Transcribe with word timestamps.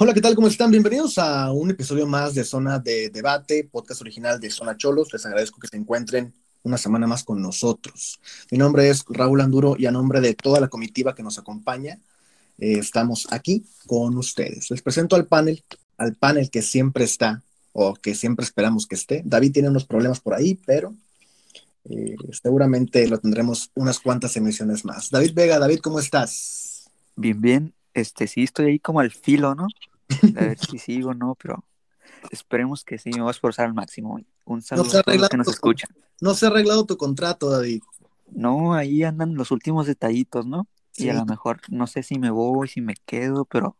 Hola, 0.00 0.14
¿qué 0.14 0.20
tal? 0.20 0.36
¿Cómo 0.36 0.46
están? 0.46 0.70
Bienvenidos 0.70 1.18
a 1.18 1.50
un 1.50 1.72
episodio 1.72 2.06
más 2.06 2.32
de 2.32 2.44
Zona 2.44 2.78
de 2.78 3.10
Debate, 3.10 3.64
podcast 3.64 4.00
original 4.00 4.38
de 4.38 4.48
Zona 4.48 4.76
Cholos. 4.76 5.12
Les 5.12 5.26
agradezco 5.26 5.58
que 5.58 5.66
se 5.66 5.76
encuentren 5.76 6.32
una 6.62 6.78
semana 6.78 7.08
más 7.08 7.24
con 7.24 7.42
nosotros. 7.42 8.20
Mi 8.52 8.58
nombre 8.58 8.88
es 8.90 9.04
Raúl 9.08 9.40
Anduro 9.40 9.74
y 9.76 9.86
a 9.86 9.90
nombre 9.90 10.20
de 10.20 10.34
toda 10.34 10.60
la 10.60 10.68
comitiva 10.68 11.16
que 11.16 11.24
nos 11.24 11.36
acompaña, 11.36 11.98
eh, 12.58 12.78
estamos 12.78 13.26
aquí 13.32 13.66
con 13.88 14.16
ustedes. 14.16 14.70
Les 14.70 14.82
presento 14.82 15.16
al 15.16 15.26
panel, 15.26 15.64
al 15.96 16.14
panel 16.14 16.48
que 16.48 16.62
siempre 16.62 17.02
está 17.02 17.42
o 17.72 17.94
que 17.94 18.14
siempre 18.14 18.44
esperamos 18.44 18.86
que 18.86 18.94
esté. 18.94 19.22
David 19.24 19.50
tiene 19.50 19.68
unos 19.68 19.84
problemas 19.84 20.20
por 20.20 20.34
ahí, 20.34 20.60
pero 20.64 20.94
eh, 21.90 22.14
seguramente 22.40 23.08
lo 23.08 23.18
tendremos 23.18 23.72
unas 23.74 23.98
cuantas 23.98 24.36
emisiones 24.36 24.84
más. 24.84 25.10
David 25.10 25.32
Vega, 25.34 25.58
David, 25.58 25.80
¿cómo 25.80 25.98
estás? 25.98 26.88
Bien, 27.16 27.40
bien. 27.40 27.77
Este, 27.98 28.26
sí, 28.26 28.44
estoy 28.44 28.66
ahí 28.66 28.78
como 28.78 29.00
al 29.00 29.10
filo, 29.10 29.54
¿no? 29.54 29.66
A 30.36 30.40
ver 30.40 30.58
si 30.58 30.78
sigo 30.78 31.10
o 31.10 31.14
no, 31.14 31.36
pero 31.40 31.64
esperemos 32.30 32.84
que 32.84 32.98
sí, 32.98 33.10
me 33.12 33.20
voy 33.20 33.28
a 33.28 33.32
esforzar 33.32 33.66
al 33.66 33.74
máximo. 33.74 34.20
Un 34.44 34.62
saludo 34.62 34.98
a 34.98 35.02
todos 35.02 35.18
los 35.18 35.28
que 35.28 35.36
nos 35.36 35.48
escuchan. 35.48 35.90
No 36.20 36.34
se 36.34 36.46
ha 36.46 36.48
arreglado 36.48 36.86
tu 36.86 36.96
contrato, 36.96 37.50
David. 37.50 37.82
No, 38.30 38.74
ahí 38.74 39.02
andan 39.02 39.34
los 39.34 39.50
últimos 39.50 39.86
detallitos, 39.86 40.46
¿no? 40.46 40.66
Y 40.96 41.08
a 41.10 41.14
lo 41.14 41.24
mejor 41.24 41.60
no 41.68 41.86
sé 41.86 42.02
si 42.02 42.18
me 42.18 42.30
voy, 42.30 42.68
si 42.68 42.80
me 42.80 42.94
quedo, 43.06 43.44
pero 43.44 43.76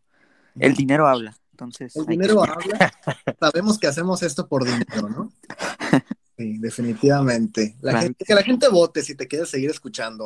el 0.58 0.74
dinero 0.74 1.08
habla. 1.08 1.36
Entonces, 1.50 1.96
el 1.96 2.06
dinero 2.06 2.42
habla. 2.44 2.92
Sabemos 3.40 3.78
que 3.78 3.88
hacemos 3.88 4.22
esto 4.22 4.48
por 4.48 4.64
dinero, 4.64 5.08
¿no? 5.08 5.32
Sí, 6.38 6.56
definitivamente. 6.58 7.76
La 7.80 8.00
gente, 8.00 8.24
que 8.24 8.32
la 8.32 8.44
gente 8.44 8.68
vote 8.68 9.02
si 9.02 9.16
te 9.16 9.26
quieres 9.26 9.50
seguir 9.50 9.70
escuchando. 9.70 10.24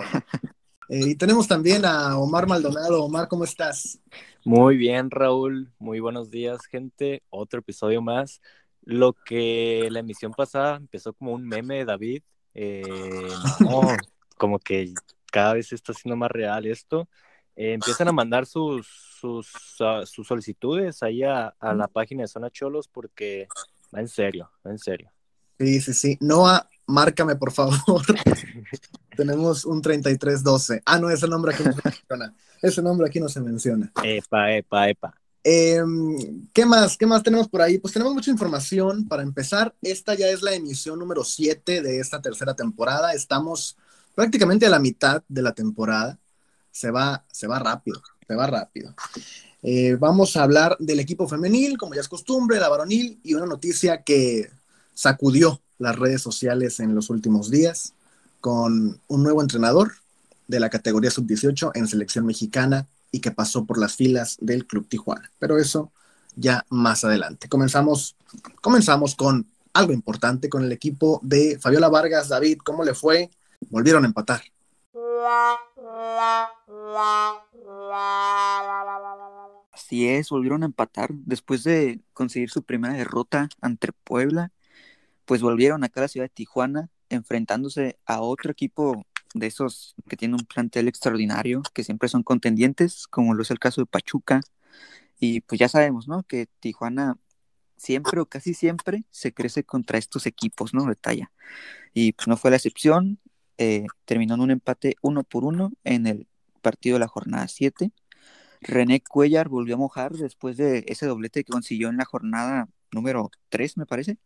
Eh, 0.92 1.12
y 1.12 1.14
tenemos 1.14 1.48
también 1.48 1.86
a 1.86 2.18
Omar 2.18 2.46
Maldonado. 2.46 3.02
Omar, 3.02 3.26
¿cómo 3.26 3.44
estás? 3.44 3.98
Muy 4.44 4.76
bien, 4.76 5.10
Raúl. 5.10 5.72
Muy 5.78 6.00
buenos 6.00 6.30
días, 6.30 6.66
gente. 6.66 7.22
Otro 7.30 7.60
episodio 7.60 8.02
más. 8.02 8.42
Lo 8.82 9.14
que 9.14 9.88
la 9.90 10.00
emisión 10.00 10.32
pasada 10.32 10.76
empezó 10.76 11.14
como 11.14 11.32
un 11.32 11.48
meme 11.48 11.76
de 11.76 11.84
David. 11.86 12.22
Eh, 12.52 12.82
como 14.36 14.58
que 14.58 14.92
cada 15.32 15.54
vez 15.54 15.72
está 15.72 15.94
siendo 15.94 16.14
más 16.14 16.30
real 16.30 16.66
esto. 16.66 17.08
Eh, 17.56 17.72
empiezan 17.72 18.08
a 18.08 18.12
mandar 18.12 18.44
sus, 18.44 18.86
sus, 19.18 19.50
ah, 19.80 20.02
sus 20.04 20.26
solicitudes 20.26 21.02
ahí 21.02 21.22
a, 21.22 21.54
a, 21.58 21.72
la 21.72 21.88
página 21.88 22.20
de 22.24 22.28
Zona 22.28 22.50
Cholos 22.50 22.86
porque 22.86 23.48
va 23.94 24.00
en 24.00 24.08
serio, 24.08 24.50
va 24.66 24.70
en 24.70 24.78
serio. 24.78 25.10
Sí, 25.58 25.80
sí, 25.80 25.94
sí. 25.94 26.18
Noah, 26.20 26.68
márcame, 26.86 27.34
por 27.36 27.50
favor. 27.50 28.02
Tenemos 29.16 29.64
un 29.64 29.82
3312. 29.82 30.82
Ah, 30.84 30.98
no, 30.98 31.10
ese 31.10 31.28
nombre 31.28 31.54
aquí 31.54 31.62
no 31.64 31.72
se 31.72 31.80
menciona. 31.84 32.34
Ese 32.60 32.82
nombre 32.82 33.06
aquí 33.06 33.20
no 33.20 33.28
se 33.28 33.40
menciona. 33.40 33.92
Epa, 34.02 34.52
epa, 34.52 34.88
epa. 34.88 35.14
Em, 35.44 36.46
¿Qué 36.52 36.64
más? 36.64 36.96
¿Qué 36.96 37.06
más 37.06 37.22
tenemos 37.22 37.48
por 37.48 37.62
ahí? 37.62 37.78
Pues 37.78 37.92
tenemos 37.92 38.14
mucha 38.14 38.30
información. 38.30 39.08
Para 39.08 39.22
empezar, 39.22 39.74
esta 39.82 40.14
ya 40.14 40.28
es 40.28 40.42
la 40.42 40.54
emisión 40.54 40.98
número 40.98 41.24
7 41.24 41.82
de 41.82 41.98
esta 41.98 42.22
tercera 42.22 42.54
temporada. 42.54 43.12
Estamos 43.12 43.76
prácticamente 44.14 44.66
a 44.66 44.70
la 44.70 44.78
mitad 44.78 45.22
de 45.28 45.42
la 45.42 45.52
temporada. 45.52 46.18
Se 46.70 46.90
va, 46.90 47.24
se 47.30 47.46
va 47.46 47.58
rápido, 47.58 48.00
se 48.26 48.34
va 48.34 48.46
rápido. 48.46 48.94
Eh, 49.62 49.96
vamos 49.98 50.36
a 50.36 50.44
hablar 50.44 50.76
del 50.78 51.00
equipo 51.00 51.28
femenil, 51.28 51.76
como 51.76 51.94
ya 51.94 52.00
es 52.00 52.08
costumbre, 52.08 52.58
la 52.58 52.68
varonil, 52.68 53.20
y 53.22 53.34
una 53.34 53.46
noticia 53.46 54.02
que 54.02 54.50
sacudió 54.94 55.60
las 55.78 55.98
redes 55.98 56.22
sociales 56.22 56.80
en 56.80 56.94
los 56.94 57.10
últimos 57.10 57.50
días 57.50 57.94
con 58.42 59.00
un 59.06 59.22
nuevo 59.22 59.40
entrenador 59.40 59.92
de 60.48 60.58
la 60.58 60.68
categoría 60.68 61.12
sub-18 61.12 61.70
en 61.74 61.86
selección 61.86 62.26
mexicana 62.26 62.88
y 63.12 63.20
que 63.20 63.30
pasó 63.30 63.64
por 63.64 63.78
las 63.78 63.94
filas 63.94 64.36
del 64.40 64.66
Club 64.66 64.88
Tijuana. 64.88 65.30
Pero 65.38 65.58
eso 65.58 65.92
ya 66.34 66.66
más 66.68 67.04
adelante. 67.04 67.48
Comenzamos, 67.48 68.16
comenzamos 68.60 69.14
con 69.14 69.46
algo 69.72 69.92
importante 69.92 70.48
con 70.48 70.64
el 70.64 70.72
equipo 70.72 71.20
de 71.22 71.56
Fabiola 71.60 71.88
Vargas. 71.88 72.28
David, 72.28 72.58
¿cómo 72.64 72.82
le 72.82 72.94
fue? 72.94 73.30
Volvieron 73.70 74.02
a 74.02 74.08
empatar. 74.08 74.42
Así 79.72 80.08
es, 80.08 80.30
volvieron 80.30 80.64
a 80.64 80.66
empatar 80.66 81.10
después 81.12 81.62
de 81.62 82.00
conseguir 82.12 82.50
su 82.50 82.64
primera 82.64 82.94
derrota 82.94 83.48
ante 83.60 83.92
Puebla. 83.92 84.50
Pues 85.26 85.42
volvieron 85.42 85.84
acá 85.84 86.00
a 86.00 86.02
la 86.02 86.08
ciudad 86.08 86.24
de 86.24 86.34
Tijuana 86.34 86.90
enfrentándose 87.12 87.98
a 88.06 88.20
otro 88.20 88.50
equipo 88.50 89.06
de 89.34 89.46
esos 89.46 89.94
que 90.08 90.16
tiene 90.16 90.34
un 90.34 90.44
plantel 90.46 90.88
extraordinario, 90.88 91.62
que 91.74 91.84
siempre 91.84 92.08
son 92.08 92.22
contendientes, 92.22 93.06
como 93.06 93.34
lo 93.34 93.42
es 93.42 93.50
el 93.50 93.58
caso 93.58 93.80
de 93.80 93.86
Pachuca. 93.86 94.40
Y 95.18 95.40
pues 95.42 95.58
ya 95.58 95.68
sabemos, 95.68 96.08
¿no? 96.08 96.22
Que 96.24 96.46
Tijuana 96.60 97.18
siempre 97.76 98.20
o 98.20 98.26
casi 98.26 98.54
siempre 98.54 99.04
se 99.10 99.32
crece 99.32 99.64
contra 99.64 99.98
estos 99.98 100.26
equipos, 100.26 100.74
¿no? 100.74 100.84
De 100.86 100.96
talla. 100.96 101.32
Y 101.94 102.12
pues 102.12 102.28
no 102.28 102.36
fue 102.36 102.50
la 102.50 102.56
excepción. 102.56 103.20
Eh, 103.58 103.86
terminó 104.04 104.34
en 104.34 104.40
un 104.40 104.50
empate 104.50 104.96
uno 105.02 105.24
por 105.24 105.44
uno 105.44 105.72
en 105.84 106.06
el 106.06 106.28
partido 106.62 106.96
de 106.96 107.00
la 107.00 107.08
jornada 107.08 107.48
7. 107.48 107.92
René 108.60 109.02
Cuellar 109.02 109.48
volvió 109.48 109.74
a 109.74 109.78
mojar 109.78 110.12
después 110.12 110.56
de 110.56 110.84
ese 110.88 111.06
doblete 111.06 111.44
que 111.44 111.52
consiguió 111.52 111.88
en 111.88 111.96
la 111.96 112.04
jornada 112.04 112.68
número 112.92 113.30
3, 113.48 113.76
me 113.78 113.86
parece 113.86 114.18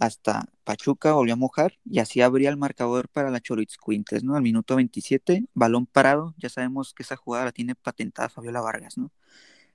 hasta 0.00 0.46
Pachuca 0.64 1.12
volvió 1.12 1.34
a 1.34 1.36
mojar 1.36 1.78
y 1.84 1.98
así 1.98 2.22
abría 2.22 2.48
el 2.48 2.56
marcador 2.56 3.10
para 3.10 3.30
la 3.30 3.38
Choriz 3.38 3.76
Quintes, 3.76 4.24
¿no? 4.24 4.34
Al 4.34 4.42
minuto 4.42 4.76
27, 4.76 5.44
balón 5.52 5.84
parado, 5.84 6.34
ya 6.38 6.48
sabemos 6.48 6.94
que 6.94 7.02
esa 7.02 7.16
jugada 7.16 7.44
la 7.44 7.52
tiene 7.52 7.74
patentada 7.74 8.30
Fabiola 8.30 8.62
Vargas, 8.62 8.96
¿no? 8.96 9.12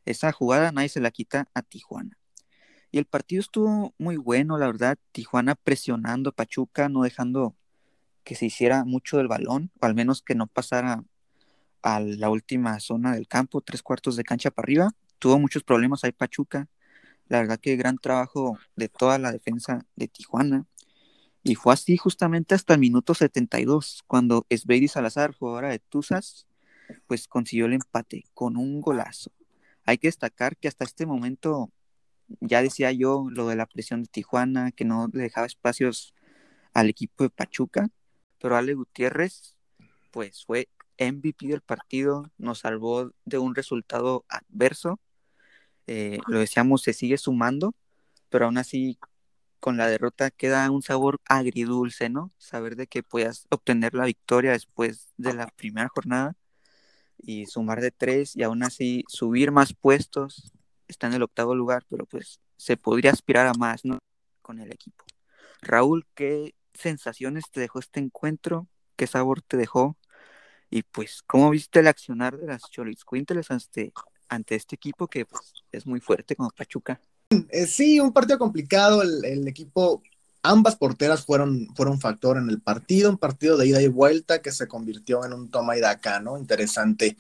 Esa 0.04 0.32
jugada 0.32 0.72
nadie 0.72 0.90
se 0.90 1.00
la 1.00 1.12
quita 1.12 1.48
a 1.54 1.62
Tijuana. 1.62 2.18
Y 2.92 2.98
el 2.98 3.06
partido 3.06 3.40
estuvo 3.40 3.94
muy 4.00 4.18
bueno, 4.18 4.58
la 4.58 4.66
verdad, 4.66 4.98
Tijuana 5.12 5.54
presionando 5.54 6.32
a 6.32 6.34
Pachuca, 6.34 6.90
no 6.90 7.04
dejando 7.04 7.56
que 8.24 8.34
se 8.34 8.48
hiciera 8.48 8.84
mucho 8.84 9.18
del 9.18 9.28
balón, 9.28 9.72
o 9.80 9.86
al 9.86 9.94
menos 9.94 10.24
que 10.24 10.34
no 10.34 10.48
pasara 10.48 11.04
a 11.84 12.00
la 12.00 12.32
última 12.32 12.80
zona 12.80 13.14
del 13.14 13.28
campo, 13.28 13.62
tres 13.62 13.84
cuartos 13.84 14.16
de 14.16 14.24
cancha 14.24 14.50
para 14.50 14.66
arriba. 14.66 14.92
Tuvo 15.20 15.38
muchos 15.38 15.64
problemas 15.64 16.04
ahí 16.04 16.14
Pachuca, 16.14 16.68
la 17.28 17.40
verdad 17.40 17.60
que 17.60 17.76
gran 17.76 17.98
trabajo 17.98 18.58
de 18.76 18.90
toda 18.90 19.18
la 19.18 19.32
defensa 19.32 19.86
de 19.96 20.08
Tijuana. 20.08 20.66
Y 21.44 21.56
fue 21.56 21.74
así 21.74 21.98
justamente 21.98 22.56
hasta 22.56 22.74
el 22.74 22.80
minuto 22.80 23.14
72, 23.14 24.04
cuando 24.08 24.46
Esbeidi 24.50 24.88
Salazar, 24.88 25.34
jugadora 25.34 25.70
de 25.70 25.80
Tuzas, 25.80 26.48
pues 27.08 27.28
consiguió 27.28 27.66
el 27.68 27.74
empate 27.74 28.24
con 28.34 28.58
un 28.58 28.82
golazo. 28.82 29.32
Hay 29.86 29.98
que 29.98 30.08
destacar 30.08 30.58
que 30.58 30.68
hasta 30.68 30.86
este 30.86 31.06
momento, 31.06 31.72
ya 32.40 32.62
decía 32.62 32.92
yo 32.92 33.28
lo 33.30 33.48
de 33.48 33.56
la 33.56 33.68
presión 33.68 34.02
de 34.02 34.10
Tijuana, 34.10 34.72
que 34.72 34.86
no 34.86 35.10
le 35.14 35.24
dejaba 35.24 35.46
espacios 35.46 36.16
al 36.74 36.90
equipo 36.90 37.24
de 37.24 37.30
Pachuca, 37.30 37.90
pero 38.40 38.56
Ale 38.58 38.74
Gutiérrez, 38.74 39.56
pues 40.12 40.46
fue 40.46 40.68
MVP 41.00 41.48
del 41.48 41.62
partido, 41.62 42.32
nos 42.38 42.60
salvó 42.60 43.12
de 43.26 43.38
un 43.38 43.54
resultado 43.54 44.26
adverso 44.30 45.00
eh, 45.88 46.20
lo 46.28 46.40
decíamos, 46.40 46.82
se 46.84 46.94
sigue 46.94 47.18
sumando, 47.18 47.76
pero 48.30 48.46
aún 48.46 48.58
así 48.58 48.98
con 49.60 49.78
la 49.78 49.88
derrota 49.88 50.32
queda 50.32 50.70
un 50.72 50.82
sabor 50.84 51.20
agridulce, 51.26 52.10
¿no? 52.10 52.32
Saber 52.38 52.76
de 52.76 52.88
que 52.88 53.04
puedas 53.04 53.48
obtener 53.50 53.94
la 53.96 54.06
victoria 54.06 54.52
después 54.52 55.14
de 55.18 55.34
la 55.34 55.48
primera 55.48 55.90
jornada 55.90 56.36
y 57.18 57.46
sumar 57.48 57.82
de 57.82 57.92
tres 57.92 58.36
y 58.36 58.44
aún 58.44 58.64
así 58.64 59.04
subir 59.08 59.52
más 59.52 59.74
puestos, 59.74 60.52
está 60.88 61.08
en 61.08 61.14
el 61.14 61.24
octavo 61.24 61.56
lugar, 61.56 61.86
pero 61.90 62.06
pues 62.06 62.40
se 62.58 62.78
podría 62.78 63.12
aspirar 63.12 63.48
a 63.48 63.54
más, 63.54 63.86
¿no? 63.86 64.00
Con 64.42 64.60
el 64.60 64.72
equipo. 64.72 65.04
Raúl, 65.62 66.06
¿qué 66.16 66.56
sensaciones 66.74 67.46
te 67.52 67.60
dejó 67.62 67.80
este 67.80 68.00
encuentro? 68.00 68.68
¿Qué 68.96 69.08
sabor 69.08 69.42
te 69.42 69.58
dejó? 69.58 69.98
Y 70.70 70.84
pues, 70.84 71.24
¿cómo 71.26 71.50
viste 71.50 71.80
el 71.80 71.88
accionar 71.88 72.38
de 72.38 72.48
las 72.48 72.70
Cholis 72.70 73.04
Quinteles 73.06 73.52
ante, 73.52 73.94
ante 74.36 74.56
este 74.56 74.76
equipo 74.76 75.08
que 75.08 75.26
pues, 75.26 75.42
es 75.72 75.86
muy 75.86 76.00
fuerte 76.00 76.36
como 76.36 76.52
Pachuca. 76.52 77.00
Eh, 77.50 77.66
sí, 77.68 78.00
un 78.00 78.14
partido 78.14 78.38
complicado. 78.38 79.02
El, 79.02 79.48
equipo, 79.48 80.04
ambas 80.44 80.76
porteras 80.76 81.26
fueron, 81.26 81.68
fueron 81.76 82.00
factor 82.00 82.38
en 82.38 82.50
el 82.50 82.62
partido, 82.62 83.10
un 83.10 83.18
partido 83.18 83.58
de 83.58 83.68
ida 83.68 83.82
y 83.82 83.88
vuelta 83.88 84.42
que 84.42 84.52
se 84.52 84.68
convirtió 84.68 85.26
en 85.26 85.34
un 85.34 85.50
toma 85.50 85.78
y 85.78 85.82
daca, 85.82 86.20
¿no? 86.20 86.38
Interesante. 86.38 87.18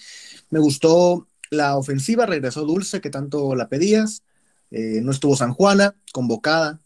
Me 0.49 0.59
gustó 0.59 1.27
la 1.49 1.77
ofensiva, 1.77 2.25
regresó 2.25 2.65
Dulce, 2.65 3.01
que 3.01 3.09
tanto 3.09 3.55
la 3.55 3.67
pedías. 3.67 4.23
Eh, 4.71 4.99
no 5.01 5.11
estuvo 5.11 5.35
San 5.35 5.53
Juana, 5.53 5.95
convocada. 6.11 6.79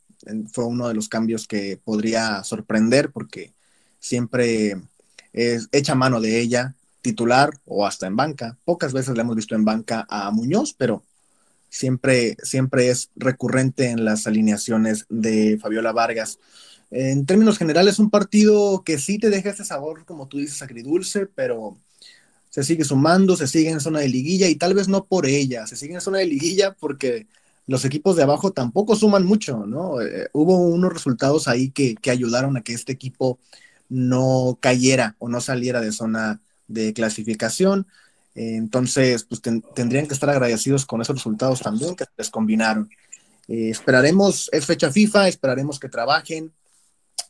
Fue 0.52 0.66
uno 0.66 0.88
de 0.88 0.94
los 0.94 1.08
cambios 1.08 1.48
que 1.48 1.80
podría 1.84 2.44
sorprender 2.44 3.12
porque 3.12 3.54
siempre 4.00 4.76
es, 5.34 5.70
echa 5.72 5.96
mano 5.96 6.20
de 6.20 6.40
ella 6.40 6.76
titular 7.02 7.52
o 7.66 7.86
hasta 7.86 8.08
en 8.08 8.16
banca. 8.16 8.58
Pocas 8.66 8.94
veces 8.94 9.16
le 9.16 9.22
hemos 9.22 9.36
visto 9.36 9.56
en 9.56 9.66
banca 9.66 10.06
a 10.10 10.32
Muñoz, 10.32 10.74
pero 10.78 11.04
siempre, 11.70 12.36
siempre 12.44 12.90
es 12.90 13.10
recurrente 13.16 13.90
en 13.90 14.06
las 14.06 14.28
alineaciones 14.28 15.06
de 15.10 15.58
Fabiola 15.62 15.92
Vargas. 15.92 16.40
En 16.92 17.26
términos 17.26 17.58
generales, 17.58 18.00
un 18.00 18.10
partido 18.10 18.84
que 18.84 18.98
sí 18.98 19.20
te 19.20 19.30
deja 19.30 19.52
ese 19.52 19.66
sabor, 19.66 20.06
como 20.06 20.28
tú 20.28 20.38
dices, 20.38 20.62
agridulce, 20.62 21.28
pero 21.28 21.78
se 22.50 22.64
sigue 22.64 22.84
sumando, 22.84 23.36
se 23.36 23.48
sigue 23.48 23.70
en 23.70 23.80
zona 23.80 24.00
de 24.00 24.10
liguilla 24.10 24.48
y 24.48 24.56
tal 24.56 24.74
vez 24.74 24.88
no 24.88 25.06
por 25.06 25.28
ella, 25.28 25.68
se 25.68 25.76
sigue 25.76 25.94
en 25.94 26.02
zona 26.02 26.18
de 26.18 26.26
liguilla 26.26 26.76
porque 26.80 27.28
los 27.68 27.86
equipos 27.86 28.16
de 28.16 28.24
abajo 28.24 28.52
tampoco 28.52 28.96
suman 28.96 29.26
mucho, 29.26 29.68
¿no? 29.68 30.02
Eh, 30.02 30.30
hubo 30.34 30.58
unos 30.58 30.92
resultados 30.92 31.48
ahí 31.48 31.70
que, 31.70 31.96
ayudaron 32.10 32.58
a 32.58 32.62
que 32.62 32.74
este 32.74 32.92
equipo 32.92 33.38
no 33.90 34.58
cayera 34.60 35.16
o 35.20 35.30
no 35.30 35.40
saliera 35.40 35.80
de 35.80 35.92
zona 35.92 36.42
de 36.70 36.94
clasificación. 36.94 37.88
entonces, 38.36 39.26
pues 39.26 39.42
tendrían 39.42 40.08
que 40.08 40.14
estar 40.14 40.30
agradecidos 40.30 40.86
con 40.86 41.02
esos 41.02 41.18
resultados 41.18 41.60
también 41.60 41.96
que 41.96 42.06
les 42.18 42.30
combinaron. 42.30 42.90
Eh, 43.50 43.72
esperaremos, 43.72 44.48
es 44.54 44.66
fecha 44.68 44.92
FIFA, 44.92 45.28
esperaremos 45.28 45.80
que 45.80 45.90
trabajen, 45.90 46.54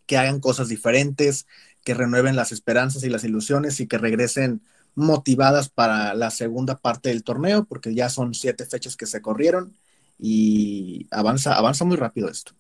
que 0.06 0.18
hagan 0.18 0.42
cosas 0.42 0.68
diferentes, 0.68 1.48
que 1.84 1.94
renueven 1.94 2.36
las 2.36 2.52
esperanzas 2.52 3.04
y 3.04 3.10
las 3.10 3.24
ilusiones 3.24 3.80
y 3.80 3.88
que 3.88 3.98
regresen 3.98 4.62
motivadas 4.96 5.70
para 5.70 6.14
la 6.14 6.30
segunda 6.30 6.78
parte 6.78 7.10
del 7.10 7.24
torneo, 7.24 7.64
porque 7.64 7.96
ya 7.96 8.10
son 8.10 8.34
siete 8.34 8.66
fechas 8.66 8.98
que 8.98 9.06
se 9.06 9.22
corrieron 9.22 9.78
y 10.20 11.08
avanza, 11.10 11.56
avanza 11.56 11.86
muy 11.86 11.96
rápido 11.96 12.30
esto. 12.30 12.52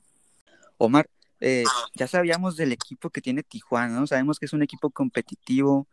Omar, 0.78 1.10
eh, 1.42 1.66
ya 1.96 2.08
sabíamos 2.08 2.56
del 2.56 2.72
equipo 2.72 3.10
que 3.10 3.22
tiene 3.22 3.44
Tijuana, 3.44 4.00
¿no? 4.00 4.08
Sabemos 4.08 4.40
que 4.40 4.46
es 4.46 4.54
un 4.54 4.64
equipo 4.64 4.90
competitivo. 4.90 5.86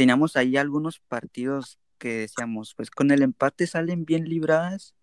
Teníamos 0.00 0.34
ahí 0.38 0.56
algunos 0.56 0.98
partidos 0.98 1.78
que 1.98 2.20
decíamos, 2.20 2.74
pues 2.74 2.90
con 2.90 3.10
el 3.10 3.20
empate 3.20 3.66
salen 3.66 4.06
bien 4.06 4.24
libradas, 4.24 4.94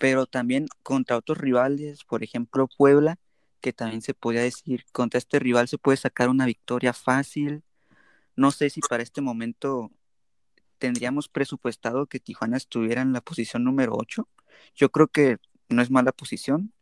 pero 0.00 0.26
también 0.26 0.66
contra 0.82 1.16
otros 1.16 1.38
rivales, 1.38 2.02
por 2.02 2.24
ejemplo 2.24 2.66
Puebla, 2.66 3.20
que 3.60 3.72
también 3.72 4.02
se 4.02 4.12
podía 4.12 4.42
decir, 4.42 4.86
contra 4.90 5.18
este 5.18 5.38
rival 5.38 5.68
se 5.68 5.78
puede 5.78 5.98
sacar 5.98 6.30
una 6.30 6.46
victoria 6.46 6.92
fácil. 6.92 7.62
No 8.34 8.50
sé 8.50 8.70
si 8.70 8.80
para 8.80 9.04
este 9.04 9.20
momento 9.20 9.92
tendríamos 10.78 11.28
presupuestado 11.28 12.06
que 12.06 12.18
Tijuana 12.18 12.56
estuviera 12.56 13.02
en 13.02 13.12
la 13.12 13.20
posición 13.20 13.62
número 13.62 13.92
8. 13.96 14.28
Yo 14.74 14.90
creo 14.90 15.06
que 15.06 15.36
no 15.68 15.80
es 15.80 15.92
mala 15.92 16.10
posición, 16.10 16.72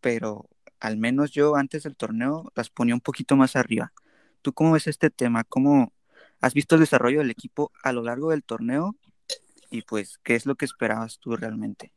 pero 0.00 0.48
al 0.80 0.96
menos 0.96 1.30
yo 1.30 1.56
antes 1.56 1.82
del 1.82 1.94
torneo 1.94 2.50
las 2.54 2.70
ponía 2.70 2.94
un 2.94 3.02
poquito 3.02 3.36
más 3.36 3.54
arriba. 3.54 3.92
¿Tú 4.40 4.54
cómo 4.54 4.72
ves 4.72 4.86
este 4.86 5.10
tema? 5.10 5.44
¿Cómo 5.44 5.92
has 6.40 6.54
visto 6.54 6.74
el 6.74 6.80
desarrollo 6.80 7.18
del 7.18 7.30
equipo 7.30 7.72
a 7.82 7.92
lo 7.92 8.02
largo 8.02 8.30
del 8.30 8.44
torneo? 8.44 8.96
Y 9.70 9.82
pues, 9.82 10.18
¿qué 10.22 10.34
es 10.34 10.46
lo 10.46 10.54
que 10.54 10.64
esperabas 10.64 11.18
tú 11.18 11.36
realmente? 11.36 11.92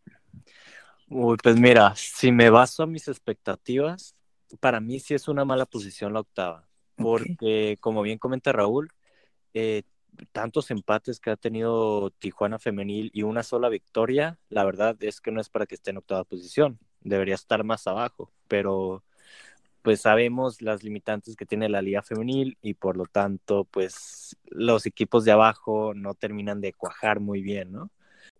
Uy, 1.09 1.37
pues 1.41 1.59
mira, 1.59 1.93
si 1.95 2.31
me 2.31 2.49
baso 2.49 2.83
a 2.83 2.87
mis 2.87 3.07
expectativas, 3.07 4.15
para 4.59 4.79
mí 4.79 4.99
sí 4.99 5.13
es 5.13 5.27
una 5.27 5.45
mala 5.45 5.65
posición 5.65 6.13
la 6.13 6.21
octava, 6.21 6.67
porque 6.95 7.77
como 7.79 8.01
bien 8.01 8.19
comenta 8.19 8.51
Raúl, 8.51 8.91
eh, 9.53 9.83
tantos 10.31 10.69
empates 10.71 11.19
que 11.19 11.31
ha 11.31 11.35
tenido 11.35 12.11
Tijuana 12.11 12.59
femenil 12.59 13.09
y 13.13 13.23
una 13.23 13.43
sola 13.43 13.69
victoria, 13.69 14.37
la 14.49 14.63
verdad 14.63 14.95
es 15.01 15.21
que 15.21 15.31
no 15.31 15.41
es 15.41 15.49
para 15.49 15.65
que 15.65 15.75
esté 15.75 15.91
en 15.91 15.97
octava 15.97 16.23
posición, 16.23 16.79
debería 17.01 17.35
estar 17.35 17.63
más 17.63 17.87
abajo, 17.87 18.31
pero 18.47 19.03
pues 19.81 20.01
sabemos 20.01 20.61
las 20.61 20.83
limitantes 20.83 21.35
que 21.35 21.45
tiene 21.45 21.69
la 21.69 21.81
liga 21.81 22.01
femenil 22.01 22.57
y 22.61 22.73
por 22.73 22.97
lo 22.97 23.05
tanto 23.05 23.65
pues 23.65 24.37
los 24.45 24.85
equipos 24.85 25.25
de 25.25 25.31
abajo 25.31 25.93
no 25.93 26.13
terminan 26.13 26.61
de 26.61 26.73
cuajar 26.73 27.19
muy 27.19 27.41
bien, 27.41 27.71
¿no? 27.71 27.89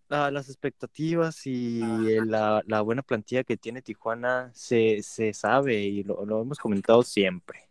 Ah, 0.09 0.31
las 0.31 0.49
expectativas 0.49 1.45
y 1.45 1.81
la, 2.25 2.63
buena 2.81 3.03
plantilla 3.03 3.43
que 3.43 3.57
tiene 3.57 3.83
Tijuana 3.83 4.51
se, 4.55 5.03
sabe 5.33 5.81
y 5.81 6.03
lo, 6.03 6.25
lo 6.25 6.41
hemos 6.41 6.57
comentado 6.57 7.03
siempre 7.03 7.69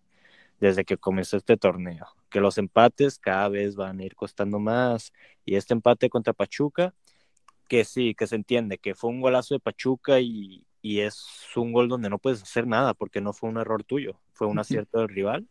desde 0.60 0.84
que 0.84 0.96
comenzó 0.96 1.36
este 1.36 1.56
torneo 1.56 2.06
que 2.28 2.40
los 2.40 2.58
empates 2.58 3.18
cada 3.18 3.48
vez 3.48 3.76
van 3.76 4.00
a 4.00 4.04
ir 4.04 4.14
costando 4.14 4.58
más. 4.58 5.12
Y 5.44 5.56
este 5.56 5.74
empate 5.74 6.08
contra 6.10 6.32
Pachuca, 6.32 6.94
que 7.68 7.84
sí, 7.84 8.14
que 8.14 8.26
se 8.26 8.36
entiende, 8.36 8.78
que 8.78 8.94
fue 8.94 9.10
un 9.10 9.20
golazo 9.20 9.54
de 9.54 9.60
Pachuca 9.60 10.20
y, 10.20 10.64
es 11.00 11.26
un 11.56 11.72
gol 11.72 11.88
donde 11.88 12.10
no 12.10 12.18
puedes 12.18 12.42
hacer 12.42 12.66
nada 12.66 12.94
porque 12.94 13.20
no 13.20 13.32
fue 13.32 13.50
un 13.50 13.58
error 13.58 13.84
tuyo, 13.84 14.20
fue 14.32 14.46
un 14.46 14.58
acierto 14.58 14.98
del 14.98 15.08
rival. 15.08 15.46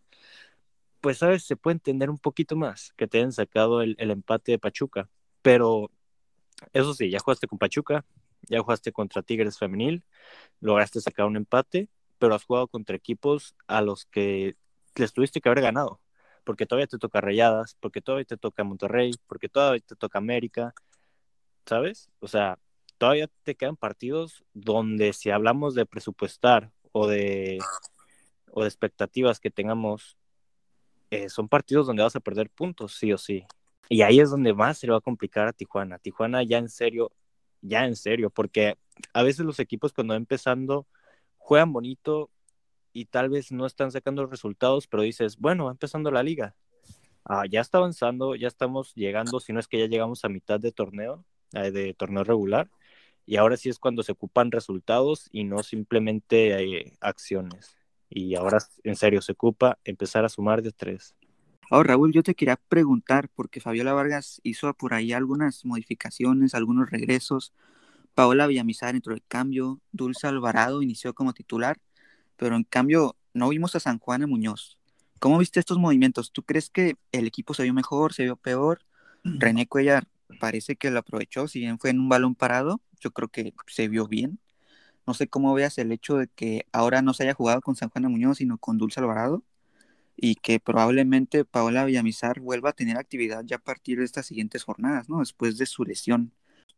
Pues, 1.01 1.19
¿sabes? 1.19 1.43
Se 1.43 1.55
puede 1.55 1.75
entender 1.75 2.09
un 2.09 2.17
poquito 2.17 2.55
más 2.55 2.93
que 2.97 3.07
te 3.07 3.19
hayan 3.19 3.31
sacado 3.31 3.81
el, 3.81 3.95
el 3.99 4.11
empate 4.11 4.53
de 4.53 4.59
Pachuca. 4.59 5.09
Pero 5.41 5.91
eso 6.73 6.93
sí, 6.93 7.09
ya 7.09 7.19
jugaste 7.19 7.47
con 7.47 7.59
Pachuca, 7.59 8.03
ya 8.49 8.61
jugaste 8.61 8.91
contra 8.91 9.21
Tigres 9.21 9.57
Femenil, 9.57 10.03
lograste 10.59 11.01
sacar 11.01 11.25
un 11.25 11.37
empate, 11.37 11.89
pero 12.19 12.35
has 12.35 12.43
jugado 12.43 12.67
contra 12.67 12.95
equipos 12.95 13.55
a 13.67 13.81
los 13.81 14.05
que 14.05 14.55
les 14.95 15.13
tuviste 15.13 15.41
que 15.41 15.49
haber 15.49 15.61
ganado 15.61 16.01
porque 16.47 16.65
todavía 16.65 16.87
te 16.87 16.97
toca 16.97 17.19
Rayadas, 17.19 17.75
porque 17.81 18.01
todavía 18.01 18.23
te 18.23 18.37
toca 18.37 18.63
Monterrey, 18.63 19.11
porque 19.27 19.49
todavía 19.49 19.81
te 19.85 19.97
toca 19.97 20.17
América, 20.17 20.73
¿sabes? 21.65 22.09
O 22.21 22.29
sea, 22.29 22.57
todavía 22.97 23.29
te 23.43 23.55
quedan 23.55 23.77
partidos 23.77 24.43
donde 24.53 25.13
si 25.13 25.29
hablamos 25.29 25.75
de 25.75 25.85
presupuestar 25.85 26.71
o 26.91 27.07
de, 27.07 27.59
o 28.51 28.61
de 28.61 28.67
expectativas 28.67 29.39
que 29.39 29.51
tengamos, 29.51 30.17
eh, 31.11 31.29
son 31.29 31.47
partidos 31.47 31.87
donde 31.87 32.03
vas 32.03 32.15
a 32.15 32.21
perder 32.21 32.49
puntos, 32.49 32.95
sí 32.95 33.13
o 33.13 33.17
sí. 33.17 33.45
Y 33.89 34.01
ahí 34.01 34.19
es 34.19 34.29
donde 34.29 34.53
más 34.53 34.79
se 34.79 34.87
le 34.87 34.91
va 34.91 34.97
a 34.97 35.01
complicar 35.01 35.47
a 35.47 35.53
Tijuana. 35.53 35.99
Tijuana 35.99 36.43
ya 36.43 36.57
en 36.57 36.69
serio, 36.69 37.11
ya 37.61 37.85
en 37.85 37.95
serio, 37.95 38.29
porque 38.29 38.77
a 39.13 39.23
veces 39.23 39.45
los 39.45 39.59
equipos 39.59 39.93
cuando 39.93 40.13
van 40.13 40.23
empezando 40.23 40.87
juegan 41.37 41.71
bonito, 41.71 42.29
y 42.97 43.05
tal 43.05 43.29
vez 43.29 43.51
no 43.51 43.67
están 43.67 43.91
sacando 43.91 44.25
resultados, 44.25 44.87
pero 44.87 45.03
dices, 45.03 45.37
bueno, 45.37 45.65
va 45.65 45.71
empezando 45.71 46.09
la 46.09 46.23
liga. 46.23 46.55
Ah, 47.25 47.43
ya 47.47 47.61
está 47.61 47.77
avanzando, 47.77 48.35
ya 48.35 48.47
estamos 48.47 48.95
llegando, 48.95 49.39
si 49.39 49.53
no 49.53 49.59
es 49.59 49.67
que 49.67 49.77
ya 49.77 49.85
llegamos 49.85 50.25
a 50.25 50.29
mitad 50.29 50.59
de 50.59 50.71
torneo, 50.71 51.23
eh, 51.53 51.69
de 51.69 51.93
torneo 51.93 52.23
regular, 52.23 52.71
y 53.27 53.35
ahora 53.37 53.57
sí 53.57 53.69
es 53.69 53.77
cuando 53.77 54.01
se 54.01 54.13
ocupan 54.13 54.51
resultados 54.51 55.29
y 55.31 55.43
no 55.43 55.61
simplemente 55.61 56.63
eh, 56.63 56.93
acciones. 56.99 57.77
Y 58.09 58.33
ahora 58.33 58.57
en 58.83 58.95
serio 58.95 59.21
se 59.21 59.33
ocupa 59.33 59.77
empezar 59.83 60.25
a 60.25 60.29
sumar 60.29 60.63
de 60.63 60.71
tres. 60.71 61.13
Ahora, 61.69 61.89
Raúl, 61.89 62.13
yo 62.13 62.23
te 62.23 62.33
quería 62.33 62.55
preguntar, 62.55 63.29
porque 63.35 63.59
Fabiola 63.59 63.93
Vargas 63.93 64.39
hizo 64.43 64.73
por 64.73 64.95
ahí 64.95 65.13
algunas 65.13 65.65
modificaciones, 65.65 66.55
algunos 66.55 66.89
regresos. 66.89 67.53
Paola 68.15 68.47
Villamizar 68.47 68.95
entró 68.95 69.13
de 69.13 69.21
cambio, 69.27 69.81
Dulce 69.91 70.25
Alvarado 70.25 70.81
inició 70.81 71.13
como 71.13 71.33
titular 71.33 71.77
pero 72.37 72.55
en 72.55 72.63
cambio 72.63 73.17
no 73.33 73.49
vimos 73.49 73.75
a 73.75 73.79
San 73.79 73.99
Juan 73.99 74.21
de 74.21 74.27
Muñoz. 74.27 74.79
¿Cómo 75.19 75.39
viste 75.39 75.59
estos 75.59 75.79
movimientos? 75.79 76.31
¿Tú 76.31 76.43
crees 76.43 76.69
que 76.69 76.95
el 77.11 77.27
equipo 77.27 77.53
se 77.53 77.63
vio 77.63 77.73
mejor, 77.73 78.13
se 78.13 78.23
vio 78.23 78.35
peor? 78.37 78.85
Mm. 79.23 79.39
René 79.39 79.67
Cuellar 79.67 80.07
parece 80.39 80.75
que 80.75 80.91
lo 80.91 80.99
aprovechó, 80.99 81.47
si 81.47 81.59
bien 81.59 81.79
fue 81.79 81.89
en 81.89 81.99
un 81.99 82.09
balón 82.09 82.35
parado, 82.35 82.79
yo 82.99 83.11
creo 83.11 83.29
que 83.29 83.53
se 83.67 83.87
vio 83.87 84.07
bien. 84.07 84.39
No 85.05 85.13
sé 85.13 85.27
cómo 85.27 85.53
veas 85.53 85.77
el 85.77 85.91
hecho 85.91 86.17
de 86.17 86.27
que 86.27 86.65
ahora 86.71 87.01
no 87.01 87.13
se 87.13 87.23
haya 87.23 87.33
jugado 87.33 87.61
con 87.61 87.75
San 87.75 87.89
Juan 87.89 88.03
de 88.03 88.09
Muñoz, 88.09 88.37
sino 88.37 88.57
con 88.57 88.77
Dulce 88.77 88.99
Alvarado, 88.99 89.43
y 90.17 90.35
que 90.35 90.59
probablemente 90.59 91.45
Paola 91.45 91.85
Villamizar 91.85 92.39
vuelva 92.39 92.71
a 92.71 92.73
tener 92.73 92.97
actividad 92.97 93.43
ya 93.45 93.57
a 93.57 93.59
partir 93.59 93.99
de 93.99 94.05
estas 94.05 94.25
siguientes 94.25 94.63
jornadas, 94.63 95.09
¿no? 95.09 95.19
Después 95.19 95.57
de 95.57 95.65
su 95.65 95.83
lesión. 95.83 96.33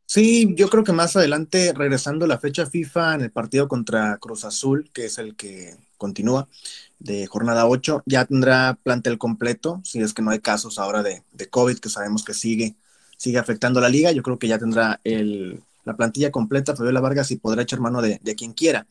Sí, 0.06 0.56
yo 0.56 0.70
creo 0.70 0.84
que 0.84 0.92
más 0.92 1.16
adelante, 1.16 1.72
regresando 1.72 2.26
a 2.26 2.28
la 2.28 2.40
fecha 2.40 2.66
FIFA 2.66 3.16
en 3.16 3.22
el 3.22 3.32
partido 3.32 3.68
contra 3.68 4.18
Cruz 4.18 4.44
Azul, 4.44 4.90
que 4.92 5.06
es 5.06 5.20
el 5.20 5.36
que 5.36 5.78
continúa 5.98 6.50
de 6.98 7.28
jornada 7.28 7.68
8, 7.68 8.04
ya 8.08 8.26
tendrá 8.26 8.78
plantel 8.82 9.20
completo, 9.20 9.82
si 9.84 10.02
es 10.02 10.16
que 10.16 10.24
no 10.24 10.32
hay 10.32 10.40
casos 10.40 10.80
ahora 10.80 11.04
de, 11.04 11.24
COVID, 11.52 11.78
que 11.78 11.90
sabemos 11.90 12.24
que 12.24 12.34
sigue, 12.34 12.76
sigue 13.18 13.38
afectando 13.38 13.80
la 13.80 13.90
liga, 13.90 14.12
yo 14.12 14.24
creo 14.24 14.40
que 14.40 14.48
ya 14.48 14.58
tendrá 14.58 15.00
el, 15.04 15.62
la 15.90 15.98
plantilla 15.98 16.32
completa, 16.32 16.76
Fabiola 16.76 17.02
Vargas, 17.02 17.32
y 17.32 17.38
podrá 17.38 17.64
echar 17.64 17.80
mano 17.80 18.02
de, 18.02 18.20
quien 18.38 18.54
quiera. 18.54 18.88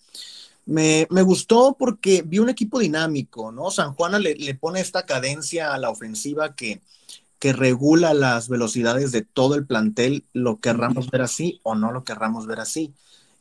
Me, 0.66 1.06
gustó 1.22 1.76
porque 1.78 2.22
vi 2.26 2.38
un 2.40 2.50
equipo 2.50 2.78
dinámico, 2.78 3.50
¿no? 3.52 3.70
San 3.70 3.94
Juana 3.94 4.18
le, 4.18 4.34
le 4.34 4.54
pone 4.54 4.80
esta 4.80 5.06
cadencia 5.06 5.72
a 5.72 5.78
la 5.78 5.90
ofensiva 5.90 6.54
que, 6.54 6.82
que 7.38 7.52
regula 7.52 8.14
las 8.14 8.48
velocidades 8.48 9.12
de 9.12 9.22
todo 9.22 9.54
el 9.54 9.66
plantel, 9.66 10.24
lo 10.32 10.58
querramos 10.60 11.10
ver 11.10 11.22
así 11.22 11.60
o 11.62 11.74
no 11.74 11.92
lo 11.92 12.04
querramos 12.04 12.46
ver 12.46 12.60
así. 12.60 12.92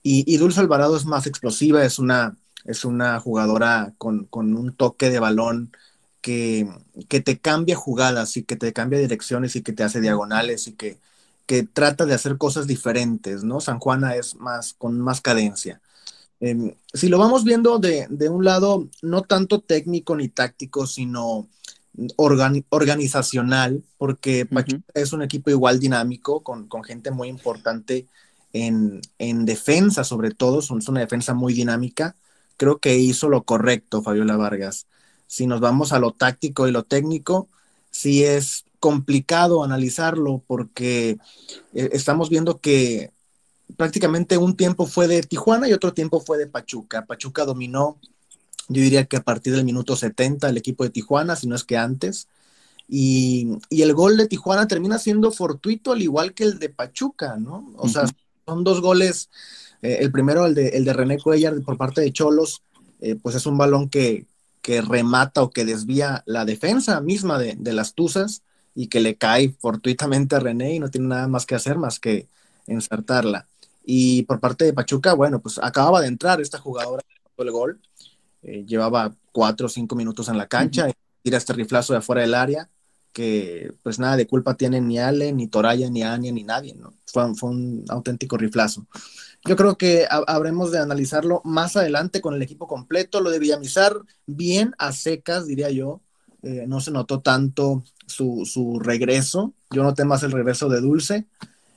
Y, 0.04 0.38
Dulce 0.38 0.62
Alvarado 0.62 0.96
es 0.96 1.06
más 1.06 1.28
explosiva, 1.28 1.84
es 1.84 2.00
una, 2.00 2.38
es 2.64 2.86
una 2.86 3.20
jugadora 3.20 3.94
con, 3.98 4.30
un 4.32 4.74
toque 4.74 5.10
de 5.10 5.20
balón 5.20 5.72
que, 6.22 6.70
que, 7.10 7.20
te 7.20 7.40
cambia 7.40 7.76
jugadas 7.76 8.38
y 8.38 8.44
que 8.44 8.56
te 8.56 8.72
cambia 8.72 9.00
direcciones 9.00 9.58
y 9.58 9.64
que 9.64 9.74
te 9.74 9.84
hace 9.84 10.00
diagonales 10.00 10.68
y 10.68 10.74
que, 10.74 10.98
que 11.48 11.63
trata 11.63 12.06
de 12.06 12.13
hacer 12.13 12.38
cosas 12.38 12.68
diferentes, 12.68 13.44
¿no? 13.44 13.60
San 13.60 13.80
Juana 13.80 14.16
es 14.16 14.36
más, 14.36 14.74
con 14.75 15.00
más 15.00 15.22
cadencia. 15.22 15.82
Em, 16.39 16.75
si 16.94 17.10
lo 17.10 17.18
vamos 17.18 17.44
viendo 17.44 17.80
de, 17.80 18.06
de, 18.12 18.30
un 18.30 18.46
lado, 18.46 18.88
no 19.01 19.24
tanto 19.24 19.62
técnico 19.62 20.16
ni 20.16 20.30
táctico, 20.30 20.86
sino 20.86 21.48
organizacional, 22.70 23.84
porque 23.98 24.46
Pachuca 24.46 24.84
es 24.94 25.13
un 25.13 25.24
equipo 25.24 25.50
igual 25.50 25.80
dinámico, 25.80 26.42
con, 26.42 26.68
gente 26.84 27.12
muy 27.12 27.27
importante 27.27 28.08
en, 28.54 29.01
defensa, 29.46 30.04
sobre 30.04 30.32
todo, 30.32 30.62
son, 30.62 30.82
una 30.88 31.01
defensa 31.01 31.34
muy 31.34 31.54
dinámica. 31.54 32.16
Creo 32.58 32.80
que 32.80 32.98
hizo 32.98 33.30
lo 33.30 33.44
correcto 33.44 34.01
Fabiola 34.01 34.38
Vargas. 34.38 34.88
Si 35.27 35.48
nos 35.48 35.60
vamos 35.60 35.92
a 35.92 36.00
lo 36.00 36.12
táctico 36.12 36.68
y 36.68 36.72
lo 36.72 36.84
técnico, 36.84 37.48
sí 37.92 38.24
es 38.24 38.66
complicado 38.79 39.63
analizarlo 39.63 40.43
porque 40.48 41.17
eh, 41.74 41.89
estamos 41.93 42.29
viendo 42.29 42.60
que 42.60 43.12
prácticamente 43.75 44.38
un 44.38 44.55
tiempo 44.55 44.86
fue 44.86 45.07
de 45.07 45.22
Tijuana 45.24 45.67
y 45.67 45.74
otro 45.74 45.93
tiempo 45.93 46.19
fue 46.22 46.38
de 46.38 46.48
Pachuca. 46.48 47.05
Pachuca 47.05 47.46
dominó, 47.46 47.98
yo 48.69 48.81
diría 48.81 49.05
que 49.05 49.17
a 49.17 49.24
partir 49.24 49.53
del 49.53 49.65
minuto 49.65 49.96
70 49.96 50.50
el 50.50 50.57
equipo 50.57 50.84
de 50.84 50.89
Tijuana, 50.89 51.36
si 51.36 51.48
no 51.48 51.55
es 51.55 51.63
que 51.63 51.77
antes. 51.77 52.27
Y, 52.89 53.57
el 53.69 53.93
gol 53.93 54.15
de 54.15 54.27
Tijuana 54.27 54.67
termina 54.67 54.98
siendo 54.98 55.31
fortuito 55.31 55.91
al 55.91 56.01
igual 56.01 56.34
que 56.34 56.46
el 56.46 56.60
de 56.60 56.69
Pachuca, 56.69 57.36
¿no? 57.38 57.74
O 57.75 57.89
sea, 57.89 58.05
son 58.46 58.63
dos 58.63 58.81
goles. 58.81 59.29
Eh, 59.81 59.98
el 60.01 60.12
primero, 60.12 60.46
el 60.46 60.55
de, 60.55 60.69
el 60.69 60.86
de 60.86 60.93
René 60.93 61.19
Cuellar 61.19 61.60
por 61.62 61.77
parte 61.77 62.01
de 62.01 62.13
Cholos, 62.13 62.63
eh, 63.01 63.15
pues 63.22 63.36
es 63.36 63.46
un 63.46 63.57
balón 63.57 63.89
que, 63.89 64.25
que 64.62 64.81
remata 64.81 65.43
o 65.43 65.50
que 65.50 65.65
desvía 65.65 66.24
la 66.25 66.46
defensa 66.46 67.01
misma 67.01 67.38
de, 67.38 67.55
de, 67.60 67.74
las 67.74 67.93
Tuzas 67.93 68.41
y 68.77 68.89
que 68.89 69.00
le 69.00 69.15
cae 69.15 69.55
fortuitamente 69.60 70.36
a 70.36 70.39
René 70.39 70.75
y 70.75 70.79
no 70.79 70.91
tiene 70.91 71.07
nada 71.07 71.27
más 71.27 71.48
que 71.48 71.55
hacer 71.55 71.79
más 71.79 72.00
que 72.00 72.27
ensartarla. 72.67 73.48
Y 73.84 74.22
por 74.24 74.39
parte 74.39 74.65
de 74.65 74.74
Pachuca, 74.74 75.13
bueno, 75.13 75.39
pues 75.39 75.57
acababa 75.57 76.00
de 76.00 76.07
entrar 76.07 76.39
esta 76.41 76.60
jugadora 76.60 77.03
el 77.38 77.51
gol, 77.51 77.79
eh, 78.43 78.65
llevaba 78.67 79.15
cuatro 79.31 79.65
o 79.65 79.69
cinco 79.69 79.96
minutos 79.96 80.29
en 80.29 80.38
la 80.38 80.48
cancha, 80.48 80.89
y 80.89 80.93
tira 81.24 81.39
este 81.39 81.53
riflazo 81.53 81.93
de 81.93 82.00
afuera 82.00 82.22
del 82.22 82.36
área, 82.36 82.69
que 83.13 83.74
pues 83.81 83.98
nada 83.98 84.15
de 84.15 84.27
culpa 84.27 84.55
tiene 84.55 84.79
ni 84.79 85.00
Ale, 85.00 85.34
ni 85.34 85.48
Toraya, 85.48 85.89
ni 85.89 86.03
Ania, 86.03 86.31
ni 86.31 86.43
nadie, 86.43 86.75
¿no? 86.75 86.93
Fue, 87.05 87.34
fue 87.34 87.50
un 87.50 87.84
auténtico 87.89 88.38
riflazo. 88.38 88.86
Yo 89.43 89.55
creo 89.55 89.75
que 89.77 90.05
habremos 90.10 90.72
de 90.72 90.79
analizarlo 90.79 91.41
más 91.43 91.75
adelante 91.75 92.22
con 92.22 92.36
el 92.36 92.43
equipo 92.43 92.67
completo, 92.67 93.22
lo 93.22 93.31
de 93.31 93.39
Villamizar 93.39 93.96
bien 94.27 94.75
a 94.77 94.91
secas, 94.91 95.48
diría 95.48 95.72
yo, 95.72 96.01
eh, 96.48 96.66
no 96.66 96.80
se 96.80 96.92
notó 96.92 97.20
tanto 97.20 97.84
su, 98.06 98.46
su, 98.46 98.80
regreso, 98.80 99.54
yo 99.70 99.84
noté 99.84 100.06
más 100.06 100.24
el 100.24 100.32
regreso 100.32 100.70
de 100.70 100.80
Dulce, 100.80 101.25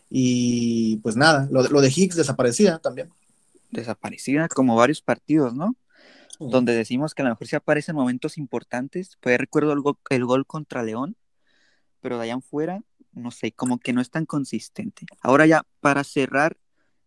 y 0.09 0.99
pues 0.99 1.17
nada, 1.17 1.49
lo, 1.51 1.63
lo 1.65 1.81
de 1.81 1.93
Higgs 1.95 2.15
desaparecía 2.15 2.79
también. 2.79 3.11
Desaparecida 3.71 4.49
como 4.49 4.77
varios 4.77 5.03
partidos, 5.03 5.55
¿no? 5.55 5.77
Donde 6.39 6.73
decimos 6.73 7.15
que 7.15 7.23
a 7.23 7.25
lo 7.25 7.33
mejor 7.33 7.47
se 7.49 7.57
aparece 7.57 7.91
en 7.91 7.97
momentos 7.97 8.39
importantes. 8.39 9.19
Pues 9.21 9.39
recuerdo 9.39 9.73
el, 9.73 9.83
el 10.09 10.25
gol 10.25 10.47
contra 10.47 10.83
León, 10.83 11.17
pero 12.01 12.17
de 12.17 12.25
allá 12.25 12.33
en 12.33 12.43
fuera, 12.43 12.81
no 13.13 13.31
sé, 13.31 13.53
como 13.53 13.79
que 13.79 13.93
no 13.93 14.01
es 14.01 14.11
tan 14.11 14.25
consistente. 14.25 15.05
Ahora 15.21 15.47
ya, 15.47 15.67
para 15.81 16.03
cerrar 16.03 16.57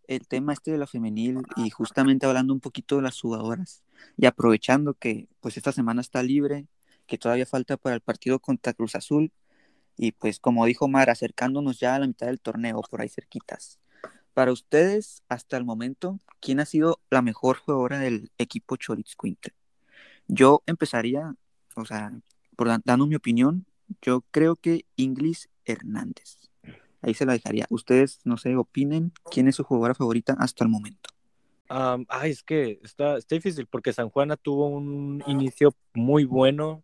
el 0.07 0.27
tema 0.27 0.53
este 0.53 0.71
de 0.71 0.77
la 0.77 0.87
femenil 0.87 1.41
y 1.55 1.69
justamente 1.69 2.25
hablando 2.25 2.53
un 2.53 2.59
poquito 2.59 2.97
de 2.97 3.03
las 3.03 3.19
jugadoras 3.19 3.83
y 4.17 4.25
aprovechando 4.25 4.93
que 4.93 5.27
pues 5.39 5.57
esta 5.57 5.71
semana 5.71 6.01
está 6.01 6.21
libre, 6.21 6.67
que 7.07 7.17
todavía 7.17 7.45
falta 7.45 7.77
para 7.77 7.95
el 7.95 8.01
partido 8.01 8.39
contra 8.39 8.73
Cruz 8.73 8.95
Azul, 8.95 9.31
y 9.97 10.11
pues 10.13 10.39
como 10.39 10.65
dijo 10.65 10.87
Mar, 10.87 11.09
acercándonos 11.09 11.79
ya 11.79 11.95
a 11.95 11.99
la 11.99 12.07
mitad 12.07 12.27
del 12.27 12.39
torneo, 12.39 12.81
por 12.89 13.01
ahí 13.01 13.09
cerquitas. 13.09 13.79
Para 14.33 14.51
ustedes, 14.51 15.23
hasta 15.29 15.57
el 15.57 15.63
momento, 15.63 16.19
¿quién 16.39 16.59
ha 16.59 16.65
sido 16.65 16.99
la 17.11 17.21
mejor 17.21 17.57
jugadora 17.57 17.99
del 17.99 18.31
equipo 18.39 18.75
Choritz 18.77 19.15
Quinter? 19.15 19.53
Yo 20.27 20.63
empezaría, 20.65 21.35
o 21.75 21.85
sea, 21.85 22.11
por 22.55 22.67
dando 22.83 23.05
mi 23.05 23.15
opinión, 23.15 23.65
yo 24.01 24.21
creo 24.31 24.55
que 24.55 24.85
Inglis 24.95 25.49
Hernández. 25.65 26.37
Ahí 27.01 27.13
se 27.13 27.25
la 27.25 27.33
dejaría. 27.33 27.67
Ustedes, 27.69 28.21
no 28.23 28.37
sé, 28.37 28.55
opinen 28.55 29.11
quién 29.29 29.47
es 29.47 29.57
su 29.57 29.63
jugadora 29.63 29.93
favorita 29.93 30.35
hasta 30.39 30.63
el 30.63 30.69
momento. 30.69 31.09
ay, 31.69 32.31
es 32.31 32.43
que 32.43 32.79
está, 32.83 33.17
está 33.17 33.35
difícil 33.35 33.67
porque 33.67 33.93
San 33.93 34.09
Juana 34.09 34.37
tuvo 34.37 34.67
un 34.67 35.21
inicio 35.27 35.75
muy 35.93 36.23
bueno 36.23 36.83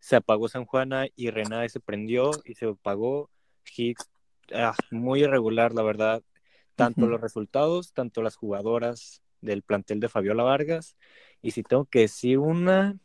se 0.00 0.16
apagó 0.16 0.48
San 0.48 0.64
Juana 0.64 1.06
y 1.16 1.30
Renade 1.30 1.68
se 1.68 1.80
prendió 1.80 2.30
y 2.44 2.54
se 2.54 2.66
apagó. 2.66 3.30
Higgs, 3.76 4.08
ah, 4.54 4.74
muy 4.90 5.22
irregular, 5.22 5.74
la 5.74 5.82
verdad. 5.82 6.22
Tanto 6.74 7.06
los 7.06 7.20
resultados, 7.20 7.92
tanto 7.92 8.22
las 8.22 8.36
jugadoras 8.36 9.22
del 9.40 9.62
plantel 9.62 10.00
de 10.00 10.08
Fabiola 10.08 10.44
Vargas. 10.44 10.96
Y 11.42 11.50
si 11.50 11.62
tengo 11.62 11.84
que 11.84 12.00
decir 12.00 12.38
una, 12.38 12.96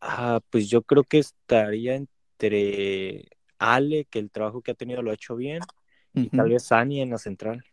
ah, 0.00 0.40
pues 0.50 0.68
yo 0.68 0.82
creo 0.82 1.04
que 1.04 1.18
estaría 1.18 1.94
entre 1.94 3.28
Ale, 3.58 4.06
que 4.06 4.18
el 4.18 4.30
trabajo 4.30 4.62
que 4.62 4.70
ha 4.70 4.74
tenido 4.74 5.02
lo 5.02 5.10
ha 5.10 5.14
hecho 5.14 5.36
bien, 5.36 5.60
y 6.14 6.28
tal 6.28 6.48
vez 6.48 6.64
Sani 6.64 7.02
en 7.02 7.10
la 7.10 7.18
central. 7.18 7.64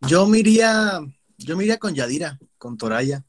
Yo 0.00 0.26
me 0.26 0.38
iría, 0.38 1.00
yo 1.38 1.56
me 1.56 1.64
iría 1.64 1.78
con 1.78 1.94
Yadira, 1.94 2.38
con 2.58 2.76
Toraya 2.76 3.24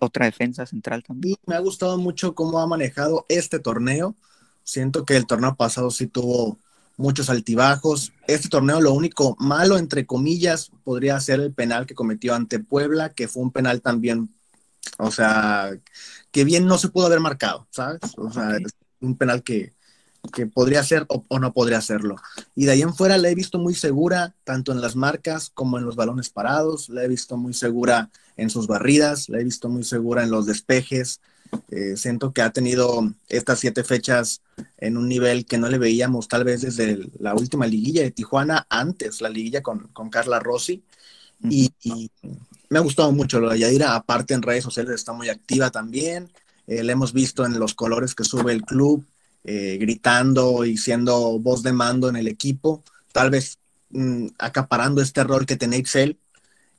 otra 0.00 0.26
defensa 0.26 0.66
central 0.66 1.02
también. 1.02 1.36
me 1.46 1.54
ha 1.54 1.60
gustado 1.60 1.98
mucho 1.98 2.34
cómo 2.34 2.60
ha 2.60 2.66
manejado 2.66 3.26
este 3.28 3.58
torneo. 3.58 4.14
Siento 4.64 5.04
que 5.04 5.16
el 5.16 5.26
torneo 5.26 5.54
pasado 5.56 5.90
sí 5.90 6.06
tuvo 6.06 6.58
muchos 6.96 7.30
altibajos. 7.30 8.12
Este 8.26 8.48
torneo 8.48 8.80
lo 8.80 8.92
único 8.92 9.36
malo, 9.38 9.78
entre 9.78 10.06
comillas, 10.06 10.70
podría 10.84 11.20
ser 11.20 11.40
el 11.40 11.52
penal 11.52 11.86
que 11.86 11.94
cometió 11.94 12.34
ante 12.34 12.60
Puebla, 12.60 13.10
que 13.10 13.28
fue 13.28 13.42
un 13.42 13.50
penal 13.50 13.80
también, 13.80 14.30
o 14.98 15.10
sea, 15.10 15.70
que 16.30 16.44
bien 16.44 16.66
no 16.66 16.78
se 16.78 16.88
pudo 16.88 17.06
haber 17.06 17.20
marcado, 17.20 17.66
¿sabes? 17.70 18.00
O 18.16 18.30
sea, 18.32 18.56
un 19.00 19.16
penal 19.16 19.42
que, 19.42 19.72
que 20.32 20.46
podría 20.46 20.82
ser 20.84 21.06
o, 21.08 21.38
no 21.38 21.52
podría 21.52 21.78
hacerlo. 21.78 22.16
Y 22.54 22.66
de 22.66 22.72
ahí 22.72 22.82
en 22.82 22.94
fuera 22.94 23.18
la 23.18 23.28
he 23.28 23.34
visto 23.34 23.58
muy 23.58 23.74
segura, 23.74 24.34
tanto 24.44 24.72
en 24.72 24.80
las 24.80 24.96
marcas 24.96 25.50
como 25.50 25.78
en 25.78 25.84
los 25.84 25.96
balones 25.96 26.30
parados, 26.30 26.88
la 26.88 27.04
he 27.04 27.08
visto 27.08 27.36
muy 27.36 27.54
segura 27.54 28.10
en 28.36 28.50
sus 28.50 28.66
barridas, 28.66 29.28
la 29.28 29.40
he 29.40 29.44
visto 29.44 29.68
muy 29.68 29.84
segura 29.84 30.22
en 30.22 30.30
los 30.30 30.46
despejes. 30.46 31.20
Eh, 31.70 31.96
siento 31.96 32.32
que 32.32 32.42
ha 32.42 32.50
tenido 32.50 33.12
estas 33.28 33.60
siete 33.60 33.84
fechas 33.84 34.40
en 34.78 34.96
un 34.96 35.08
nivel 35.08 35.44
que 35.44 35.58
no 35.58 35.68
le 35.68 35.78
veíamos 35.78 36.28
tal 36.28 36.44
vez 36.44 36.62
desde 36.62 36.98
la 37.18 37.34
última 37.34 37.66
liguilla 37.66 38.02
de 38.02 38.10
Tijuana, 38.10 38.66
antes 38.70 39.20
la 39.20 39.28
liguilla 39.28 39.62
con, 39.62 39.90
Carla 40.10 40.38
Rossi. 40.40 40.82
Y, 41.48 41.72
me 42.68 42.78
ha 42.78 42.82
gustado 42.82 43.12
mucho 43.12 43.38
lo 43.38 43.50
de 43.50 43.58
Yadira, 43.58 43.94
aparte 43.94 44.32
en 44.32 44.40
redes 44.40 44.64
sociales 44.64 44.94
está 44.94 45.12
muy 45.12 45.28
activa 45.28 45.70
también. 45.70 46.30
Eh, 46.66 46.82
la 46.82 46.92
hemos 46.92 47.12
visto 47.12 47.44
en 47.44 47.58
los 47.58 47.74
colores 47.74 48.14
que 48.14 48.24
sube 48.24 48.52
el 48.52 48.62
club, 48.62 49.04
eh, 49.44 49.76
gritando 49.78 50.64
y 50.64 50.78
siendo 50.78 51.38
voz 51.38 51.62
de 51.62 51.72
mando 51.72 52.08
en 52.08 52.16
el 52.16 52.28
equipo, 52.28 52.82
tal 53.12 53.28
vez 53.28 53.58
mm, 53.90 54.28
acaparando 54.38 55.02
este 55.02 55.22
rol 55.22 55.44
que 55.44 55.56
tenía 55.56 55.78
Excel 55.80 56.16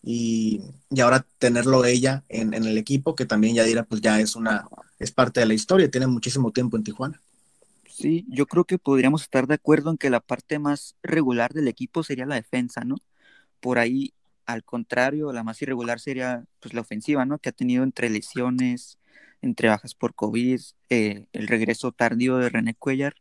y, 0.03 0.61
y 0.89 0.99
ahora 0.99 1.25
tenerlo 1.37 1.85
ella 1.85 2.23
en, 2.27 2.53
en, 2.53 2.65
el 2.65 2.77
equipo, 2.77 3.15
que 3.15 3.25
también 3.25 3.55
ya 3.55 3.63
dirá, 3.63 3.83
pues 3.83 4.01
ya 4.01 4.19
es 4.19 4.35
una, 4.35 4.67
es 4.99 5.11
parte 5.11 5.39
de 5.39 5.45
la 5.45 5.53
historia, 5.53 5.89
tiene 5.89 6.07
muchísimo 6.07 6.51
tiempo 6.51 6.75
en 6.75 6.83
Tijuana. 6.83 7.21
Sí, 7.89 8.25
yo 8.27 8.45
creo 8.47 8.65
que 8.65 8.77
podríamos 8.77 9.21
estar 9.21 9.47
de 9.47 9.53
acuerdo 9.53 9.91
en 9.91 9.97
que 9.97 10.09
la 10.09 10.19
parte 10.19 10.59
más 10.59 10.95
regular 11.03 11.53
del 11.53 11.67
equipo 11.67 12.03
sería 12.03 12.25
la 12.25 12.35
defensa, 12.35 12.83
¿no? 12.83 12.97
Por 13.61 13.79
ahí, 13.79 14.13
al 14.45 14.63
contrario, 14.63 15.31
la 15.31 15.43
más 15.43 15.61
irregular 15.61 15.99
sería 15.99 16.43
pues 16.59 16.73
la 16.73 16.81
ofensiva, 16.81 17.25
¿no? 17.25 17.37
Que 17.39 17.49
ha 17.49 17.53
tenido 17.53 17.83
entre 17.83 18.09
lesiones, 18.09 18.97
entre 19.41 19.69
bajas 19.69 19.95
por 19.95 20.15
COVID, 20.15 20.59
eh, 20.89 21.27
el 21.33 21.47
regreso 21.47 21.91
tardío 21.91 22.37
de 22.37 22.49
René 22.49 22.73
Cuellar. 22.73 23.15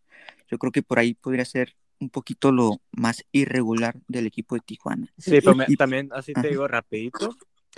Yo 0.51 0.59
creo 0.59 0.73
que 0.73 0.83
por 0.83 0.99
ahí 0.99 1.15
podría 1.15 1.45
ser 1.45 1.77
un 2.02 2.11
poquito 2.11 2.52
lo 2.52 2.80
más 2.90 3.25
irregular 3.32 3.94
del 4.09 4.26
equipo 4.26 4.56
de 4.56 4.61
Tijuana. 4.61 5.12
Sí, 5.16 5.40
pero 5.42 5.56
también 5.78 6.11
así 6.12 6.32
te 6.32 6.49
digo 6.49 6.66
rapidito, 6.68 7.37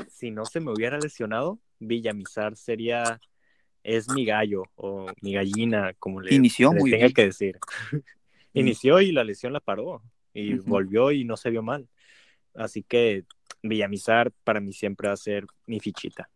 si 0.08 0.30
no 0.30 0.44
se 0.46 0.60
me 0.60 0.72
hubiera 0.72 0.98
lesionado, 0.98 1.60
Villamizar 1.78 2.56
sería 2.56 3.20
es 3.82 4.08
mi 4.08 4.24
gallo 4.24 4.62
o 4.76 5.06
mi 5.20 5.34
gallina, 5.34 5.92
como 5.98 6.20
le, 6.20 6.34
Inició 6.34 6.72
muy 6.72 6.90
tenga 6.90 7.10
que 7.10 7.26
decir. 7.26 7.58
Inició 8.54 9.00
y 9.00 9.12
la 9.12 9.24
lesión 9.24 9.52
la 9.52 9.60
paró 9.60 10.02
y 10.32 10.54
volvió 10.54 11.12
y 11.12 11.24
no 11.24 11.36
se 11.36 11.50
vio 11.50 11.62
mal. 11.62 11.86
Así 12.54 12.82
que 12.82 13.24
Villamizar 13.62 14.32
para 14.42 14.60
mí 14.60 14.72
siempre 14.72 15.08
va 15.08 15.14
a 15.14 15.18
ser 15.18 15.46
mi 15.66 15.80
fichita. 15.80 16.30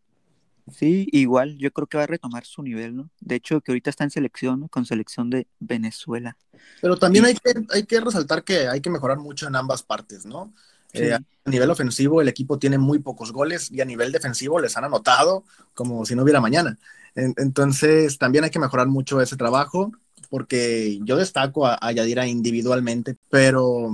Sí, 0.71 1.07
igual, 1.11 1.57
yo 1.57 1.71
creo 1.71 1.87
que 1.87 1.97
va 1.97 2.03
a 2.03 2.07
retomar 2.07 2.45
su 2.45 2.63
nivel, 2.63 2.95
¿no? 2.95 3.09
De 3.19 3.35
hecho, 3.35 3.61
que 3.61 3.71
ahorita 3.71 3.89
está 3.89 4.03
en 4.03 4.11
selección, 4.11 4.67
Con 4.67 4.85
selección 4.85 5.29
de 5.29 5.47
Venezuela. 5.59 6.37
Pero 6.81 6.97
también 6.97 7.25
hay, 7.25 7.35
que, 7.35 7.53
hay 7.69 7.85
que 7.85 7.99
resaltar 8.01 8.43
que 8.43 8.67
hay 8.67 8.81
que 8.81 8.89
mejorar 8.89 9.17
mucho 9.17 9.47
en 9.47 9.55
ambas 9.55 9.83
partes, 9.83 10.25
¿no? 10.25 10.53
Eh, 10.93 11.13
a 11.13 11.49
nivel 11.49 11.69
ofensivo, 11.69 12.21
el 12.21 12.27
equipo 12.27 12.57
tiene 12.57 12.77
muy 12.77 12.99
pocos 12.99 13.31
goles 13.31 13.71
y 13.71 13.79
a 13.79 13.85
nivel 13.85 14.11
defensivo 14.11 14.59
les 14.59 14.75
han 14.75 14.85
anotado 14.85 15.43
como 15.75 16.03
si 16.05 16.15
no 16.15 16.23
hubiera 16.23 16.41
mañana. 16.41 16.77
entonces, 17.15 18.17
también 18.17 18.43
hay 18.43 18.49
que 18.49 18.59
mejorar 18.59 18.87
mucho 18.87 19.21
ese 19.21 19.37
trabajo 19.37 19.91
porque 20.29 20.99
yo 21.03 21.15
destaco 21.15 21.67
a, 21.67 21.77
a 21.79 21.91
Yadira 21.91 22.27
individualmente, 22.27 23.15
pero 23.29 23.89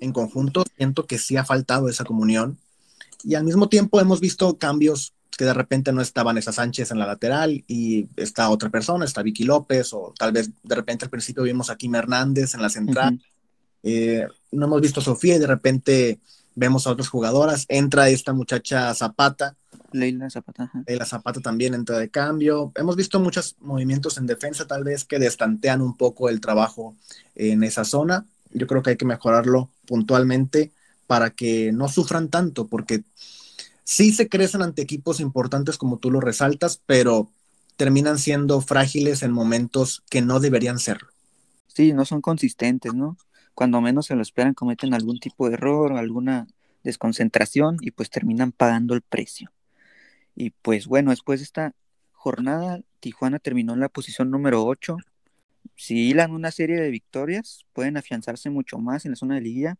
en 0.00 0.12
conjunto 0.12 0.64
siento 0.76 1.06
que 1.06 1.18
sí 1.18 1.36
ha 1.36 1.44
faltado 1.44 1.88
esa 1.88 2.04
comunión 2.04 2.58
y 3.22 3.34
al 3.34 3.44
mismo 3.44 3.68
tiempo 3.68 4.00
hemos 4.00 4.20
visto 4.20 4.56
cambios 4.58 5.14
que 5.36 5.44
de 5.44 5.54
repente 5.54 5.92
no 5.92 6.02
estaban 6.02 6.34
Vanessa 6.34 6.52
Sánchez 6.52 6.90
en 6.90 6.98
la 6.98 7.06
lateral 7.06 7.64
y 7.66 8.08
está 8.16 8.50
otra 8.50 8.68
persona, 8.68 9.04
está 9.04 9.22
Vicky 9.22 9.44
López, 9.44 9.92
o 9.92 10.12
tal 10.18 10.32
vez 10.32 10.50
de 10.62 10.74
repente 10.74 11.04
al 11.04 11.10
principio 11.10 11.42
vimos 11.42 11.70
a 11.70 11.76
Kim 11.76 11.94
Hernández 11.94 12.54
en 12.54 12.62
la 12.62 12.68
central. 12.68 13.20
Eh, 13.82 14.26
no 14.52 14.66
hemos 14.66 14.80
visto 14.80 15.00
a 15.00 15.02
Sofía 15.02 15.36
y 15.36 15.38
de 15.38 15.46
repente 15.46 16.20
vemos 16.54 16.86
a 16.86 16.90
otras 16.90 17.08
jugadoras, 17.08 17.64
entra 17.68 18.08
esta 18.10 18.32
muchacha 18.32 18.92
Zapata. 18.94 19.56
Leila 19.92 20.30
Zapata. 20.30 20.70
Leila 20.86 21.06
Zapata 21.06 21.40
también 21.40 21.74
entra 21.74 21.98
de 21.98 22.10
cambio. 22.10 22.72
Hemos 22.76 22.96
visto 22.96 23.18
muchos 23.18 23.56
movimientos 23.60 24.18
en 24.18 24.26
defensa 24.26 24.66
tal 24.66 24.84
vez 24.84 25.04
que 25.04 25.18
destantean 25.18 25.80
un 25.80 25.96
poco 25.96 26.28
el 26.28 26.40
trabajo 26.40 26.94
en 27.34 27.64
esa 27.64 27.84
zona. 27.84 28.26
Yo 28.52 28.66
creo 28.66 28.82
que 28.82 28.90
hay 28.90 28.96
que 28.96 29.04
mejorarlo 29.04 29.70
puntualmente 29.86 30.70
para 31.06 31.30
que 31.30 31.72
no 31.72 31.88
sufran 31.88 32.28
tanto, 32.28 32.66
porque 32.68 33.02
sí 33.90 34.12
se 34.12 34.28
crecen 34.28 34.62
ante 34.62 34.82
equipos 34.82 35.18
importantes 35.18 35.76
como 35.76 35.98
tú 35.98 36.12
lo 36.12 36.20
resaltas, 36.20 36.80
pero 36.86 37.28
terminan 37.76 38.18
siendo 38.18 38.60
frágiles 38.60 39.24
en 39.24 39.32
momentos 39.32 40.04
que 40.08 40.22
no 40.22 40.38
deberían 40.38 40.78
serlo. 40.78 41.08
Sí, 41.66 41.92
no 41.92 42.04
son 42.04 42.20
consistentes, 42.20 42.94
¿no? 42.94 43.16
Cuando 43.52 43.80
menos 43.80 44.06
se 44.06 44.14
lo 44.14 44.22
esperan, 44.22 44.54
cometen 44.54 44.94
algún 44.94 45.18
tipo 45.18 45.48
de 45.48 45.54
error, 45.54 45.94
alguna 45.94 46.46
desconcentración 46.84 47.78
y 47.80 47.90
pues 47.90 48.10
terminan 48.10 48.52
pagando 48.52 48.94
el 48.94 49.02
precio. 49.02 49.50
Y 50.36 50.50
pues 50.50 50.86
bueno, 50.86 51.10
después 51.10 51.40
de 51.40 51.44
esta 51.44 51.74
jornada, 52.12 52.82
Tijuana 53.00 53.40
terminó 53.40 53.74
en 53.74 53.80
la 53.80 53.88
posición 53.88 54.30
número 54.30 54.64
8. 54.64 54.98
Si 55.74 56.10
hilan 56.10 56.30
una 56.30 56.52
serie 56.52 56.80
de 56.80 56.90
victorias, 56.90 57.66
pueden 57.72 57.96
afianzarse 57.96 58.50
mucho 58.50 58.78
más 58.78 59.04
en 59.04 59.12
la 59.12 59.16
zona 59.16 59.34
de 59.34 59.40
liguilla, 59.40 59.76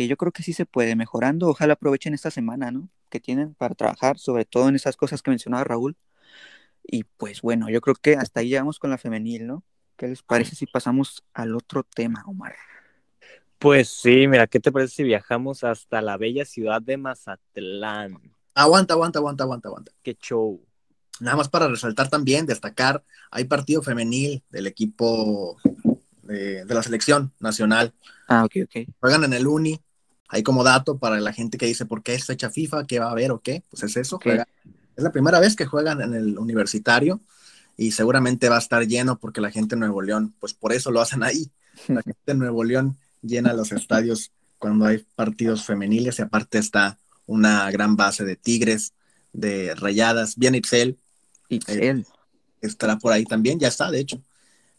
que 0.00 0.08
yo 0.08 0.16
creo 0.16 0.32
que 0.32 0.42
sí 0.42 0.54
se 0.54 0.64
puede 0.64 0.96
mejorando. 0.96 1.46
Ojalá 1.48 1.74
aprovechen 1.74 2.14
esta 2.14 2.30
semana, 2.30 2.70
¿no? 2.70 2.88
Que 3.10 3.20
tienen 3.20 3.52
para 3.52 3.74
trabajar, 3.74 4.18
sobre 4.18 4.46
todo 4.46 4.66
en 4.70 4.74
esas 4.74 4.96
cosas 4.96 5.20
que 5.20 5.30
mencionaba 5.30 5.62
Raúl. 5.62 5.94
Y 6.82 7.04
pues 7.04 7.42
bueno, 7.42 7.68
yo 7.68 7.82
creo 7.82 7.94
que 7.96 8.14
hasta 8.14 8.40
ahí 8.40 8.48
llegamos 8.48 8.78
con 8.78 8.88
la 8.88 8.96
femenil, 8.96 9.46
¿no? 9.46 9.62
¿Qué 9.98 10.08
les 10.08 10.22
parece 10.22 10.56
si 10.56 10.64
pasamos 10.64 11.22
al 11.34 11.54
otro 11.54 11.82
tema, 11.82 12.24
Omar? 12.26 12.54
Pues 13.58 13.90
sí, 13.90 14.26
mira, 14.26 14.46
¿qué 14.46 14.58
te 14.58 14.72
parece 14.72 14.94
si 14.94 15.02
viajamos 15.02 15.64
hasta 15.64 16.00
la 16.00 16.16
bella 16.16 16.46
ciudad 16.46 16.80
de 16.80 16.96
Mazatlán? 16.96 18.22
Aguanta, 18.54 18.94
aguanta, 18.94 19.18
aguanta, 19.18 19.44
aguanta, 19.44 19.68
aguanta. 19.68 19.92
Qué 20.02 20.14
show. 20.14 20.64
Nada 21.20 21.36
más 21.36 21.50
para 21.50 21.68
resaltar 21.68 22.08
también, 22.08 22.46
destacar, 22.46 23.04
hay 23.30 23.44
partido 23.44 23.82
femenil 23.82 24.42
del 24.48 24.66
equipo 24.66 25.58
de, 26.22 26.64
la 26.64 26.82
selección 26.82 27.34
nacional. 27.38 27.92
Ah, 28.28 28.46
ok, 28.46 28.52
ok. 28.64 28.88
Juegan 28.98 29.24
en 29.24 29.34
el 29.34 29.46
Uni. 29.46 29.78
Hay 30.30 30.42
como 30.42 30.62
dato 30.62 30.96
para 30.96 31.20
la 31.20 31.32
gente 31.32 31.58
que 31.58 31.66
dice 31.66 31.86
por 31.86 32.02
qué 32.02 32.14
es 32.14 32.24
fecha 32.24 32.50
FIFA, 32.50 32.86
qué 32.86 33.00
va 33.00 33.06
a 33.06 33.10
haber 33.10 33.32
o 33.32 33.40
qué. 33.40 33.64
Pues 33.68 33.82
es 33.82 33.96
eso. 33.96 34.18
es 34.24 35.02
la 35.02 35.12
primera 35.12 35.40
vez 35.40 35.56
que 35.56 35.66
juegan 35.66 36.00
en 36.00 36.14
el 36.14 36.38
universitario 36.38 37.20
y 37.76 37.90
seguramente 37.92 38.48
va 38.48 38.56
a 38.56 38.60
estar 38.60 38.86
lleno 38.86 39.18
porque 39.18 39.40
la 39.40 39.50
gente 39.50 39.74
de 39.74 39.80
Nuevo 39.80 40.02
León, 40.02 40.34
pues 40.38 40.54
por 40.54 40.72
eso 40.72 40.90
lo 40.90 41.00
hacen 41.00 41.22
ahí. 41.22 41.50
La 41.88 42.02
gente 42.02 42.20
de 42.26 42.34
Nuevo 42.34 42.62
León 42.62 42.98
llena 43.22 43.54
los 43.54 43.72
estadios 43.72 44.32
cuando 44.58 44.84
hay 44.84 44.98
partidos 45.14 45.64
femeniles 45.64 46.18
y 46.18 46.22
aparte 46.22 46.58
está 46.58 46.98
una 47.26 47.70
gran 47.70 47.96
base 47.96 48.24
de 48.24 48.36
Tigres, 48.36 48.92
de 49.32 49.74
Rayadas, 49.74 50.36
bien 50.36 50.54
Ipsel. 50.54 50.98
Ipsel. 51.48 52.06
estará 52.60 52.98
por 52.98 53.12
ahí 53.12 53.24
también, 53.24 53.58
ya 53.58 53.68
está, 53.68 53.90
de 53.90 54.00
hecho. 54.00 54.22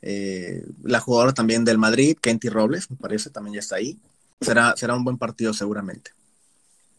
Eh, 0.01 0.65
la 0.83 0.99
jugadora 0.99 1.33
también 1.33 1.65
del 1.65 1.77
Madrid, 1.77 2.17
Kenty 2.21 2.49
Robles, 2.49 2.91
me 2.91 2.97
parece, 2.97 3.29
también 3.29 3.55
ya 3.55 3.59
está 3.61 3.77
ahí. 3.77 3.97
Será, 4.41 4.75
será 4.75 4.95
un 4.95 5.03
buen 5.03 5.19
partido 5.19 5.53
seguramente. 5.53 6.11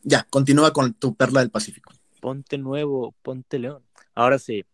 Ya, 0.05 0.25
continúa 0.31 0.73
con 0.73 0.95
tu 0.95 1.15
perla 1.15 1.41
del 1.41 1.51
Pacífico. 1.51 1.93
Ponte 2.21 2.57
nuevo, 2.57 3.15
ponte 3.23 3.59
león. 3.59 3.83
Ahora 4.15 4.39
sí. 4.39 4.65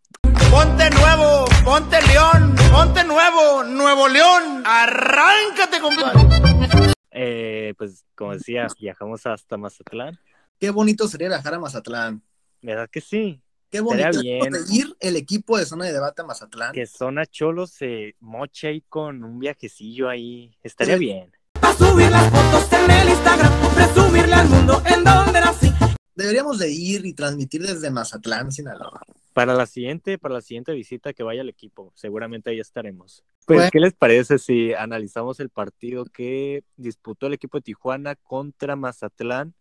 Ponte 0.50 0.90
nuevo, 0.90 1.46
ponte 1.64 2.00
león, 2.02 2.54
ponte 2.70 3.04
nuevo, 3.04 3.64
Nuevo 3.64 4.08
León. 4.08 4.62
Arráncate, 4.66 5.80
compadre. 5.80 6.94
Eh, 7.10 7.74
pues 7.78 8.04
como 8.14 8.34
decía, 8.34 8.66
viajamos 8.78 9.26
hasta 9.26 9.56
Mazatlán. 9.56 10.18
Qué 10.60 10.70
bonito 10.70 11.08
sería 11.08 11.28
viajar 11.28 11.54
a 11.54 11.58
Mazatlán. 11.60 12.22
¿Verdad 12.60 12.88
que 12.90 13.00
sí? 13.00 13.40
Qué 13.70 13.80
bonito 13.80 14.20
bien. 14.20 14.52
ir 14.70 14.94
el 15.00 15.16
equipo 15.16 15.58
de 15.58 15.66
zona 15.66 15.86
de 15.86 15.92
debate 15.92 16.22
a 16.22 16.26
Mazatlán. 16.26 16.72
Que 16.72 16.86
zona 16.86 17.24
Cholo 17.26 17.66
se 17.66 18.14
moche 18.20 18.68
ahí 18.68 18.82
con 18.88 19.24
un 19.24 19.38
viajecillo 19.38 20.08
ahí. 20.08 20.56
Estaría 20.62 20.96
bien. 20.96 21.32
Subir 21.76 22.10
las 22.10 22.30
fotos 22.30 22.72
en 22.72 22.90
el 22.90 23.08
Instagram, 23.10 23.52
presumirle 23.74 24.34
al 24.34 24.48
mundo 24.48 24.82
en 24.86 25.04
donde 25.04 25.40
nací. 25.40 25.72
Deberíamos 26.14 26.58
de 26.58 26.70
ir 26.70 27.06
y 27.06 27.12
transmitir 27.12 27.62
desde 27.62 27.90
Mazatlán, 27.90 28.50
Sinaloa. 28.50 29.02
Para 29.32 29.54
la 29.54 29.66
siguiente, 29.66 30.18
para 30.18 30.34
la 30.34 30.40
siguiente 30.40 30.72
visita 30.72 31.12
que 31.12 31.22
vaya 31.22 31.42
al 31.42 31.48
equipo, 31.48 31.92
seguramente 31.94 32.50
ahí 32.50 32.58
estaremos. 32.58 33.22
Pues, 33.46 33.70
¿qué 33.70 33.78
les 33.78 33.94
parece 33.94 34.38
si 34.38 34.74
analizamos 34.74 35.38
el 35.38 35.50
partido 35.50 36.04
que 36.06 36.64
disputó 36.76 37.28
el 37.28 37.34
equipo 37.34 37.58
de 37.58 37.62
Tijuana 37.62 38.16
contra 38.16 38.74
Mazatlán? 38.74 39.54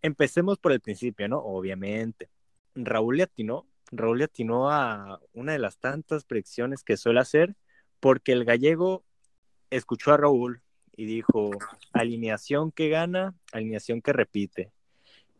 Empecemos 0.00 0.58
por 0.58 0.72
el 0.72 0.80
principio, 0.80 1.28
¿no? 1.28 1.38
Obviamente. 1.38 2.30
Raúl 2.74 3.18
le 3.18 3.24
atinó, 3.24 3.66
Raúl 3.92 4.18
le 4.18 4.24
atinó 4.24 4.70
a 4.70 5.20
una 5.34 5.52
de 5.52 5.58
las 5.58 5.76
tantas 5.76 6.24
predicciones 6.24 6.82
que 6.82 6.96
suele 6.96 7.20
hacer, 7.20 7.56
porque 8.00 8.32
el 8.32 8.46
gallego 8.46 9.04
escuchó 9.70 10.12
a 10.12 10.16
Raúl 10.16 10.63
y 10.96 11.06
dijo, 11.06 11.50
alineación 11.92 12.72
que 12.72 12.88
gana, 12.88 13.34
alineación 13.52 14.00
que 14.00 14.12
repite. 14.12 14.72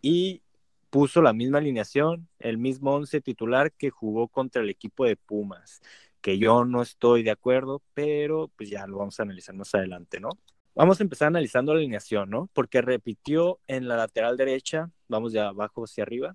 Y 0.03 0.43
puso 0.91 1.23
la 1.23 1.33
misma 1.33 1.59
alineación, 1.59 2.29
el 2.39 2.59
mismo 2.59 2.95
once 2.95 3.21
titular 3.21 3.73
que 3.73 3.91
jugó 3.91 4.29
contra 4.29 4.63
el 4.63 4.71
equipo 4.71 5.05
de 5.05 5.17
Pumas, 5.17 5.83
que 6.21 6.39
yo 6.39 6.65
no 6.65 6.83
estoy 6.83 7.23
de 7.23 7.33
acuerdo, 7.33 7.83
pero 7.95 8.51
pues 8.57 8.71
ya 8.71 8.87
lo 8.87 8.99
vamos 8.99 9.19
a 9.19 9.25
analizar 9.25 9.55
más 9.55 9.75
adelante, 9.75 10.21
¿no? 10.21 10.31
Vamos 10.75 10.99
a 10.99 11.05
empezar 11.05 11.29
analizando 11.29 11.73
la 11.73 11.81
alineación, 11.81 12.31
¿no? 12.31 12.49
Porque 12.53 12.81
repitió 12.81 13.61
en 13.67 13.87
la 13.89 13.97
lateral 13.97 14.37
derecha, 14.37 14.91
vamos 15.09 15.33
de 15.33 15.41
abajo 15.41 15.85
hacia 15.85 16.03
arriba, 16.03 16.35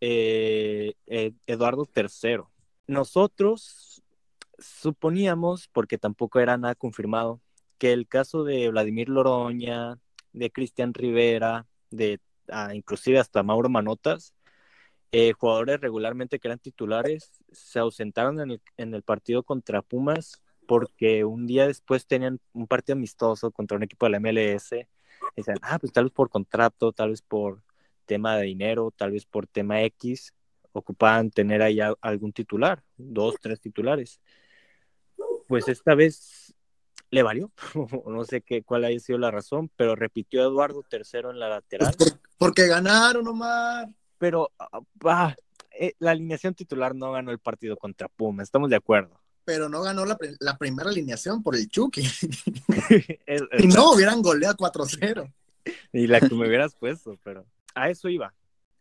eh, 0.00 0.94
eh, 1.06 1.32
Eduardo 1.46 1.86
III. 1.94 2.42
Nosotros 2.86 4.02
suponíamos, 4.58 5.68
porque 5.68 5.98
tampoco 5.98 6.40
era 6.40 6.56
nada 6.56 6.74
confirmado, 6.74 7.40
que 7.78 7.92
el 7.92 8.08
caso 8.08 8.44
de 8.44 8.68
Vladimir 8.70 9.08
Loroña, 9.08 9.98
de 10.32 10.50
Cristian 10.50 10.94
Rivera, 10.94 11.66
de 11.90 12.20
ah, 12.48 12.74
inclusive 12.74 13.18
hasta 13.18 13.42
Mauro 13.42 13.68
Manotas, 13.68 14.34
eh, 15.12 15.32
jugadores 15.32 15.80
regularmente 15.80 16.38
que 16.38 16.48
eran 16.48 16.58
titulares, 16.58 17.32
se 17.50 17.78
ausentaron 17.78 18.40
en 18.76 18.94
el, 18.94 19.02
partido 19.02 19.42
contra 19.42 19.80
Pumas 19.80 20.42
porque 20.66 21.24
un 21.24 21.46
día 21.46 21.66
después 21.66 22.06
tenían 22.06 22.40
un 22.52 22.66
partido 22.66 22.96
amistoso 22.96 23.50
contra 23.50 23.78
un 23.78 23.84
equipo 23.84 24.04
de 24.06 24.10
la 24.10 24.20
MLS. 24.20 24.86
Decían, 25.34 25.56
ah, 25.62 25.78
pues 25.78 25.92
tal 25.92 26.04
vez 26.04 26.12
por 26.12 26.28
contrato, 26.28 26.92
tal 26.92 27.10
vez 27.10 27.22
por 27.22 27.62
tema 28.04 28.36
de 28.36 28.44
dinero, 28.44 28.92
tal 28.94 29.12
vez 29.12 29.24
por 29.24 29.46
tema 29.46 29.82
X, 29.82 30.34
ocupaban 30.72 31.30
tener 31.30 31.62
ahí 31.62 31.78
algún 32.02 32.32
titular, 32.32 32.82
dos, 32.96 33.36
tres 33.40 33.60
titulares. 33.60 34.20
Pues 35.46 35.68
esta 35.68 35.94
vez 35.94 36.54
le 37.10 37.22
valió, 37.22 37.50
no 38.06 38.24
sé 38.24 38.42
qué, 38.42 38.62
cuál 38.62 38.84
haya 38.84 38.98
sido 39.00 39.18
la 39.18 39.30
razón, 39.30 39.70
pero 39.76 39.96
repitió 39.96 40.42
Eduardo 40.42 40.82
tercero 40.82 41.30
en 41.30 41.38
la 41.38 41.48
lateral. 41.48 41.94
Pues 41.96 42.18
porque 42.36 42.66
ganaron, 42.66 43.26
Omar. 43.26 43.88
Pero 44.18 44.52
ah, 44.58 44.80
ah, 45.04 45.36
eh, 45.78 45.94
la 45.98 46.10
alineación 46.10 46.54
titular 46.54 46.94
no 46.94 47.12
ganó 47.12 47.30
el 47.30 47.38
partido 47.38 47.76
contra 47.76 48.08
Puma, 48.08 48.42
estamos 48.42 48.70
de 48.70 48.76
acuerdo. 48.76 49.20
Pero 49.44 49.68
no 49.68 49.80
ganó 49.80 50.04
la, 50.04 50.18
primera 50.58 50.90
alineación 50.90 51.42
por 51.42 51.56
el 51.56 51.68
Chucky. 51.68 52.02
y 53.58 53.66
no, 53.68 53.92
hubieran 53.92 54.20
goleado 54.20 54.56
4-0. 54.56 55.32
Y 55.92 56.06
la 56.06 56.20
que 56.20 56.34
me 56.34 56.46
hubieras 56.46 56.74
puesto, 56.74 57.18
pero 57.22 57.46
a 57.74 57.88
eso 57.88 58.10
iba. 58.10 58.34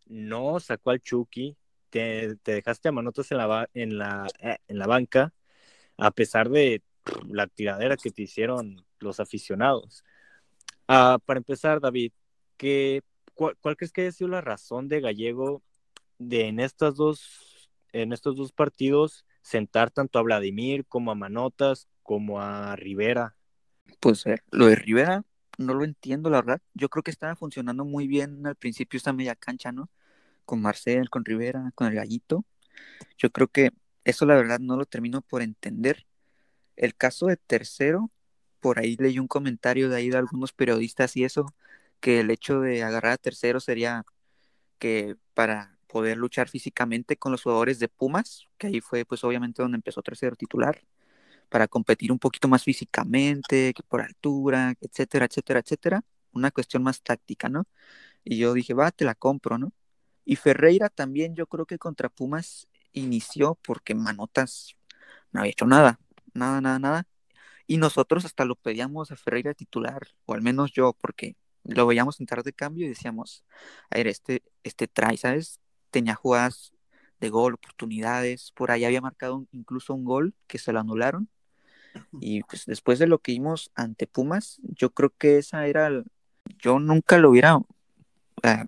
No 0.07 0.59
sacó 0.59 0.89
al 0.89 0.99
Chucky, 0.99 1.55
te, 1.89 2.35
dejaste 2.43 2.89
a 2.89 2.91
Manotas 2.91 3.31
en 3.31 3.37
la, 3.37 3.69
en, 3.73 3.97
la, 3.97 4.27
eh, 4.41 4.57
en 4.67 4.77
la 4.77 4.87
banca, 4.87 5.33
a 5.97 6.11
pesar 6.11 6.49
de 6.49 6.81
la 7.29 7.47
tiradera 7.47 7.97
que 7.97 8.11
te 8.11 8.23
hicieron 8.23 8.85
los 8.99 9.19
aficionados. 9.19 10.03
Ah, 10.87 11.19
para 11.25 11.37
empezar, 11.37 11.79
David, 11.79 12.11
¿qué, 12.57 13.01
cuál, 13.33 13.55
crees 13.77 13.91
que 13.91 14.01
haya 14.01 14.11
sido 14.11 14.29
la 14.29 14.41
razón 14.41 14.87
de 14.87 15.01
Gallego 15.01 15.61
de 16.17 16.47
en 16.47 16.59
estas 16.59 16.95
dos, 16.95 17.69
en 17.93 18.13
estos 18.13 18.35
dos 18.35 18.51
partidos 18.51 19.25
sentar 19.41 19.91
tanto 19.91 20.19
a 20.19 20.23
Vladimir 20.23 20.85
como 20.85 21.11
a 21.11 21.15
Manotas 21.15 21.87
como 22.03 22.41
a 22.41 22.75
Rivera? 22.75 23.35
Pues 23.99 24.25
eh, 24.25 24.39
lo 24.51 24.67
de 24.67 24.75
Rivera 24.75 25.23
no 25.57 25.73
lo 25.73 25.83
entiendo, 25.83 26.29
la 26.29 26.41
verdad. 26.41 26.61
Yo 26.73 26.89
creo 26.89 27.03
que 27.03 27.11
estaba 27.11 27.35
funcionando 27.35 27.83
muy 27.83 28.07
bien 28.07 28.45
al 28.45 28.55
principio 28.55 28.97
esta 28.97 29.13
media 29.13 29.35
cancha, 29.35 29.71
¿no? 29.71 29.89
Con 30.45 30.61
Marcel, 30.61 31.09
con 31.09 31.25
Rivera, 31.25 31.71
con 31.75 31.87
el 31.87 31.95
Gallito. 31.95 32.45
Yo 33.17 33.31
creo 33.31 33.47
que 33.47 33.71
eso 34.03 34.25
la 34.25 34.35
verdad 34.35 34.59
no 34.59 34.77
lo 34.77 34.85
termino 34.85 35.21
por 35.21 35.41
entender. 35.41 36.05
El 36.77 36.95
caso 36.95 37.27
de 37.27 37.37
tercero, 37.37 38.11
por 38.61 38.79
ahí 38.79 38.97
leí 38.97 39.19
un 39.19 39.27
comentario 39.27 39.89
de 39.89 39.97
ahí 39.97 40.09
de 40.09 40.17
algunos 40.17 40.53
periodistas 40.53 41.17
y 41.17 41.25
eso, 41.25 41.53
que 41.99 42.21
el 42.21 42.31
hecho 42.31 42.61
de 42.61 42.83
agarrar 42.83 43.13
a 43.13 43.17
tercero 43.17 43.59
sería 43.59 44.05
que 44.79 45.17
para 45.33 45.77
poder 45.87 46.17
luchar 46.17 46.49
físicamente 46.49 47.17
con 47.17 47.31
los 47.31 47.43
jugadores 47.43 47.79
de 47.79 47.87
Pumas, 47.89 48.47
que 48.57 48.67
ahí 48.67 48.81
fue 48.81 49.05
pues 49.05 49.23
obviamente 49.23 49.61
donde 49.61 49.77
empezó 49.77 50.01
tercero 50.03 50.35
titular, 50.35 50.81
para 51.49 51.67
competir 51.67 52.11
un 52.11 52.19
poquito 52.19 52.47
más 52.47 52.63
físicamente, 52.63 53.73
que 53.73 53.83
por 53.83 54.01
altura, 54.01 54.73
etcétera, 54.81 55.25
etcétera, 55.25 55.59
etcétera. 55.61 56.03
una 56.33 56.51
cuestión 56.51 56.83
más 56.83 57.01
táctica, 57.01 57.49
¿no? 57.49 57.65
Y 58.23 58.37
yo 58.37 58.53
dije, 58.53 58.73
va, 58.73 58.91
te 58.91 59.05
la 59.05 59.15
compro, 59.15 59.57
¿no? 59.57 59.73
Y 60.25 60.35
Ferreira 60.37 60.89
también 60.89 61.35
yo 61.35 61.47
creo 61.47 61.65
que 61.65 61.79
contra 61.79 62.09
Pumas 62.09 62.67
inició 62.93 63.55
porque 63.63 63.95
Manotas 63.95 64.75
no 65.31 65.41
había 65.41 65.51
hecho 65.51 65.65
nada, 65.65 65.99
nada, 66.37 66.61
nada, 66.61 66.79
nada. 66.79 67.07
Y 67.67 67.77
nosotros 67.77 68.25
hasta 68.25 68.45
lo 68.45 68.55
pedíamos 68.55 69.11
a 69.11 69.17
Ferreira 69.17 69.53
titular, 69.53 70.07
o 70.25 70.33
al 70.33 70.41
menos 70.41 70.71
yo, 70.71 70.93
porque 70.93 71.35
lo 71.63 71.85
veíamos 71.85 72.19
entrar 72.19 72.43
de 72.43 72.53
cambio 72.53 72.85
y 72.85 72.89
decíamos, 72.89 73.43
a 73.89 73.97
ver, 73.97 74.07
este, 74.07 74.43
este 74.63 74.87
trae, 74.87 75.17
¿sabes? 75.17 75.59
Tenía 75.91 76.15
jugadas 76.15 76.71
de 77.19 77.29
gol, 77.29 77.55
oportunidades, 77.55 78.51
por 78.53 78.71
ahí 78.71 78.85
había 78.85 79.01
marcado 79.01 79.45
incluso 79.51 79.93
un 79.93 80.05
gol 80.05 80.33
que 80.47 80.59
se 80.59 80.71
lo 80.71 80.79
anularon. 80.79 81.29
Y 82.21 82.43
pues 82.43 82.65
después 82.65 82.99
de 82.99 83.07
lo 83.07 83.19
que 83.19 83.31
vimos 83.31 83.71
ante 83.75 84.05
Pumas, 84.05 84.59
yo 84.61 84.91
creo 84.91 85.11
que 85.17 85.39
esa 85.39 85.65
era, 85.65 85.89
yo 86.59 86.79
nunca 86.79 87.17
lo 87.17 87.31
hubiera 87.31 87.59
eh, 88.43 88.65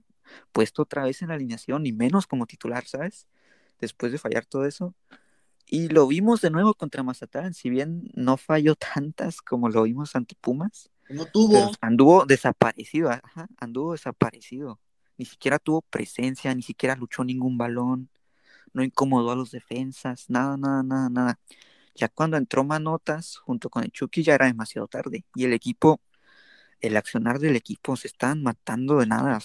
puesto 0.52 0.82
otra 0.84 1.04
vez 1.04 1.22
en 1.22 1.30
la 1.30 1.36
alineación, 1.36 1.84
ni 1.84 1.92
menos 1.92 2.28
como 2.28 2.48
titular, 2.48 2.86
¿sabes? 2.86 3.28
Después 3.80 4.12
de 4.12 4.18
fallar 4.18 4.46
todo 4.46 4.66
eso. 4.66 4.96
Y 5.72 5.88
lo 5.90 6.08
vimos 6.08 6.42
de 6.42 6.50
nuevo 6.50 6.74
contra 6.74 7.04
Mazatlán, 7.04 7.54
si 7.54 7.70
bien 7.70 8.10
no 8.16 8.38
falló 8.38 8.74
tantas 8.76 9.40
como 9.40 9.70
lo 9.70 9.84
vimos 9.84 10.16
ante 10.16 10.34
Pumas. 10.34 10.90
No 11.10 11.26
tuvo. 11.26 11.72
Anduvo 11.80 12.26
desaparecido, 12.26 13.12
ajá, 13.12 13.48
anduvo 13.58 13.92
desaparecido. 13.92 14.80
Ni 15.18 15.26
siquiera 15.26 15.60
tuvo 15.60 15.82
presencia, 15.82 16.56
ni 16.56 16.64
siquiera 16.64 16.96
luchó 16.96 17.24
ningún 17.24 17.58
balón, 17.58 18.10
no 18.74 18.84
incomodó 18.84 19.32
a 19.32 19.36
los 19.36 19.52
defensas, 19.52 20.26
nada, 20.28 20.58
nada, 20.58 20.82
nada, 20.82 21.10
nada. 21.10 21.40
Ya 21.94 22.08
cuando 22.08 22.38
entró 22.38 22.64
Manotas 22.64 23.38
junto 23.38 23.70
con 23.70 23.84
el 23.84 23.92
Chucky 23.92 24.24
ya 24.24 24.36
era 24.36 24.48
demasiado 24.48 24.88
tarde. 24.88 25.26
Y 25.36 25.44
el 25.44 25.54
equipo, 25.54 26.02
el 26.80 26.98
accionar 26.98 27.38
del 27.38 27.56
equipo 27.56 27.96
se 27.96 28.08
estaban 28.08 28.42
matando 28.42 28.98
de 28.98 29.06
nada. 29.06 29.38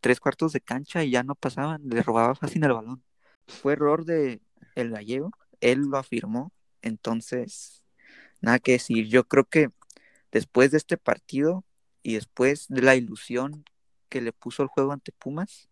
tres 0.00 0.18
cuartos 0.20 0.52
de 0.52 0.60
cancha 0.62 1.04
y 1.04 1.10
ya 1.10 1.22
no 1.24 1.34
pasaban, 1.34 1.82
le 1.88 2.02
robaba 2.02 2.34
fácil 2.34 2.64
el 2.64 2.72
balón. 2.72 3.02
Fue 3.46 3.74
error 3.74 4.04
de 4.04 4.40
el 4.74 4.90
gallego, 4.90 5.32
él 5.60 5.80
lo 5.90 5.98
afirmó. 5.98 6.52
Entonces, 6.82 7.84
nada 8.40 8.58
que 8.58 8.72
decir. 8.72 9.08
Yo 9.08 9.24
creo 9.24 9.44
que 9.44 9.70
después 10.32 10.70
de 10.70 10.78
este 10.78 10.96
partido 10.96 11.64
y 12.02 12.14
después 12.14 12.66
de 12.68 12.82
la 12.82 12.96
ilusión 12.96 13.64
que 14.08 14.20
le 14.20 14.32
puso 14.32 14.62
el 14.62 14.68
juego 14.68 14.92
ante 14.92 15.12
Pumas, 15.12 15.68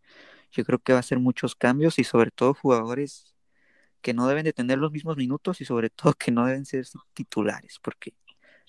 yo 0.51 0.64
creo 0.64 0.79
que 0.79 0.92
va 0.92 0.99
a 0.99 1.03
ser 1.03 1.18
muchos 1.18 1.55
cambios 1.55 1.99
y 1.99 2.05
sobre 2.05 2.31
todo 2.31 2.55
jugadores 2.55 3.35
que 4.01 4.14
no 4.14 4.29
deben 4.29 4.44
de 4.44 4.53
tener 4.53 4.79
los 4.79 4.92
mismos 4.92 5.16
minutos 5.16 5.61
y 5.61 5.64
sobre 5.64 5.90
todo 5.90 6.12
que 6.12 6.31
no 6.31 6.46
deben 6.46 6.64
ser 6.64 6.87
titulares, 7.12 7.79
porque 7.83 8.14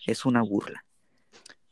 es 0.06 0.26
una 0.26 0.42
burla. 0.42 0.84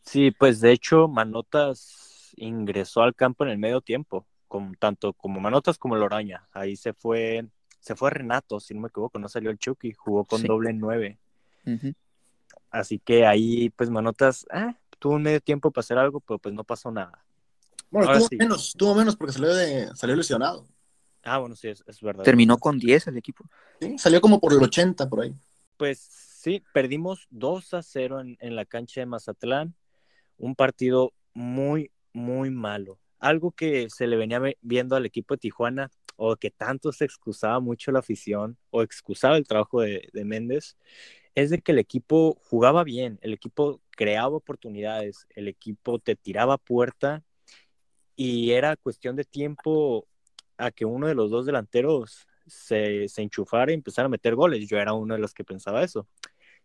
Sí, 0.01 0.31
pues 0.31 0.60
de 0.62 0.71
hecho 0.71 1.08
Manotas 1.08 2.34
ingresó 2.38 3.01
al 3.01 3.15
campo 3.15 3.43
en 3.43 3.51
el 3.51 3.58
medio 3.58 3.81
tiempo, 3.81 4.27
con, 4.47 4.75
tanto 4.75 5.13
como 5.13 5.39
Manotas 5.39 5.77
como 5.77 5.95
Loraña. 5.95 6.47
Ahí 6.51 6.75
se 6.75 6.93
fue, 6.93 7.47
se 7.86 7.95
fue 7.95 8.10
Renato, 8.10 8.60
si 8.60 8.74
no 8.74 8.82
me 8.82 8.88
equivoco, 8.88 9.19
no 9.19 9.30
salió 9.30 9.52
el 9.52 9.60
Chucky, 9.60 9.93
jugó 9.93 10.26
con 10.26 10.41
doble 10.41 10.74
nueve. 10.74 11.19
Así 12.71 12.98
que 12.98 13.28
ahí, 13.28 13.69
pues 13.69 13.91
Manotas 13.91 14.48
ah, 14.52 14.76
tuvo 14.98 15.13
un 15.13 15.21
medio 15.21 15.39
tiempo 15.39 15.69
para 15.69 15.82
hacer 15.82 16.00
algo, 16.00 16.19
pero 16.19 16.39
pues 16.39 16.56
no 16.56 16.63
pasó 16.63 16.89
nada. 16.89 17.24
Bueno, 17.91 18.12
tuvo 18.17 18.28
menos, 18.32 18.74
tuvo 18.76 18.95
menos 18.95 19.15
porque 19.15 19.34
salió, 19.34 19.54
de, 19.54 19.95
salió 19.95 20.15
lesionado. 20.15 20.67
Ah, 21.24 21.38
bueno, 21.38 21.56
sí, 21.56 21.67
es, 21.67 22.02
verdad. 22.02 22.24
Terminó 22.24 22.58
con 22.58 22.80
10 22.80 23.06
el 23.06 23.17
equipo. 23.17 23.45
Sí, 23.80 24.00
salió 24.00 24.19
como 24.19 24.39
por 24.39 24.52
el 24.52 24.63
80 24.63 25.08
por 25.08 25.21
ahí. 25.21 25.36
Pues 25.78 26.00
sí, 26.00 26.63
perdimos 26.74 27.28
2 27.30 27.76
a 27.76 27.84
0 27.84 28.19
en, 28.19 28.38
en 28.39 28.56
la 28.56 28.65
cancha 28.65 29.02
de 29.02 29.06
Mazatlán. 29.06 29.76
Un 30.39 30.56
partido 30.56 31.13
muy, 31.36 31.91
muy 32.13 32.50
malo. 32.50 32.98
Algo 33.19 33.52
que 33.52 33.91
se 33.91 34.08
le 34.08 34.17
venía 34.17 34.41
viendo 34.62 34.95
al 34.95 35.06
equipo 35.06 35.36
de 35.36 35.38
Tijuana, 35.38 35.91
o 36.15 36.36
que 36.36 36.51
tanto 36.51 36.91
se 36.91 37.06
excusaba 37.06 37.60
mucho 37.60 37.91
la 37.91 37.99
afición, 37.99 38.58
o 38.71 38.82
excusaba 38.82 39.38
el 39.38 39.47
trabajo 39.47 39.82
de, 39.82 40.10
de 40.13 40.25
Méndez, 40.25 40.78
es 41.36 41.49
de 41.49 41.62
que 41.62 41.73
el 41.73 41.80
equipo 41.80 42.38
jugaba 42.41 42.84
bien, 42.84 43.19
el 43.21 43.34
equipo 43.34 43.82
creaba 43.91 44.36
oportunidades, 44.36 45.28
el 45.36 45.47
equipo 45.47 45.99
te 45.99 46.15
tiraba 46.15 46.58
puerta 46.58 47.23
y 48.15 48.51
era 48.51 48.78
cuestión 48.78 49.15
de 49.15 49.25
tiempo 49.25 50.08
a 50.58 50.71
que 50.71 50.86
uno 50.86 51.08
de 51.08 51.15
los 51.15 51.30
dos 51.32 51.45
delanteros 51.45 52.28
se, 52.47 53.10
se 53.10 53.21
enchufara 53.21 53.71
y 53.71 53.75
empezara 53.75 54.06
a 54.06 54.10
meter 54.10 54.36
goles. 54.36 54.67
Yo 54.69 54.78
era 54.78 54.93
uno 54.93 55.15
de 55.15 55.19
los 55.19 55.34
que 55.34 55.43
pensaba 55.43 55.84
eso 55.84 56.08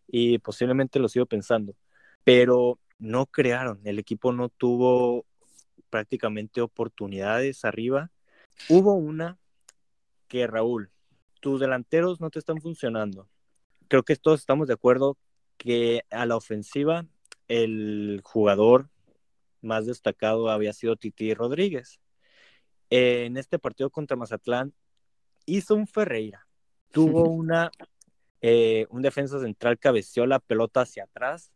y 0.07 0.39
posiblemente 0.39 0.99
lo 0.99 1.09
sigo 1.09 1.27
pensando, 1.27 1.75
pero 2.25 2.79
no 2.99 3.27
crearon, 3.27 3.81
el 3.85 3.99
equipo 3.99 4.33
no 4.33 4.49
tuvo 4.49 5.25
prácticamente 5.89 6.61
oportunidades 6.61 7.65
arriba. 7.65 8.11
Hubo 8.69 8.95
una 8.95 9.40
que 10.31 10.47
Raúl, 10.47 10.91
tus 11.41 11.61
delanteros 11.61 12.21
no 12.21 12.31
te 12.31 12.39
están 12.39 12.63
funcionando. 12.63 13.29
Creo 13.89 14.05
que 14.05 14.15
todos 14.17 14.41
estamos 14.41 14.69
de 14.69 14.75
acuerdo 14.75 15.19
que 15.59 16.05
a 16.11 16.25
la 16.25 16.37
ofensiva 16.37 17.05
el 17.49 18.21
jugador 18.23 18.89
más 19.61 19.87
destacado 19.87 20.49
había 20.49 20.73
sido 20.73 20.95
Titi 20.97 21.35
Rodríguez 21.35 22.01
en 22.91 23.37
este 23.37 23.59
partido 23.59 23.91
contra 23.91 24.17
Mazatlán 24.17 24.73
hizo 25.47 25.75
un 25.75 25.87
Ferreira. 25.87 26.47
Tuvo 26.93 27.29
una, 27.29 27.71
eh, 28.41 28.87
un 28.91 29.03
defensa 29.03 29.41
central 29.41 29.79
cabeció 29.79 30.27
la 30.27 30.39
pelota 30.39 30.83
hacia 30.83 31.05
atrás, 31.05 31.53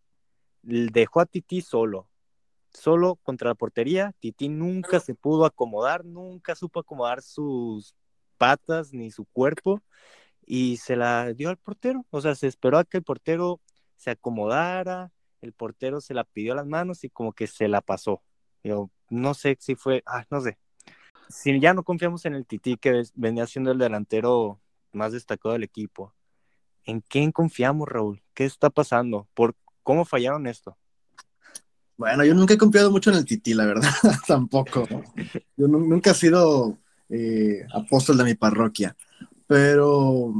dejó 0.62 1.20
a 1.20 1.26
Titi 1.26 1.60
solo, 1.60 2.08
solo 2.72 3.16
contra 3.22 3.50
la 3.50 3.54
portería. 3.54 4.14
Titi 4.20 4.48
nunca 4.48 5.00
se 5.00 5.14
pudo 5.14 5.44
acomodar, 5.44 6.04
nunca 6.04 6.54
supo 6.54 6.80
acomodar 6.80 7.22
sus 7.22 7.94
patas 8.34 8.92
ni 8.92 9.10
su 9.10 9.24
cuerpo 9.26 9.82
y 10.46 10.76
se 10.78 10.96
la 10.96 11.32
dio 11.32 11.50
al 11.50 11.56
portero. 11.56 12.04
O 12.10 12.20
sea, 12.20 12.34
se 12.34 12.46
esperó 12.46 12.78
a 12.78 12.84
que 12.84 12.98
el 12.98 13.02
portero 13.02 13.60
se 13.96 14.10
acomodara, 14.10 15.12
el 15.40 15.52
portero 15.52 16.00
se 16.00 16.14
la 16.14 16.24
pidió 16.24 16.52
a 16.52 16.56
las 16.56 16.66
manos 16.66 17.04
y 17.04 17.10
como 17.10 17.32
que 17.32 17.46
se 17.46 17.68
la 17.68 17.80
pasó. 17.80 18.22
Yo 18.62 18.90
no 19.10 19.34
sé 19.34 19.56
si 19.60 19.74
fue, 19.74 20.02
ah, 20.06 20.24
no 20.30 20.40
sé, 20.40 20.58
si 21.28 21.58
ya 21.60 21.74
no 21.74 21.82
confiamos 21.82 22.24
en 22.24 22.34
el 22.34 22.46
Titi, 22.46 22.76
que 22.76 23.02
venía 23.14 23.46
siendo 23.46 23.72
el 23.72 23.78
delantero 23.78 24.60
más 24.92 25.12
destacado 25.12 25.52
del 25.52 25.64
equipo, 25.64 26.14
¿en 26.84 27.00
quién 27.00 27.32
confiamos, 27.32 27.88
Raúl? 27.88 28.22
¿Qué 28.34 28.44
está 28.44 28.70
pasando? 28.70 29.28
¿Por 29.34 29.56
cómo 29.82 30.04
fallaron 30.04 30.46
esto? 30.46 30.76
Bueno, 31.96 32.24
yo 32.24 32.34
nunca 32.34 32.54
he 32.54 32.58
confiado 32.58 32.90
mucho 32.90 33.10
en 33.10 33.16
el 33.16 33.24
Titi, 33.24 33.54
la 33.54 33.66
verdad, 33.66 33.90
tampoco. 34.26 34.86
Yo 35.56 35.68
nunca 35.68 36.10
he 36.10 36.14
sido 36.14 36.78
eh, 37.08 37.66
apóstol 37.72 38.16
de 38.18 38.24
mi 38.24 38.34
parroquia, 38.34 38.96
pero 39.46 40.32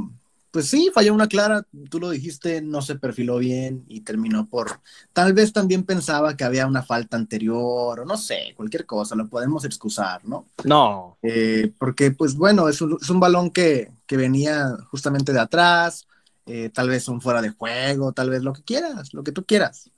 pues 0.51 0.69
sí, 0.69 0.89
falló 0.93 1.13
una 1.13 1.27
clara, 1.27 1.67
tú 1.89 1.99
lo 1.99 2.09
dijiste, 2.09 2.61
no 2.61 2.81
se 2.81 2.95
perfiló 2.95 3.39
bien 3.39 3.83
y 3.89 4.01
terminó 4.01 4.47
por, 4.47 4.79
tal 5.11 5.33
vez 5.33 5.51
también 5.51 5.83
pensaba 5.83 6.37
que 6.37 6.45
había 6.45 6.65
una 6.65 6.81
falta 6.81 7.17
anterior 7.17 7.99
o 7.99 8.05
no 8.05 8.15
sé, 8.15 8.53
cualquier 8.55 8.85
cosa, 8.85 9.15
lo 9.15 9.27
podemos 9.27 9.65
excusar, 9.65 10.23
¿no? 10.23 10.47
No. 10.63 11.17
Eh, 11.21 11.73
porque 11.77 12.11
pues 12.11 12.35
bueno, 12.35 12.69
es 12.69 12.79
un, 12.81 13.19
balón 13.19 13.51
que, 13.51 13.91
venía 14.09 14.77
justamente 14.89 15.33
de 15.33 15.41
atrás, 15.41 16.07
eh, 16.45 16.69
tal 16.73 16.87
vez 16.87 17.09
un 17.09 17.19
fuera 17.19 17.41
de 17.41 17.49
juego, 17.49 18.13
tal 18.13 18.29
vez 18.29 18.41
lo 18.41 18.53
que 18.53 18.63
quieras, 18.63 19.13
lo 19.13 19.25
que 19.25 19.33
tú 19.33 19.43
quieras. 19.43 19.91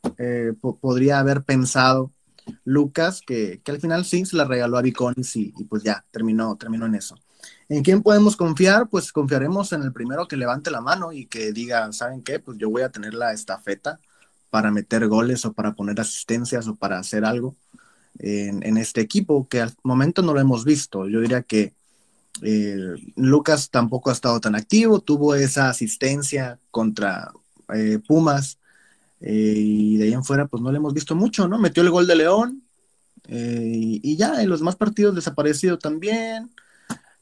Podría 0.59 1.19
haber 1.19 1.43
pensado 1.43 2.11
Lucas 2.63 3.21
que, 3.25 3.61
al 3.65 3.79
final 3.79 4.05
sí 4.05 4.25
se 4.25 4.35
la 4.35 4.45
regaló 4.45 4.77
a 4.77 4.81
Viconis 4.81 5.35
y, 5.35 5.53
y 5.57 5.63
pues 5.65 5.83
ya, 5.83 6.05
terminó, 6.11 6.55
terminó 6.55 6.85
en 6.85 6.95
eso. 6.95 7.15
¿En 7.69 7.83
quién 7.83 8.01
podemos 8.01 8.35
confiar? 8.37 8.87
Pues 8.89 9.11
confiaremos 9.11 9.73
en 9.73 9.83
el 9.83 9.91
primero 9.91 10.27
que 10.27 10.37
levante 10.37 10.71
la 10.71 10.81
mano 10.81 11.11
y 11.11 11.25
que 11.25 11.51
diga, 11.51 11.91
¿saben 11.91 12.23
qué? 12.23 12.39
Pues 12.39 12.57
yo 12.57 12.69
voy 12.69 12.81
a 12.81 12.89
tener 12.89 13.13
la 13.13 13.33
estafeta 13.33 13.99
para 14.49 14.71
meter 14.71 15.07
goles 15.07 15.45
o 15.45 15.53
para 15.53 15.73
poner 15.73 15.99
asistencias 15.99 16.67
o 16.67 16.75
para 16.75 16.99
hacer 16.99 17.25
algo 17.25 17.55
en, 18.19 18.77
este 18.77 19.01
equipo 19.01 19.47
que 19.47 19.61
al 19.61 19.73
momento 19.83 20.21
no 20.21 20.33
lo 20.33 20.39
hemos 20.39 20.65
visto. 20.65 21.07
Yo 21.07 21.19
diría 21.19 21.43
que 21.43 21.73
eh, 22.41 22.95
Lucas 23.15 23.69
tampoco 23.69 24.09
ha 24.09 24.13
estado 24.13 24.39
tan 24.39 24.55
activo, 24.55 25.01
tuvo 25.01 25.35
esa 25.35 25.69
asistencia 25.69 26.59
contra 26.71 27.31
eh, 27.73 27.99
Pumas 28.07 28.59
eh, 29.21 29.53
y 29.55 29.97
de 29.97 30.05
ahí 30.05 30.13
en 30.13 30.23
fuera 30.23 30.47
pues 30.47 30.61
no 30.61 30.71
le 30.71 30.77
hemos 30.77 30.93
visto 30.93 31.15
mucho, 31.15 31.47
¿no? 31.47 31.57
Metió 31.57 31.83
el 31.83 31.89
gol 31.89 32.07
de 32.07 32.15
León 32.15 32.63
y, 33.27 33.99
y, 34.03 34.15
ya 34.15 34.41
en 34.41 34.49
los 34.49 34.61
más 34.61 34.75
partidos 34.75 35.15
desaparecido 35.15 35.77
también. 35.77 36.49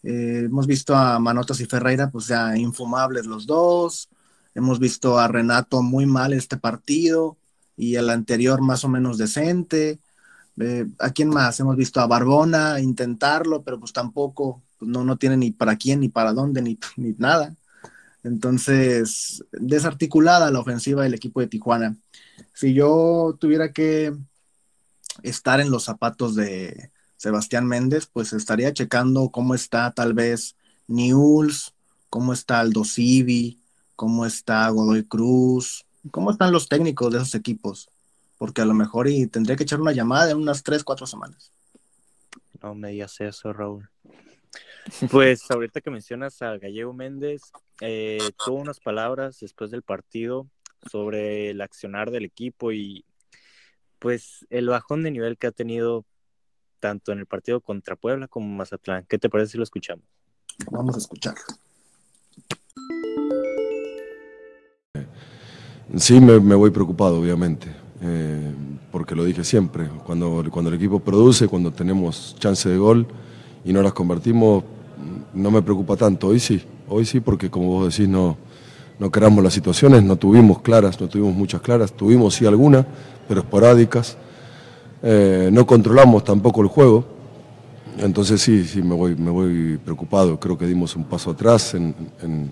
Eh, 0.05 0.43
hemos 0.45 0.67
visto 0.67 0.95
a 0.95 1.17
Manotas 1.17 1.59
y 1.61 1.65
Ferreira, 1.65 2.11
pues 2.11 2.27
ya 2.27 2.55
infumables 2.55 3.25
los 3.25 3.47
dos. 3.47 4.07
Hemos 4.53 4.79
visto 4.79 5.17
a 5.17 5.27
Renato 5.27 5.81
muy 5.81 6.05
mal 6.05 6.31
este 6.33 6.57
partido 6.57 7.37
y 7.75 7.95
el 7.95 8.11
anterior 8.11 8.61
más 8.61 8.83
o 8.83 8.87
menos 8.87 9.17
decente. 9.17 9.99
Eh, 10.59 10.85
¿A 10.99 11.09
quién 11.09 11.29
más? 11.29 11.59
Hemos 11.59 11.75
visto 11.75 11.99
a 11.99 12.07
Barbona 12.07 12.79
intentarlo, 12.79 13.63
pero 13.63 13.79
pues 13.79 13.93
tampoco, 13.93 14.61
pues, 14.77 14.89
no, 14.89 15.03
no 15.03 15.17
tiene 15.17 15.37
ni 15.37 15.51
para 15.51 15.75
quién, 15.75 16.01
ni 16.01 16.09
para 16.09 16.33
dónde, 16.33 16.61
ni, 16.61 16.77
ni 16.97 17.15
nada. 17.17 17.55
Entonces, 18.25 19.45
desarticulada 19.51 20.49
la 20.49 20.59
ofensiva 20.59 21.03
del 21.03 21.13
equipo 21.13 21.41
de 21.41 21.47
Tijuana. 21.47 21.95
Si 22.53 22.73
yo 22.73 23.37
tuviera 23.39 23.71
que 23.71 24.15
estar 25.21 25.59
en 25.59 25.69
los 25.69 25.83
zapatos 25.83 26.33
de 26.33 26.89
Sebastián 27.17 27.67
Méndez, 27.67 28.09
pues 28.11 28.33
estaría 28.33 28.73
checando 28.73 29.29
cómo 29.29 29.53
está 29.53 29.91
tal 29.91 30.15
vez 30.15 30.55
Newell's, 30.87 31.75
cómo 32.09 32.33
está 32.33 32.61
Aldo 32.61 32.83
Civi, 32.83 33.59
cómo 33.95 34.25
está 34.25 34.67
Godoy 34.69 35.03
Cruz, 35.03 35.85
cómo 36.09 36.31
están 36.31 36.51
los 36.51 36.67
técnicos 36.67 37.13
de 37.13 37.19
esos 37.19 37.35
equipos, 37.35 37.89
porque 38.39 38.63
a 38.63 38.65
lo 38.65 38.73
mejor 38.73 39.07
y 39.07 39.27
tendría 39.27 39.55
que 39.55 39.63
echar 39.63 39.79
una 39.79 39.91
llamada 39.91 40.31
en 40.31 40.37
unas 40.37 40.63
tres, 40.63 40.83
cuatro 40.83 41.05
semanas. 41.05 41.51
No 42.63 42.73
me 42.73 42.89
digas 42.89 43.21
eso, 43.21 43.53
Raúl. 43.53 43.87
Pues 45.11 45.49
ahorita 45.49 45.81
que 45.81 45.89
mencionas 45.89 46.41
a 46.41 46.57
Gallego 46.57 46.93
Méndez, 46.93 47.41
eh, 47.81 48.19
tuvo 48.45 48.57
unas 48.57 48.79
palabras 48.79 49.39
después 49.39 49.71
del 49.71 49.81
partido 49.81 50.47
sobre 50.89 51.49
el 51.49 51.61
accionar 51.61 52.11
del 52.11 52.25
equipo 52.25 52.71
y 52.71 53.05
pues 53.99 54.45
el 54.49 54.69
bajón 54.69 55.03
de 55.03 55.11
nivel 55.11 55.37
que 55.37 55.47
ha 55.47 55.51
tenido 55.51 56.05
tanto 56.79 57.11
en 57.11 57.19
el 57.19 57.25
partido 57.25 57.61
contra 57.61 57.95
Puebla 57.95 58.27
como 58.27 58.47
Mazatlán. 58.47 59.05
¿Qué 59.09 59.17
te 59.17 59.29
parece 59.29 59.53
si 59.53 59.57
lo 59.57 59.63
escuchamos? 59.63 60.05
Vamos 60.71 60.95
a 60.95 60.99
escucharlo. 60.99 61.41
Sí, 65.97 66.19
me, 66.19 66.37
voy 66.55 66.71
preocupado, 66.71 67.19
obviamente, 67.19 67.73
eh, 68.01 68.53
porque 68.91 69.15
lo 69.15 69.23
dije 69.23 69.43
siempre, 69.43 69.87
cuando, 70.05 70.43
cuando 70.51 70.69
el 70.69 70.75
equipo 70.75 70.99
produce, 70.99 71.47
cuando 71.47 71.71
tenemos 71.71 72.35
chance 72.37 72.67
de 72.67 72.77
gol 72.77 73.07
y 73.63 73.71
no 73.71 73.81
las 73.81 73.93
convertimos, 73.93 74.63
no 75.35 75.51
me 75.51 75.61
preocupa 75.61 75.95
tanto. 75.95 76.27
Hoy 76.27 76.39
sí, 76.39 76.63
hoy 76.87 77.05
sí, 77.05 77.19
porque 77.19 77.49
como 77.49 77.67
vos 77.67 77.95
decís, 77.95 78.09
no, 78.09 78.37
no 78.97 79.11
queramos 79.11 79.43
las 79.43 79.53
situaciones, 79.53 80.03
no 80.03 80.15
tuvimos 80.15 80.61
claras, 80.61 80.99
no 80.99 81.07
tuvimos 81.07 81.35
muchas 81.35 81.61
claras, 81.61 81.93
tuvimos 81.93 82.35
sí 82.35 82.45
algunas, 82.45 82.85
pero 83.27 83.41
esporádicas. 83.41 84.17
Eh, 85.03 85.49
no 85.51 85.65
controlamos 85.65 86.23
tampoco 86.23 86.61
el 86.61 86.67
juego. 86.67 87.05
Entonces 87.97 88.41
sí, 88.41 88.65
sí, 88.65 88.81
me 88.81 88.95
voy, 88.95 89.15
me 89.15 89.29
voy 89.29 89.77
preocupado. 89.77 90.39
Creo 90.39 90.57
que 90.57 90.65
dimos 90.65 90.95
un 90.95 91.05
paso 91.05 91.31
atrás 91.31 91.73
en, 91.75 91.95
en, 92.21 92.51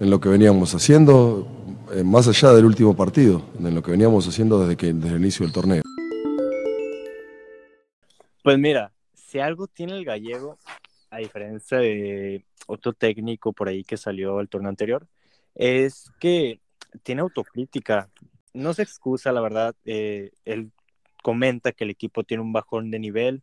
lo 0.00 0.20
que 0.20 0.28
veníamos 0.28 0.74
haciendo, 0.74 1.48
eh, 1.92 2.04
más 2.04 2.28
allá 2.28 2.52
del 2.52 2.64
último 2.64 2.94
partido, 2.94 3.42
en 3.58 3.74
lo 3.74 3.82
que 3.82 3.90
veníamos 3.90 4.26
haciendo 4.28 4.60
desde, 4.60 4.76
que, 4.76 4.92
desde 4.92 5.16
el 5.16 5.22
inicio 5.22 5.44
del 5.44 5.52
torneo. 5.52 5.82
Pues 8.42 8.58
mira, 8.58 8.92
si 9.14 9.40
algo 9.40 9.66
tiene 9.66 9.94
el 9.94 10.04
gallego, 10.04 10.56
a 11.10 11.18
diferencia 11.18 11.78
de 11.78 12.44
otro 12.66 12.92
técnico 12.92 13.52
por 13.52 13.68
ahí 13.68 13.84
que 13.84 13.96
salió 13.96 14.38
al 14.38 14.48
torneo 14.48 14.68
anterior, 14.68 15.06
es 15.54 16.10
que 16.20 16.60
tiene 17.02 17.22
autocrítica. 17.22 18.10
No 18.54 18.74
se 18.74 18.82
excusa, 18.82 19.32
la 19.32 19.40
verdad. 19.40 19.74
Eh, 19.84 20.32
él 20.44 20.72
comenta 21.22 21.72
que 21.72 21.84
el 21.84 21.90
equipo 21.90 22.24
tiene 22.24 22.42
un 22.42 22.52
bajón 22.52 22.90
de 22.90 22.98
nivel. 22.98 23.42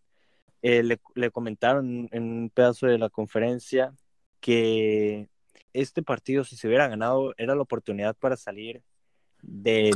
Eh, 0.61 0.83
le, 0.83 1.31
comentaron 1.31 2.09
en 2.11 2.23
un 2.23 2.49
pedazo 2.49 2.87
de 2.87 2.97
la 2.97 3.09
conferencia 3.09 3.93
que 4.39 5.29
este 5.73 6.01
partido, 6.01 6.43
si 6.43 6.55
se 6.55 6.67
hubiera 6.67 6.87
ganado, 6.87 7.33
era 7.37 7.55
la 7.55 7.61
oportunidad 7.61 8.15
para 8.15 8.37
salir 8.37 8.81
del 9.41 9.93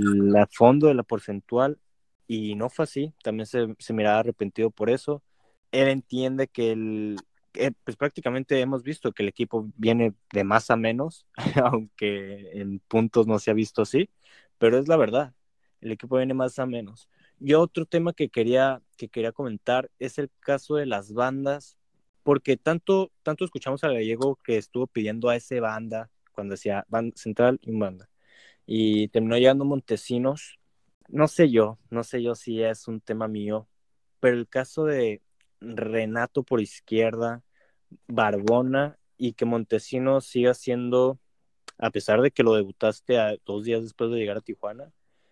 fondo 0.52 0.88
de 0.88 0.94
la 0.94 1.04
porcentual 1.04 1.80
y 2.28 2.56
no 2.56 2.70
fue 2.70 2.84
así. 2.84 3.14
También 3.24 3.48
se, 3.48 3.76
se 3.80 3.94
miraba 3.94 4.20
arrepentido 4.20 4.70
por 4.70 4.90
eso. 4.90 5.24
Él 5.72 5.88
entiende 5.88 6.48
que 6.48 6.72
el, 6.72 7.18
pues 7.84 7.98
prácticamente 7.98 8.60
hemos 8.60 8.84
visto 8.84 9.12
que 9.12 9.24
el 9.24 9.30
equipo 9.30 9.70
viene 9.76 10.14
de 10.34 10.44
más 10.44 10.70
a 10.70 10.76
menos, 10.76 11.26
aunque 11.64 12.52
en 12.54 12.80
puntos 12.80 13.28
no 13.28 13.40
se 13.40 13.52
ha 13.52 13.54
visto 13.54 13.82
así, 13.82 14.10
pero 14.58 14.78
es 14.78 14.88
la 14.88 14.98
verdad, 14.98 15.34
el 15.82 15.92
equipo 15.92 16.18
viene 16.18 16.34
más 16.34 16.60
a 16.60 16.66
menos. 16.66 17.10
Y 17.40 17.54
otro 17.54 17.86
tema 17.86 18.14
que 18.14 18.30
quería, 18.30 18.82
que 18.98 19.10
quería 19.10 19.32
comentar 19.32 19.90
es 20.00 20.18
el 20.20 20.30
caso 20.40 20.76
de 20.76 20.86
las 20.86 21.14
bandas, 21.14 21.78
porque 22.24 22.58
tanto, 22.58 23.12
tanto 23.24 23.46
escuchamos 23.46 23.84
a 23.84 23.90
Gallego 23.90 24.38
que 24.44 24.58
estuvo 24.58 24.88
pidiendo 24.88 25.30
a 25.30 25.36
ese 25.36 25.60
banda, 25.60 26.10
cuando 26.34 26.54
decía 26.54 26.86
banda 26.90 27.16
central 27.18 27.60
y 27.62 27.72
banda, 27.78 28.10
y 28.66 29.08
terminó 29.10 29.38
llegando 29.38 29.66
Montesinos, 29.66 30.60
no 31.08 31.28
sé 31.28 31.50
yo, 31.50 31.80
no 31.90 32.04
sé 32.04 32.22
yo 32.24 32.36
si 32.36 32.62
es 32.62 32.88
un 32.88 33.02
tema 33.02 33.28
mío, 33.28 33.68
pero 34.20 34.38
el 34.38 34.48
caso 34.48 34.86
de, 34.86 35.22
Renato 35.62 36.44
por 36.44 36.62
izquierda, 36.62 37.44
Barbona 38.08 38.98
y 39.18 39.34
que 39.34 39.46
Montesino 39.46 40.22
siga 40.22 40.54
siendo, 40.54 41.20
a 41.78 41.92
pesar 41.92 42.22
de 42.22 42.32
que 42.32 42.44
lo 42.44 42.56
debutaste 42.56 43.20
a, 43.20 43.36
dos 43.46 43.66
días 43.66 43.84
después 43.84 44.12
de 44.12 44.18
llegar 44.18 44.38
a 44.38 44.42
Tijuana, 44.42 44.92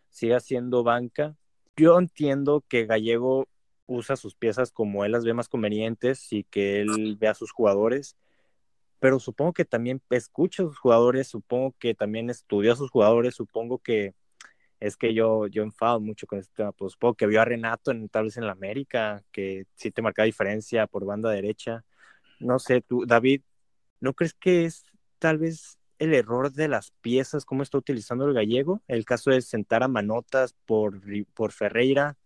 siga 0.10 0.40
siendo 0.40 0.84
banca. 0.84 1.36
Yo 1.76 1.98
entiendo 2.00 2.64
que 2.68 2.86
Gallego 2.86 3.48
usa 3.86 4.16
sus 4.16 4.36
piezas 4.36 4.72
como 4.72 5.06
él 5.06 5.14
las 5.14 5.24
ve 5.24 5.34
más 5.34 5.48
convenientes 5.48 6.34
y 6.34 6.44
que 6.44 6.82
él 6.82 7.16
ve 7.20 7.28
a 7.28 7.34
sus 7.34 7.52
jugadores, 7.52 8.18
pero 9.00 9.20
supongo 9.20 9.54
que 9.54 9.66
también 9.66 10.02
escucha 10.10 10.64
a 10.64 10.66
sus 10.66 10.80
jugadores, 10.80 11.28
supongo 11.28 11.76
que 11.80 11.94
también 11.94 12.30
estudia 12.30 12.74
a 12.74 12.76
sus 12.76 12.90
jugadores, 12.90 13.36
supongo 13.36 13.80
que 13.80 14.14
es 14.80 14.96
que 14.98 15.14
yo, 15.14 15.48
yo 15.48 15.64
enfado 15.64 16.00
mucho 16.00 16.28
con 16.28 16.40
este 16.40 16.54
tema. 16.56 16.72
Pues 16.72 16.94
supongo 16.94 17.16
que 17.16 17.28
vio 17.28 17.42
a 17.42 17.46
Renato 17.46 17.92
en, 17.92 18.10
tal 18.10 18.26
vez 18.26 18.38
en 18.38 18.46
la 18.46 18.52
América, 18.52 19.24
que 19.32 19.66
sí 19.76 19.92
te 19.92 20.02
marca 20.02 20.24
diferencia 20.24 20.88
por 20.88 21.06
banda 21.06 21.32
derecha. 21.32 21.84
No 22.40 22.60
sé, 22.60 22.82
tú, 22.82 23.06
David, 23.06 23.42
¿no 24.00 24.14
crees 24.14 24.34
que 24.34 24.66
es 24.66 24.84
tal 25.20 25.38
vez 25.38 25.80
el 26.00 26.14
error 26.14 26.52
de 26.52 26.68
las 26.68 26.92
piezas, 27.02 27.46
cómo 27.46 27.64
está 27.64 27.78
utilizando 27.78 28.28
el 28.28 28.34
gallego? 28.34 28.82
El 28.88 29.06
caso 29.06 29.32
de 29.32 29.42
sentar 29.42 29.84
a 29.84 29.88
Manotas 29.88 30.54
por, 30.66 31.02
por 31.34 31.52
Ferreira, 31.52 32.18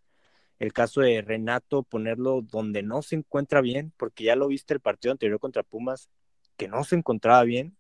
el 0.59 0.73
caso 0.73 1.01
de 1.01 1.21
Renato, 1.21 1.83
ponerlo 1.83 2.41
donde 2.41 2.83
no 2.83 3.01
se 3.01 3.15
encuentra 3.15 3.61
bien, 3.61 3.93
porque 3.97 4.25
ya 4.25 4.35
lo 4.35 4.47
viste 4.47 4.73
el 4.73 4.79
partido 4.79 5.11
anterior 5.11 5.39
contra 5.39 5.63
Pumas, 5.63 6.09
que 6.57 6.67
no 6.67 6.83
se 6.83 6.95
encontraba 6.95 7.43
bien 7.43 7.75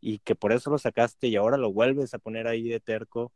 y 0.00 0.18
que 0.18 0.34
por 0.34 0.52
eso 0.52 0.70
lo 0.70 0.78
sacaste 0.78 1.28
y 1.28 1.36
ahora 1.36 1.56
lo 1.56 1.72
vuelves 1.72 2.14
a 2.14 2.18
poner 2.18 2.46
ahí 2.48 2.68
de 2.68 2.80
terco 2.80 3.32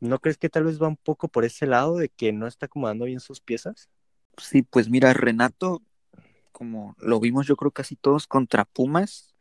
¿No 0.00 0.20
crees 0.20 0.38
que 0.38 0.48
tal 0.48 0.64
vez 0.64 0.80
va 0.80 0.88
un 0.88 0.96
poco 0.96 1.28
por 1.28 1.44
ese 1.44 1.66
lado 1.66 1.96
de 1.96 2.08
que 2.08 2.32
no 2.32 2.46
está 2.46 2.66
acomodando 2.66 3.04
bien 3.04 3.20
sus 3.20 3.40
piezas? 3.40 3.88
Sí, 4.36 4.62
pues 4.62 4.88
mira, 4.88 5.12
Renato, 5.12 5.82
como 6.58 6.96
lo 6.98 7.20
vimos 7.20 7.46
yo 7.46 7.54
creo 7.54 7.70
casi 7.70 7.94
todos 7.94 8.26
contra 8.26 8.64
Pumas, 8.64 9.32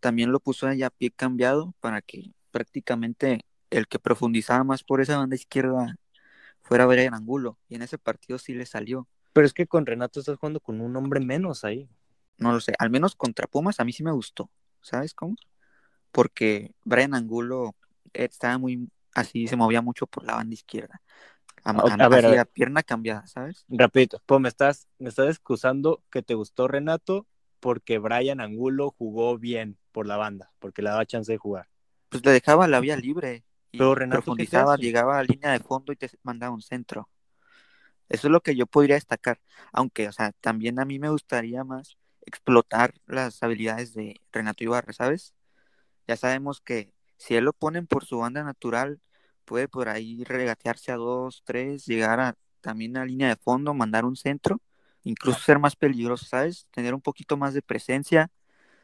también 0.00 0.32
lo 0.32 0.40
puso 0.40 0.66
allá 0.66 0.86
a 0.86 0.90
pie 0.90 1.10
cambiado 1.10 1.74
para 1.78 2.00
que 2.00 2.32
prácticamente 2.50 3.44
el 3.68 3.86
que 3.86 3.98
profundizaba 3.98 4.64
más 4.64 4.82
por 4.82 5.02
esa 5.02 5.18
banda 5.18 5.36
izquierda 5.36 5.96
fuera 6.62 6.84
el 6.84 7.12
Angulo. 7.12 7.58
Y 7.68 7.74
en 7.74 7.82
ese 7.82 7.98
partido 7.98 8.38
sí 8.38 8.54
le 8.54 8.64
salió. 8.64 9.06
Pero 9.34 9.46
es 9.46 9.52
que 9.52 9.66
con 9.66 9.84
Renato 9.84 10.20
estás 10.20 10.38
jugando 10.38 10.58
con 10.58 10.80
un 10.80 10.96
hombre 10.96 11.20
menos 11.20 11.64
ahí. 11.64 11.86
No 12.38 12.50
lo 12.50 12.60
sé, 12.60 12.72
al 12.78 12.88
menos 12.88 13.14
contra 13.14 13.46
Pumas 13.46 13.78
a 13.78 13.84
mí 13.84 13.92
sí 13.92 14.02
me 14.02 14.12
gustó. 14.12 14.50
¿Sabes 14.80 15.12
cómo? 15.12 15.36
Porque 16.12 16.72
Brian 16.82 17.14
Angulo 17.14 17.76
estaba 18.14 18.56
muy, 18.56 18.88
así 19.14 19.48
se 19.48 19.56
movía 19.56 19.82
mucho 19.82 20.06
por 20.06 20.24
la 20.24 20.36
banda 20.36 20.54
izquierda. 20.54 21.02
A, 21.64 22.08
ver, 22.08 22.38
a 22.38 22.44
pierna 22.44 22.82
cambiada, 22.82 23.26
¿sabes? 23.26 23.64
Rapidito, 23.68 24.22
pues 24.26 24.40
me 24.40 24.48
estás, 24.48 24.88
me 24.98 25.08
estás 25.08 25.28
excusando 25.28 26.02
que 26.10 26.22
te 26.22 26.34
gustó 26.34 26.68
Renato 26.68 27.26
porque 27.60 27.98
Brian 27.98 28.40
Angulo 28.40 28.94
jugó 28.96 29.38
bien 29.38 29.78
por 29.92 30.06
la 30.06 30.16
banda, 30.16 30.52
porque 30.58 30.82
le 30.82 30.90
daba 30.90 31.06
chance 31.06 31.30
de 31.30 31.38
jugar. 31.38 31.68
Pues 32.08 32.24
le 32.24 32.32
dejaba 32.32 32.68
la 32.68 32.80
vía 32.80 32.96
libre. 32.96 33.44
Y 33.70 33.78
Pero 33.78 33.94
Renato 33.94 34.22
profundizaba, 34.22 34.76
llegaba 34.76 35.18
a 35.18 35.22
línea 35.22 35.52
de 35.52 35.58
fondo 35.58 35.92
y 35.92 35.96
te 35.96 36.10
mandaba 36.22 36.54
un 36.54 36.62
centro. 36.62 37.08
Eso 38.08 38.28
es 38.28 38.32
lo 38.32 38.40
que 38.40 38.56
yo 38.56 38.66
podría 38.66 38.94
destacar. 38.94 39.40
Aunque, 39.72 40.08
o 40.08 40.12
sea, 40.12 40.32
también 40.40 40.80
a 40.80 40.84
mí 40.84 40.98
me 40.98 41.10
gustaría 41.10 41.64
más 41.64 41.98
explotar 42.24 42.94
las 43.06 43.42
habilidades 43.42 43.92
de 43.94 44.20
Renato 44.32 44.64
Ibarra, 44.64 44.92
¿sabes? 44.92 45.34
Ya 46.06 46.16
sabemos 46.16 46.60
que 46.60 46.92
si 47.18 47.34
él 47.34 47.44
lo 47.44 47.52
ponen 47.52 47.86
por 47.86 48.04
su 48.04 48.18
banda 48.18 48.42
natural, 48.44 49.00
puede 49.48 49.66
por 49.66 49.88
ahí 49.88 50.24
regatearse 50.24 50.92
a 50.92 50.96
dos, 50.96 51.42
tres, 51.44 51.86
llegar 51.86 52.20
a, 52.20 52.36
también 52.60 52.98
a 52.98 53.04
línea 53.06 53.28
de 53.28 53.36
fondo, 53.36 53.72
mandar 53.72 54.04
un 54.04 54.14
centro, 54.14 54.60
incluso 55.04 55.40
ser 55.40 55.58
más 55.58 55.74
peligroso, 55.74 56.26
¿sabes? 56.26 56.66
Tener 56.70 56.94
un 56.94 57.00
poquito 57.00 57.38
más 57.38 57.54
de 57.54 57.62
presencia, 57.62 58.30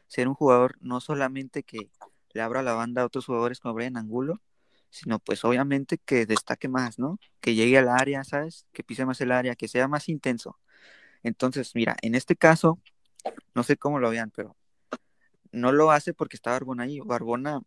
ser 0.07 0.27
un 0.27 0.33
jugador 0.33 0.75
no 0.81 0.99
solamente 1.01 1.61
que 1.61 1.91
le 2.33 2.41
abra 2.41 2.63
la 2.63 2.73
banda 2.73 3.03
a 3.03 3.05
otros 3.05 3.27
jugadores 3.27 3.59
como 3.59 3.75
Brian 3.75 3.95
Angulo, 3.95 4.41
sino 4.89 5.19
pues 5.19 5.45
obviamente 5.45 5.99
que 5.99 6.25
destaque 6.25 6.67
más, 6.67 6.97
¿no? 6.97 7.19
Que 7.41 7.53
llegue 7.53 7.77
al 7.77 7.89
área, 7.89 8.23
¿sabes? 8.23 8.65
Que 8.73 8.83
pise 8.83 9.05
más 9.05 9.21
el 9.21 9.31
área, 9.31 9.55
que 9.55 9.67
sea 9.67 9.87
más 9.87 10.09
intenso. 10.09 10.57
Entonces, 11.21 11.75
mira, 11.75 11.95
en 12.01 12.15
este 12.15 12.35
caso, 12.35 12.79
no 13.53 13.63
sé 13.63 13.77
cómo 13.77 13.99
lo 13.99 14.09
vean, 14.09 14.31
pero 14.31 14.55
no 15.51 15.71
lo 15.71 15.91
hace 15.91 16.13
porque 16.13 16.37
está 16.37 16.51
Barbona 16.51 16.83
ahí. 16.83 16.99
Barbona 17.01 17.61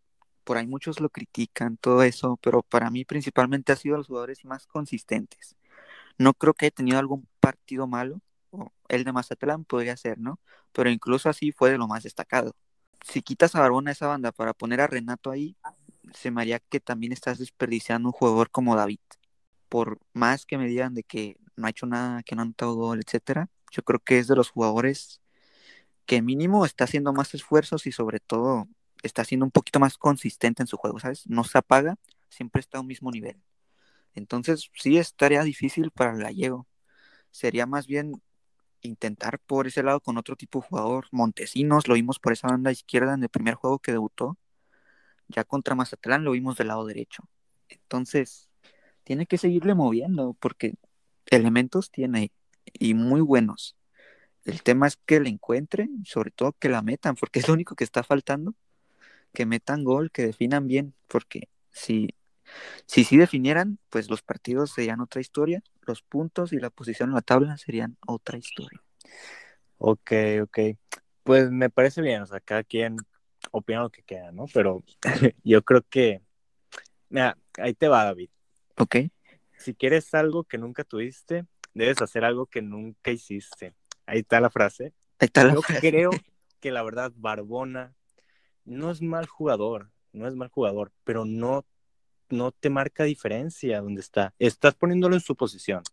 por 0.49 0.57
ahí 0.57 0.65
muchos 0.65 0.99
lo 0.99 1.09
critican, 1.09 1.77
todo 1.77 2.01
eso, 2.01 2.39
pero 2.41 2.63
para 2.63 2.89
mí 2.89 3.05
principalmente 3.05 3.71
ha 3.71 3.75
sido 3.75 3.97
los 3.97 4.07
jugadores 4.07 4.43
más 4.45 4.65
consistentes. 4.65 5.55
No 6.17 6.33
creo 6.33 6.55
que 6.55 6.65
haya 6.65 6.71
tenido 6.71 6.97
algún 6.97 7.27
partido 7.39 7.85
malo, 7.85 8.19
o 8.49 8.73
el 8.87 9.03
de 9.03 9.13
Mazatlán 9.13 9.63
podría 9.63 9.95
ser, 9.95 10.17
¿no? 10.17 10.39
Pero 10.71 10.89
incluso 10.89 11.29
así 11.29 11.51
fue 11.51 11.69
de 11.69 11.77
lo 11.77 11.87
más 11.87 12.01
destacado. 12.01 12.55
Si 13.05 13.21
quitas 13.21 13.53
a 13.53 13.61
Barbona 13.61 13.91
esa 13.91 14.07
banda 14.07 14.31
para 14.31 14.53
poner 14.55 14.81
a 14.81 14.87
Renato 14.87 15.29
ahí, 15.29 15.55
se 16.15 16.31
me 16.31 16.41
haría 16.41 16.59
que 16.59 16.79
también 16.79 17.13
estás 17.13 17.37
desperdiciando 17.37 18.09
un 18.09 18.13
jugador 18.13 18.49
como 18.49 18.75
David. 18.75 18.99
por 19.69 19.99
más 20.13 20.45
que 20.47 20.57
me 20.57 20.67
digan 20.67 20.95
de 20.95 21.03
que 21.03 21.37
no 21.57 21.67
ha 21.67 21.71
hecho 21.71 21.85
nada, 21.85 22.23
que 22.23 22.35
no 22.35 22.41
ha 22.41 22.45
anotado 22.45 22.75
gol, 22.75 23.01
etcétera, 23.05 23.49
yo 23.71 23.83
creo 23.83 23.99
que 23.99 24.19
es 24.19 24.27
de 24.27 24.35
los 24.35 24.49
jugadores 24.51 25.21
que 26.07 26.21
mínimo 26.23 26.65
está 26.65 26.85
haciendo 26.85 27.13
más 27.13 27.33
esfuerzos 27.35 27.87
y 27.87 27.91
sobre 27.91 28.19
todo 28.19 28.67
está 29.03 29.23
siendo 29.23 29.45
un 29.45 29.51
poquito 29.51 29.79
más 29.79 29.97
consistente 29.97 30.63
en 30.63 30.67
su 30.67 30.77
juego, 30.77 30.99
¿sabes? 30.99 31.27
No 31.27 31.43
se 31.43 31.57
apaga, 31.57 31.95
siempre 32.29 32.59
está 32.59 32.77
a 32.77 32.81
un 32.81 32.87
mismo 32.87 33.11
nivel. 33.11 33.41
Entonces, 34.15 34.69
sí 34.73 34.97
es 34.97 35.15
tarea 35.15 35.43
difícil 35.43 35.91
para 35.91 36.13
el 36.13 36.23
gallego. 36.23 36.67
Sería 37.31 37.65
más 37.65 37.87
bien 37.87 38.21
intentar 38.81 39.39
por 39.39 39.67
ese 39.67 39.83
lado 39.83 39.99
con 40.01 40.17
otro 40.17 40.35
tipo 40.35 40.59
de 40.59 40.67
jugador. 40.67 41.07
Montesinos 41.11 41.87
lo 41.87 41.95
vimos 41.95 42.19
por 42.19 42.33
esa 42.33 42.47
banda 42.47 42.71
izquierda 42.71 43.13
en 43.13 43.23
el 43.23 43.29
primer 43.29 43.55
juego 43.55 43.79
que 43.79 43.91
debutó. 43.91 44.37
Ya 45.27 45.43
contra 45.43 45.75
Mazatlán 45.75 46.23
lo 46.23 46.31
vimos 46.31 46.57
del 46.57 46.67
lado 46.69 46.85
derecho. 46.85 47.23
Entonces, 47.69 48.49
tiene 49.03 49.25
que 49.25 49.37
seguirle 49.37 49.75
moviendo 49.75 50.35
porque 50.39 50.75
elementos 51.27 51.91
tiene 51.91 52.31
y 52.73 52.93
muy 52.93 53.21
buenos. 53.21 53.75
El 54.45 54.63
tema 54.63 54.87
es 54.87 54.97
que 54.97 55.19
le 55.19 55.29
encuentren, 55.29 56.03
sobre 56.05 56.31
todo 56.31 56.53
que 56.53 56.69
la 56.69 56.81
metan, 56.81 57.15
porque 57.15 57.39
es 57.39 57.47
lo 57.47 57.53
único 57.53 57.75
que 57.75 57.83
está 57.83 58.03
faltando. 58.03 58.55
Que 59.39 59.45
metan 59.45 59.85
gol, 59.85 60.11
que 60.11 60.25
definan 60.25 60.67
bien, 60.67 60.93
porque 61.07 61.47
si 61.71 62.09
si 62.87 63.05
sí 63.05 63.15
definieran, 63.15 63.79
pues 63.89 64.09
los 64.09 64.21
partidos 64.21 64.71
serían 64.71 64.99
otra 64.99 65.21
historia, 65.21 65.63
los 65.83 66.01
puntos 66.01 66.51
y 66.51 66.57
la 66.59 66.69
posición 66.69 67.11
en 67.11 67.15
la 67.15 67.21
tabla 67.21 67.57
serían 67.57 67.95
otra 68.05 68.37
historia. 68.37 68.81
Ok, 69.77 70.11
ok. 70.41 70.59
Pues 71.23 71.51
me 71.51 71.69
parece 71.69 72.01
bien, 72.01 72.21
o 72.21 72.25
sea, 72.25 72.41
cada 72.41 72.65
quien 72.65 72.97
opina 73.51 73.83
lo 73.83 73.89
que 73.89 74.03
quiera, 74.03 74.33
¿no? 74.33 74.43
Pero 74.53 74.83
yo 75.45 75.61
creo 75.63 75.83
que, 75.89 76.21
mira, 77.07 77.37
ahí 77.59 77.73
te 77.73 77.87
va, 77.87 78.03
David. 78.03 78.29
Ok. 78.77 78.97
Si 79.57 79.73
quieres 79.73 80.13
algo 80.13 80.43
que 80.43 80.57
nunca 80.57 80.83
tuviste, 80.83 81.45
debes 81.73 82.01
hacer 82.01 82.25
algo 82.25 82.45
que 82.45 82.61
nunca 82.61 83.11
hiciste. 83.11 83.73
Ahí 84.05 84.19
está 84.19 84.41
la 84.41 84.49
frase. 84.49 84.91
Ahí 85.17 85.27
está 85.27 85.45
la 85.45 85.53
Yo 85.53 85.61
frase. 85.61 85.79
creo 85.79 86.09
que 86.59 86.71
la 86.71 86.83
verdad, 86.83 87.13
Barbona 87.15 87.95
no 88.69 88.91
es 88.91 89.01
mal 89.01 89.25
jugador, 89.25 89.91
no 90.13 90.27
es 90.27 90.35
mal 90.35 90.49
jugador, 90.49 90.91
pero 91.03 91.25
no, 91.25 91.65
no 92.29 92.51
te 92.51 92.69
marca 92.69 93.03
diferencia 93.03 93.81
donde 93.81 94.01
está. 94.01 94.33
Estás 94.39 94.75
poniéndolo 94.75 95.15
en 95.15 95.21
su 95.21 95.35
posición. 95.35 95.83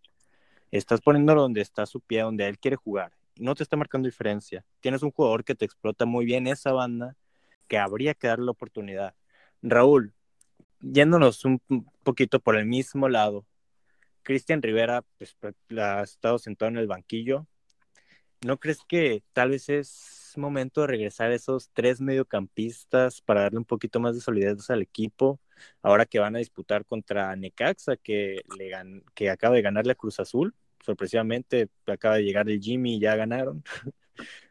Estás 0.71 1.01
poniéndolo 1.01 1.43
donde 1.43 1.63
está 1.63 1.87
su 1.87 2.01
pie, 2.01 2.21
donde 2.21 2.47
él 2.47 2.59
quiere 2.59 2.77
jugar. 2.77 3.13
No 3.37 3.55
te 3.55 3.63
está 3.63 3.77
marcando 3.77 4.07
diferencia. 4.07 4.65
Tienes 4.81 5.03
un 5.03 5.11
jugador 5.11 5.45
que 5.45 5.55
te 5.55 5.65
explota 5.65 6.05
muy 6.05 6.25
bien 6.25 6.47
esa 6.47 6.73
banda, 6.73 7.17
que 7.67 7.79
habría 7.79 8.15
que 8.15 8.29
darle 8.29 8.45
la 8.45 8.51
oportunidad. 8.53 9.15
Raúl, 9.63 10.13
yéndonos 10.81 11.45
un 11.45 11.61
poquito 12.03 12.41
por 12.41 12.57
el 12.57 12.67
mismo 12.67 13.09
lado, 13.09 13.47
Cristian 14.23 14.61
Rivera 14.61 15.03
pues, 15.19 15.37
ha 15.79 16.03
estado 16.03 16.39
sentado 16.39 16.69
en 16.71 16.79
el 16.79 16.89
banquillo. 16.89 17.47
¿No 18.45 18.59
crees 18.59 18.81
que 18.87 19.23
tal 19.33 19.51
vez 19.51 19.69
es 19.69 20.35
momento 20.37 20.83
de 20.83 20.89
regresar 20.89 21.33
esos 21.33 21.71
tres 21.73 22.01
mediocampistas 22.01 23.21
para 23.23 23.43
darle 23.43 23.59
un 23.59 23.65
poquito 23.65 24.01
más 24.01 24.15
de 24.15 24.21
solidez 24.21 24.69
al 24.71 24.83
equipo? 24.83 25.41
Ahora 25.83 26.07
que 26.07 26.19
van 26.19 26.37
a 26.37 26.41
disputar 26.41 26.85
contra 26.85 27.35
Necaxa, 27.35 27.97
que, 27.97 28.43
le 28.59 28.69
gan 28.69 29.03
que 29.15 29.31
acaba 29.31 29.57
de 29.57 29.63
ganarle 29.63 29.93
a 29.93 29.97
Cruz 29.97 30.21
Azul. 30.21 30.55
Sorpresivamente 30.85 31.69
acaba 31.87 32.17
de 32.17 32.25
llegar 32.25 32.49
el 32.49 32.61
Jimmy 32.61 32.97
y 32.97 33.01
ya 33.01 33.17
ganaron. 33.17 33.65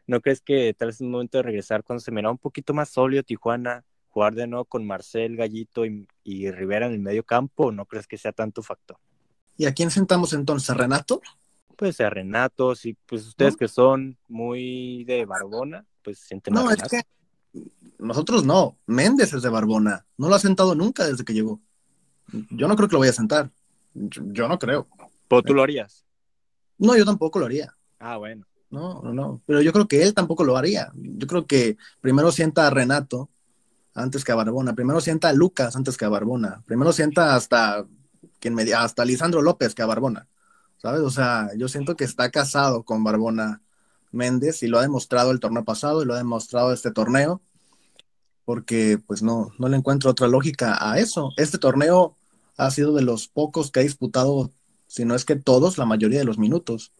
¿No 0.06 0.20
crees 0.20 0.40
que 0.40 0.74
tal 0.74 0.88
vez 0.88 0.96
es 0.96 1.02
momento 1.02 1.38
de 1.38 1.42
regresar 1.42 1.82
cuando 1.82 2.00
se 2.00 2.12
mira 2.12 2.30
un 2.30 2.38
poquito 2.38 2.74
más 2.74 2.88
sólido 2.88 3.22
Tijuana? 3.22 3.84
Jugar 4.10 4.34
de 4.34 4.46
nuevo 4.46 4.64
con 4.64 4.86
Marcel, 4.86 5.36
Gallito 5.36 5.84
y, 5.84 6.50
Rivera 6.50 6.86
en 6.86 6.92
el 6.92 7.00
medio 7.00 7.24
campo, 7.24 7.70
¿no 7.70 7.84
crees 7.84 8.06
que 8.06 8.16
sea 8.16 8.32
tanto 8.32 8.62
factor? 8.62 8.96
¿Y 9.58 9.66
a 9.66 9.74
quién 9.74 9.90
sentamos 9.90 10.32
entonces? 10.32 10.70
¿A 10.70 10.74
Renato? 10.74 11.20
Pues 11.76 12.00
a 12.00 12.08
Renato, 12.10 12.74
sí, 12.74 12.96
pues 13.06 13.26
ustedes 13.26 13.54
¿No? 13.54 13.58
que 13.58 13.68
son 13.68 14.16
muy 14.28 15.04
de 15.04 15.26
Barbona, 15.26 15.84
pues 16.02 16.18
sienten 16.18 16.54
No, 16.54 16.70
es 16.70 16.82
que 16.82 17.02
nosotros 17.98 18.44
no. 18.44 18.78
Méndez 18.86 19.32
es 19.32 19.42
de 19.42 19.48
Barbona. 19.48 20.06
No 20.16 20.28
lo 20.28 20.34
ha 20.34 20.38
sentado 20.38 20.74
nunca 20.74 21.06
desde 21.06 21.24
que 21.24 21.34
llegó. 21.34 21.60
Yo 22.50 22.66
no 22.66 22.76
creo 22.76 22.88
que 22.88 22.94
lo 22.94 23.00
vaya 23.00 23.10
a 23.10 23.14
sentar. 23.14 23.50
Yo, 23.94 24.22
yo 24.26 24.48
no 24.48 24.58
creo. 24.58 24.88
¿Pero 25.28 25.42
tú 25.42 25.54
lo 25.54 25.62
harías? 25.62 26.04
No, 26.78 26.96
yo 26.96 27.04
tampoco 27.04 27.38
lo 27.38 27.46
haría. 27.46 27.74
Ah, 27.98 28.16
bueno. 28.16 28.46
No, 28.70 29.00
no, 29.02 29.12
no. 29.14 29.42
Pero 29.46 29.60
yo 29.62 29.72
creo 29.72 29.88
que 29.88 30.02
él 30.02 30.12
tampoco 30.12 30.44
lo 30.44 30.56
haría. 30.56 30.90
Yo 30.94 31.26
creo 31.26 31.46
que 31.46 31.76
primero 32.00 32.32
sienta 32.32 32.66
a 32.66 32.70
Renato 32.70 33.30
antes 33.94 34.24
que 34.24 34.32
a 34.32 34.36
Barbona. 34.36 34.74
Primero 34.74 35.00
sienta 35.00 35.28
a 35.28 35.32
Lucas 35.32 35.76
antes 35.76 35.96
que 35.96 36.04
a 36.04 36.08
Barbona. 36.08 36.62
Primero 36.66 36.92
sienta 36.92 37.34
hasta 37.34 37.86
quien 38.38 38.54
me 38.54 38.62
hasta 38.74 39.04
Lisandro 39.04 39.40
López 39.40 39.74
que 39.74 39.82
a 39.82 39.86
Barbona. 39.86 40.28
¿Sabes? 40.86 41.02
O 41.02 41.10
sea, 41.10 41.50
yo 41.56 41.66
siento 41.66 41.96
que 41.96 42.04
está 42.04 42.30
casado 42.30 42.84
con 42.84 43.02
Barbona 43.02 43.60
Méndez 44.12 44.62
y 44.62 44.68
lo 44.68 44.78
ha 44.78 44.82
demostrado 44.82 45.32
el 45.32 45.40
torneo 45.40 45.64
pasado 45.64 46.00
y 46.00 46.06
lo 46.06 46.14
ha 46.14 46.18
demostrado 46.18 46.72
este 46.72 46.92
torneo. 46.92 47.42
Porque 48.44 48.96
pues 49.04 49.20
no, 49.20 49.50
no 49.58 49.68
le 49.68 49.78
encuentro 49.78 50.12
otra 50.12 50.28
lógica 50.28 50.78
a 50.78 51.00
eso. 51.00 51.32
Este 51.38 51.58
torneo 51.58 52.16
ha 52.56 52.70
sido 52.70 52.94
de 52.94 53.02
los 53.02 53.26
pocos 53.26 53.72
que 53.72 53.80
ha 53.80 53.82
disputado, 53.82 54.52
si 54.86 55.04
no 55.04 55.16
es 55.16 55.24
que 55.24 55.34
todos, 55.34 55.76
la 55.76 55.86
mayoría 55.86 56.20
de 56.20 56.24
los 56.24 56.38
minutos. 56.38 56.92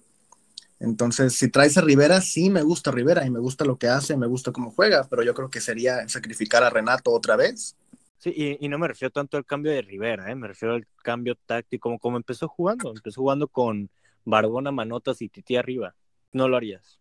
Entonces, 0.81 1.35
si 1.35 1.49
traes 1.49 1.79
a 1.79 1.81
Rivera, 1.81 2.20
sí 2.22 2.51
me 2.51 2.62
gusta 2.62 2.90
Rivera 2.90 3.25
y 3.25 3.31
me 3.31 3.38
gusta 3.38 3.64
lo 3.64 3.79
que 3.79 3.87
hace, 3.87 4.16
me 4.16 4.27
gusta 4.27 4.51
cómo 4.51 4.72
juega, 4.72 5.07
pero 5.09 5.22
yo 5.22 5.33
creo 5.33 5.49
que 5.49 5.61
sería 5.61 6.09
sacrificar 6.09 6.64
a 6.64 6.70
Renato 6.70 7.12
otra 7.12 7.37
vez. 7.37 7.77
Sí, 8.19 8.33
y, 8.35 8.65
y 8.65 8.69
no 8.69 8.79
me 8.79 8.89
refiero 8.89 9.11
tanto 9.13 9.37
al 9.37 9.45
cambio 9.45 9.73
de 9.73 9.83
Rivera, 9.83 10.31
¿eh? 10.31 10.35
me 10.35 10.49
refiero 10.49 10.75
al 10.75 10.87
cambio 11.03 11.35
táctico, 11.35 11.89
como, 11.89 11.99
como 11.99 12.17
empezó 12.17 12.49
jugando. 12.49 12.91
Empezó 12.91 13.21
jugando 13.21 13.49
con 13.49 13.91
Barbona, 14.25 14.73
Manotas 14.73 15.21
y 15.23 15.29
Titi 15.29 15.57
arriba. 15.57 15.95
No 16.33 16.49
lo 16.49 16.57
harías. 16.57 17.01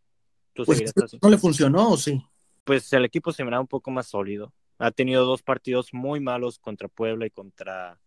¿Tú 0.54 0.64
pues? 0.66 0.94
¿No 1.22 1.30
le 1.30 1.38
funcionó 1.38 1.92
o 1.92 1.98
sí? 1.98 2.22
Pues 2.64 2.92
el 2.94 3.06
equipo 3.06 3.32
se 3.32 3.44
miraba 3.44 3.62
un 3.62 3.68
poco 3.68 3.92
más 3.92 4.08
sólido. 4.08 4.54
Ha 4.78 4.92
tenido 4.92 5.26
dos 5.26 5.42
partidos 5.42 5.94
muy 5.94 6.20
malos 6.20 6.60
contra 6.60 6.88
Puebla 6.88 7.26
y 7.26 7.30
contra 7.30 8.00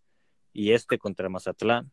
y 0.53 0.73
este 0.73 0.99
contra 0.99 1.29
Mazatlán. 1.29 1.91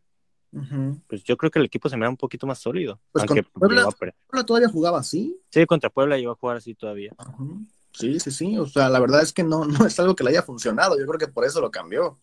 Uh 0.51 0.61
-huh. 0.61 1.01
Pues 1.07 1.23
yo 1.23 1.35
creo 1.37 1.51
que 1.51 1.59
el 1.59 1.65
equipo 1.65 1.89
se 1.89 1.97
me 1.97 2.05
da 2.05 2.09
un 2.09 2.17
poquito 2.17 2.47
más 2.47 2.59
sólido. 2.59 2.99
Pues 3.11 3.25
aunque 3.27 3.43
Puebla, 3.43 3.87
Puebla, 3.97 4.45
todavía 4.45 4.69
jugaba 4.69 4.99
así. 4.99 5.37
Sí, 5.49 5.65
contra 5.65 5.89
Puebla 5.89 6.17
iba 6.17 6.31
a 6.31 6.35
jugar 6.35 6.57
así 6.57 6.73
todavía. 6.73 7.11
Uh 7.19 7.23
-huh. 7.23 7.67
Sí, 7.97 8.19
sí, 8.19 8.31
sí. 8.31 8.57
O 8.57 8.65
sea, 8.65 8.89
la 8.89 8.99
verdad 8.99 9.21
es 9.21 9.31
que 9.31 9.43
no, 9.43 9.65
no 9.65 9.85
es 9.85 9.99
algo 9.99 10.15
que 10.15 10.23
le 10.23 10.31
haya 10.31 10.43
funcionado. 10.43 10.97
Yo 10.99 11.05
creo 11.05 11.19
que 11.19 11.27
por 11.27 11.45
eso 11.45 11.61
lo 11.61 11.71
cambió. 11.71 12.19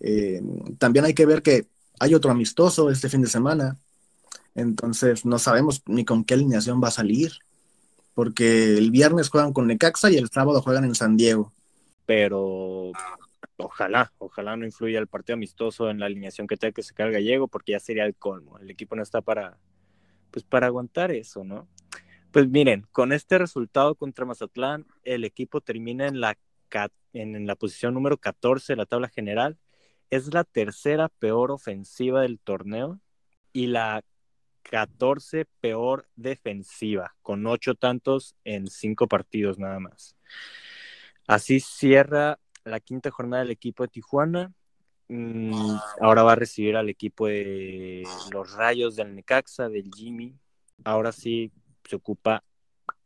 Eh, 0.00 0.40
también 0.78 1.04
hay 1.04 1.14
que 1.14 1.26
ver 1.26 1.42
que 1.42 1.66
hay 1.98 2.14
otro 2.14 2.30
amistoso 2.30 2.90
este 2.90 3.08
fin 3.08 3.22
de 3.22 3.28
semana. 3.28 3.78
Entonces 4.54 5.24
no 5.24 5.38
sabemos 5.38 5.82
ni 5.86 6.04
con 6.04 6.24
qué 6.24 6.34
alineación 6.34 6.82
va 6.82 6.88
a 6.88 6.92
salir. 6.92 7.32
Porque 8.14 8.76
el 8.76 8.90
viernes 8.90 9.28
juegan 9.30 9.52
con 9.52 9.66
Necaxa 9.66 10.10
y 10.10 10.16
el 10.16 10.28
sábado 10.28 10.60
juegan 10.62 10.84
en 10.84 10.94
San 10.94 11.16
Diego. 11.16 11.52
Pero 12.04 12.90
ojalá, 13.56 14.12
ojalá 14.18 14.56
no 14.56 14.66
influya 14.66 14.98
el 14.98 15.06
partido 15.06 15.34
amistoso 15.34 15.90
en 15.90 16.00
la 16.00 16.06
alineación 16.06 16.46
que 16.46 16.56
tenga 16.56 16.72
que 16.72 16.82
sacar 16.82 17.12
gallego, 17.12 17.46
porque 17.46 17.72
ya 17.72 17.80
sería 17.80 18.04
el 18.04 18.14
colmo. 18.14 18.58
El 18.58 18.70
equipo 18.70 18.96
no 18.96 19.02
está 19.02 19.20
para, 19.20 19.56
pues 20.30 20.44
para 20.44 20.66
aguantar 20.66 21.12
eso, 21.12 21.44
¿no? 21.44 21.68
Pues 22.32 22.48
miren, 22.48 22.86
con 22.92 23.12
este 23.12 23.38
resultado 23.38 23.96
contra 23.96 24.24
Mazatlán, 24.24 24.86
el 25.02 25.24
equipo 25.24 25.60
termina 25.60 26.06
en 26.06 26.20
la, 26.20 26.38
en 27.12 27.46
la 27.46 27.56
posición 27.56 27.94
número 27.94 28.18
14 28.18 28.72
de 28.72 28.76
la 28.76 28.86
tabla 28.86 29.08
general. 29.08 29.58
Es 30.10 30.32
la 30.32 30.44
tercera 30.44 31.08
peor 31.08 31.50
ofensiva 31.50 32.22
del 32.22 32.38
torneo 32.38 33.00
y 33.52 33.66
la 33.66 34.04
14 34.62 35.46
peor 35.60 36.08
defensiva, 36.14 37.16
con 37.22 37.46
ocho 37.46 37.74
tantos 37.74 38.36
en 38.44 38.68
cinco 38.68 39.08
partidos 39.08 39.58
nada 39.58 39.80
más. 39.80 40.16
Así 41.26 41.58
cierra 41.58 42.38
la 42.64 42.78
quinta 42.78 43.10
jornada 43.10 43.42
del 43.42 43.52
equipo 43.52 43.82
de 43.82 43.88
Tijuana. 43.88 44.52
Mm, 45.08 45.74
ahora 46.00 46.22
va 46.22 46.32
a 46.32 46.36
recibir 46.36 46.76
al 46.76 46.88
equipo 46.88 47.26
de 47.26 48.04
los 48.32 48.52
Rayos 48.52 48.94
del 48.94 49.16
Necaxa, 49.16 49.68
del 49.68 49.90
Jimmy. 49.92 50.36
Ahora 50.84 51.10
sí 51.10 51.50
se 51.90 51.96
ocupa 51.96 52.42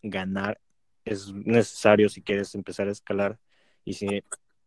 ganar. 0.02 0.60
Es 1.04 1.32
necesario 1.32 2.08
si 2.08 2.22
quieres 2.22 2.54
empezar 2.54 2.88
a 2.88 2.92
escalar 2.92 3.38
y 3.84 3.94
si 3.94 4.22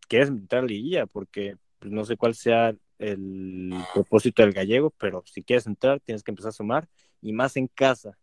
quieres 0.07 0.29
entrar 0.29 0.63
a 0.63 0.67
liguilla, 0.67 1.05
porque 1.05 1.57
pues, 1.79 1.91
no 1.91 2.05
sé 2.05 2.17
cuál 2.17 2.35
sea 2.35 2.75
el 2.99 3.73
propósito 3.93 4.41
del 4.41 4.53
gallego, 4.53 4.89
pero 4.97 5.23
si 5.25 5.43
quieres 5.43 5.67
entrar 5.67 5.99
tienes 5.99 6.23
que 6.23 6.31
empezar 6.31 6.49
a 6.49 6.53
sumar 6.53 6.87
y 7.21 7.31
más 7.31 7.55
en 7.55 7.67
casa, 7.67 8.17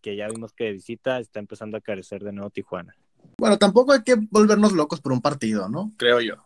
que 0.00 0.16
ya 0.16 0.28
vimos 0.28 0.52
que 0.52 0.64
de 0.64 0.72
visita 0.72 1.18
está 1.18 1.40
empezando 1.40 1.76
a 1.76 1.80
carecer 1.80 2.24
de 2.24 2.32
nuevo 2.32 2.50
Tijuana. 2.50 2.96
Bueno, 3.38 3.58
tampoco 3.58 3.92
hay 3.92 4.02
que 4.02 4.16
volvernos 4.30 4.72
locos 4.72 5.00
por 5.00 5.12
un 5.12 5.20
partido, 5.20 5.68
¿no? 5.68 5.92
Creo 5.96 6.20
yo. 6.20 6.36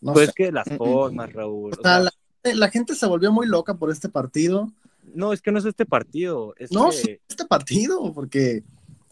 No 0.00 0.12
pues 0.12 0.28
sé. 0.28 0.32
que 0.34 0.52
las 0.52 0.68
formas, 0.76 1.32
Raúl. 1.32 1.72
O 1.72 1.82
sea, 1.82 2.00
o 2.00 2.02
sea, 2.02 2.12
la, 2.44 2.54
la, 2.54 2.70
gente 2.70 2.94
se 2.94 3.06
volvió 3.06 3.32
muy 3.32 3.46
loca 3.46 3.74
por 3.74 3.90
este 3.90 4.08
partido. 4.10 4.70
No, 5.14 5.32
es 5.32 5.40
que 5.40 5.52
no 5.52 5.58
es 5.58 5.64
este 5.64 5.86
partido. 5.86 6.54
Es 6.58 6.72
no, 6.72 6.90
que... 6.90 6.96
sí, 6.96 7.20
este 7.28 7.44
partido, 7.46 8.12
porque 8.12 8.64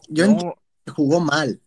yo 0.07 0.27
no. 0.27 0.55
jugó 0.93 1.19
mal. 1.19 1.59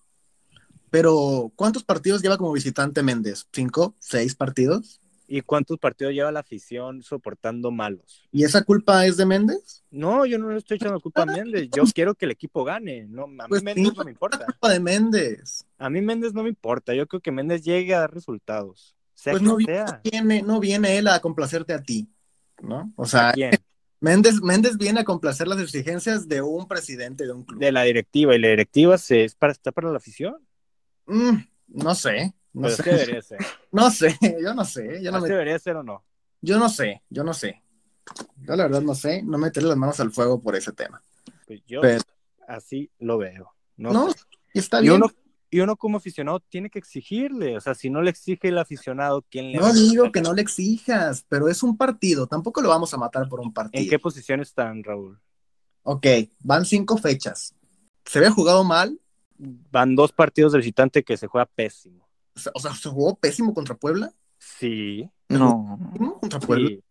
Pero, 0.90 1.52
¿cuántos 1.54 1.84
partidos 1.84 2.22
lleva 2.22 2.38
como 2.38 2.52
visitante 2.52 3.02
Méndez? 3.02 3.46
¿Cinco? 3.52 3.94
¿Seis 3.98 4.34
partidos? 4.34 5.00
¿Y 5.30 5.42
cuántos 5.42 5.78
partidos 5.78 6.14
lleva 6.14 6.32
la 6.32 6.40
afición 6.40 7.02
soportando 7.02 7.70
malos? 7.70 8.26
¿Y 8.32 8.44
esa 8.44 8.64
culpa 8.64 9.04
es 9.04 9.18
de 9.18 9.26
Méndez? 9.26 9.84
No, 9.90 10.24
yo 10.24 10.38
no 10.38 10.48
le 10.50 10.56
estoy 10.56 10.76
echando 10.76 11.00
culpa 11.00 11.22
a 11.22 11.26
Méndez. 11.26 11.68
Yo 11.70 11.82
quiero 11.94 12.14
que 12.14 12.24
el 12.24 12.30
equipo 12.30 12.64
gane. 12.64 13.06
No, 13.06 13.24
a 13.24 13.26
mí 13.26 13.38
Pues 13.46 13.62
Méndez 13.62 13.88
sí, 13.90 13.94
no 13.94 14.04
me 14.04 14.12
importa. 14.12 14.46
Culpa 14.46 14.70
de 14.70 14.80
Méndez. 14.80 15.66
A 15.76 15.90
mí 15.90 16.00
Méndez 16.00 16.32
no 16.32 16.42
me 16.42 16.48
importa. 16.48 16.94
Yo 16.94 17.06
creo 17.06 17.20
que 17.20 17.30
Méndez 17.30 17.62
llegue 17.62 17.94
a 17.94 18.00
dar 18.00 18.14
resultados. 18.14 18.96
Sea 19.12 19.34
Pues 19.34 19.42
no, 19.42 19.58
sea. 19.58 20.00
viene, 20.02 20.40
no 20.40 20.60
viene 20.60 20.96
él 20.96 21.08
a 21.08 21.20
complacerte 21.20 21.74
a 21.74 21.82
ti, 21.82 22.08
¿no? 22.62 22.90
O 22.96 23.04
sea, 23.04 23.30
¿A 23.30 23.32
quién? 23.32 23.50
Méndez, 24.00 24.40
Méndez 24.42 24.76
viene 24.76 25.00
a 25.00 25.04
complacer 25.04 25.48
las 25.48 25.60
exigencias 25.60 26.28
de 26.28 26.40
un 26.42 26.68
presidente 26.68 27.24
de 27.24 27.32
un 27.32 27.44
club. 27.44 27.58
De 27.60 27.72
la 27.72 27.82
directiva. 27.82 28.34
Y 28.34 28.38
la 28.38 28.48
directiva 28.48 28.96
se, 28.98 29.24
es 29.24 29.34
para 29.34 29.52
estar 29.52 29.72
para 29.72 29.90
la 29.90 29.96
afición. 29.96 30.36
Mm, 31.06 31.38
no 31.68 31.94
sé, 31.94 32.34
no 32.52 32.62
Pero 32.62 32.74
sé, 32.76 32.82
así 32.82 32.90
debería 32.90 33.22
ser. 33.22 33.38
no 33.72 33.90
sé, 33.90 34.18
yo 34.40 34.54
no 34.54 34.64
sé, 34.64 35.02
yo 35.02 35.10
no, 35.10 35.20
me- 35.20 35.28
debería 35.28 35.58
ser 35.58 35.76
o 35.76 35.82
no. 35.82 36.04
yo 36.40 36.58
no 36.58 36.68
sé, 36.68 37.02
yo 37.10 37.24
no 37.24 37.32
sé. 37.34 37.62
Yo 38.36 38.56
la 38.56 38.64
verdad 38.64 38.80
no 38.82 38.94
sé, 38.94 39.22
no 39.22 39.36
meterle 39.36 39.68
las 39.70 39.78
manos 39.78 39.98
al 40.00 40.10
fuego 40.10 40.40
por 40.40 40.54
ese 40.56 40.72
tema. 40.72 41.02
Pues 41.46 41.60
yo 41.66 41.80
Pero- 41.80 42.02
así 42.46 42.90
lo 42.98 43.18
veo. 43.18 43.52
No, 43.76 43.92
No, 43.92 44.10
sé. 44.10 44.18
está 44.54 44.80
bien. 44.80 45.00
Y 45.50 45.60
uno 45.60 45.76
como 45.76 45.96
aficionado 45.98 46.40
tiene 46.40 46.70
que 46.70 46.78
exigirle. 46.78 47.56
O 47.56 47.60
sea, 47.60 47.74
si 47.74 47.90
no 47.90 48.02
le 48.02 48.10
exige 48.10 48.48
el 48.48 48.58
aficionado, 48.58 49.24
¿quién 49.30 49.52
le 49.52 49.58
No 49.58 49.72
digo 49.72 50.12
que 50.12 50.20
no 50.20 50.32
le 50.34 50.42
exijas, 50.42 51.24
pero 51.28 51.48
es 51.48 51.62
un 51.62 51.76
partido, 51.76 52.26
tampoco 52.26 52.60
lo 52.60 52.68
vamos 52.68 52.92
a 52.94 52.98
matar 52.98 53.28
por 53.28 53.40
un 53.40 53.46
¿En 53.48 53.52
partido. 53.52 53.90
qué 53.90 53.98
posición 53.98 54.40
están, 54.40 54.82
Raúl? 54.84 55.18
Ok, 55.82 56.06
van 56.40 56.64
cinco 56.64 56.96
fechas. 56.98 57.54
¿Se 58.04 58.18
había 58.18 58.30
jugado 58.30 58.62
mal? 58.64 59.00
Van 59.38 59.94
dos 59.94 60.12
partidos 60.12 60.52
de 60.52 60.58
visitante 60.58 61.02
que 61.02 61.16
se 61.16 61.26
juega 61.28 61.46
pésimo. 61.46 62.06
O 62.54 62.60
sea, 62.60 62.74
¿se 62.74 62.88
jugó 62.88 63.16
pésimo 63.16 63.54
contra 63.54 63.74
Puebla? 63.76 64.12
Sí, 64.38 65.08
No. 65.28 65.78
¿Cómo 65.96 66.20
contra 66.20 66.40
Puebla? 66.40 66.68
sí, 66.68 66.82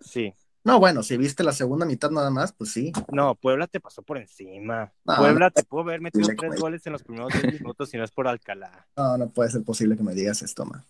sí. 0.00 0.34
No, 0.64 0.80
bueno, 0.80 1.02
si 1.02 1.18
viste 1.18 1.44
la 1.44 1.52
segunda 1.52 1.84
mitad 1.84 2.10
nada 2.10 2.30
más, 2.30 2.52
pues 2.52 2.72
sí. 2.72 2.90
No, 3.12 3.34
Puebla 3.34 3.66
te 3.66 3.80
pasó 3.80 4.02
por 4.02 4.16
encima. 4.16 4.90
No, 5.04 5.16
Puebla 5.16 5.46
no. 5.46 5.50
te 5.50 5.62
pudo 5.62 5.82
haber 5.82 6.00
metido 6.00 6.26
tres 6.38 6.58
goles 6.58 6.86
en 6.86 6.94
los 6.94 7.02
primeros 7.02 7.32
10 7.34 7.60
minutos 7.60 7.90
si 7.90 7.98
no 7.98 8.04
es 8.04 8.10
por 8.10 8.26
Alcalá. 8.26 8.86
No, 8.96 9.18
no 9.18 9.28
puede 9.28 9.50
ser 9.50 9.62
posible 9.62 9.96
que 9.96 10.02
me 10.02 10.14
digas 10.14 10.40
esto, 10.40 10.64
man. 10.64 10.82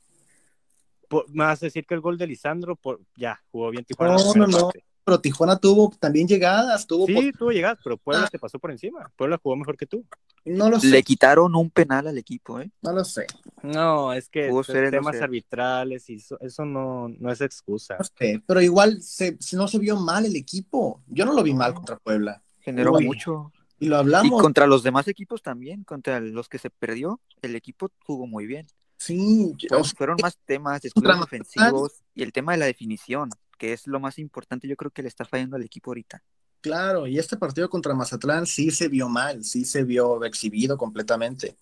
Por- 1.08 1.28
me 1.30 1.44
vas 1.44 1.60
a 1.62 1.66
decir 1.66 1.86
que 1.86 1.94
el 1.94 2.00
gol 2.00 2.16
de 2.18 2.28
Lisandro, 2.28 2.76
por, 2.76 3.00
ya, 3.16 3.40
jugó 3.50 3.70
bien 3.70 3.84
Tijuana. 3.84 4.14
No, 4.14 4.34
no, 4.34 4.46
no. 4.46 4.58
parte. 4.66 4.84
Pero 5.04 5.20
Tijuana 5.20 5.56
tuvo 5.58 5.92
también 6.00 6.26
llegadas, 6.26 6.86
tuvo... 6.86 7.06
Sí, 7.06 7.30
tú 7.38 7.50
llegas, 7.52 7.78
pero 7.84 7.98
Puebla 7.98 8.24
Ah. 8.24 8.28
te 8.30 8.38
pasó 8.38 8.58
por 8.58 8.70
encima. 8.70 9.12
Puebla 9.16 9.38
jugó 9.42 9.54
mejor 9.56 9.76
que 9.76 9.86
tú. 9.86 10.04
No 10.46 10.70
lo 10.70 10.80
sé, 10.80 10.88
Le 10.88 11.02
quitaron 11.02 11.54
un 11.54 11.70
penal 11.70 12.06
al 12.06 12.16
equipo, 12.16 12.58
¿eh? 12.60 12.70
no 12.82 12.92
lo 12.92 13.04
sé. 13.04 13.26
No, 13.62 14.12
es 14.14 14.28
que 14.30 14.50
ser 14.64 14.90
temas 14.90 15.16
2-0. 15.16 15.22
arbitrales 15.24 16.08
y 16.08 16.14
eso, 16.14 16.38
eso 16.40 16.64
no, 16.64 17.08
no 17.08 17.30
es 17.30 17.40
excusa. 17.42 17.96
No 17.98 18.04
sé, 18.04 18.42
pero 18.46 18.60
igual 18.62 19.02
se, 19.02 19.38
no 19.52 19.68
se 19.68 19.78
vio 19.78 19.96
mal 20.00 20.24
el 20.24 20.36
equipo. 20.36 21.02
Yo 21.06 21.26
no 21.26 21.34
lo 21.34 21.42
vi 21.42 21.52
mal 21.52 21.74
contra 21.74 21.96
Puebla. 21.98 22.42
Generó 22.60 22.92
Uy. 22.94 23.04
mucho. 23.06 23.52
Y 23.78 23.86
lo 23.88 23.96
Y 23.96 23.98
hablamos. 24.00 24.40
contra 24.40 24.66
los 24.66 24.82
demás 24.82 25.06
equipos 25.08 25.42
también, 25.42 25.84
contra 25.84 26.18
los 26.20 26.48
que 26.48 26.58
se 26.58 26.70
perdió, 26.70 27.20
el 27.42 27.56
equipo 27.56 27.90
jugó 28.06 28.26
muy 28.26 28.46
bien. 28.46 28.66
Sí, 28.96 29.52
sea, 29.58 29.82
fueron 29.84 30.16
más 30.22 30.38
temas, 30.46 30.80
Mazatlán. 30.82 31.20
defensivos 31.20 31.92
y 32.14 32.22
el 32.22 32.32
tema 32.32 32.52
de 32.52 32.58
la 32.58 32.66
definición, 32.66 33.28
que 33.56 33.72
es 33.72 33.86
lo 33.86 34.00
más 34.00 34.18
importante, 34.18 34.68
yo 34.68 34.76
creo 34.76 34.90
que 34.90 35.02
le 35.02 35.08
está 35.08 35.24
fallando 35.24 35.56
al 35.56 35.62
equipo 35.64 35.90
ahorita. 35.90 36.22
claro, 36.60 37.06
y 37.06 37.18
este 37.18 37.36
partido 37.36 37.68
contra 37.68 37.94
Mazatlán 37.94 38.46
sí 38.46 38.70
se 38.70 38.88
vio 38.88 39.08
mal, 39.08 39.44
sí 39.44 39.64
se 39.66 39.84
vio 39.84 40.24
exhibido 40.24 40.78
completamente. 40.78 41.56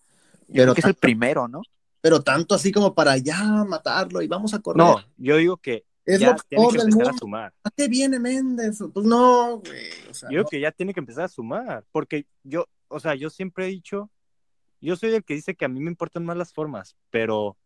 Yo 0.48 0.54
Pero 0.54 0.62
creo 0.64 0.74
que 0.74 0.80
es 0.80 0.84
el 0.86 0.92
tanto- 0.94 1.00
primero, 1.00 1.48
¿no? 1.48 1.62
Pero 2.00 2.22
tanto 2.22 2.54
así 2.54 2.70
como 2.72 2.94
para 2.94 3.16
ya 3.16 3.42
matarlo 3.64 4.22
y 4.22 4.28
vamos 4.28 4.54
a 4.54 4.60
correr. 4.60 4.78
No, 4.78 4.96
yo 5.16 5.36
digo 5.36 5.56
que 5.56 5.84
es 6.04 6.20
ya 6.20 6.32
lo 6.32 6.36
tiene 6.48 6.68
que 6.68 6.78
empezar 6.82 7.08
a 7.14 7.16
sumar. 7.18 7.54
¿A 7.64 7.70
qué 7.70 7.86
viene 7.88 8.18
Méndez? 8.18 8.78
Pues 8.92 9.06
no, 9.06 9.58
güey. 9.58 9.88
O 10.10 10.14
sea, 10.14 10.28
Yo 10.28 10.38
digo 10.38 10.42
no. 10.44 10.48
que 10.50 10.60
ya 10.60 10.72
tiene 10.72 10.92
que 10.94 11.00
empezar 11.00 11.24
a 11.24 11.28
sumar, 11.28 11.84
porque 11.92 12.26
yo, 12.42 12.66
o 12.88 12.98
sea, 13.00 13.14
yo 13.14 13.30
siempre 13.30 13.66
he 13.66 13.68
dicho, 13.70 14.10
yo 14.80 14.96
soy 14.96 15.14
el 15.14 15.22
que 15.24 15.34
dice 15.34 15.54
que 15.54 15.64
a 15.64 15.68
mí 15.68 15.78
me 15.80 15.90
importan 15.90 16.24
más 16.24 16.36
las 16.36 16.52
formas, 16.52 16.96
pero 17.10 17.56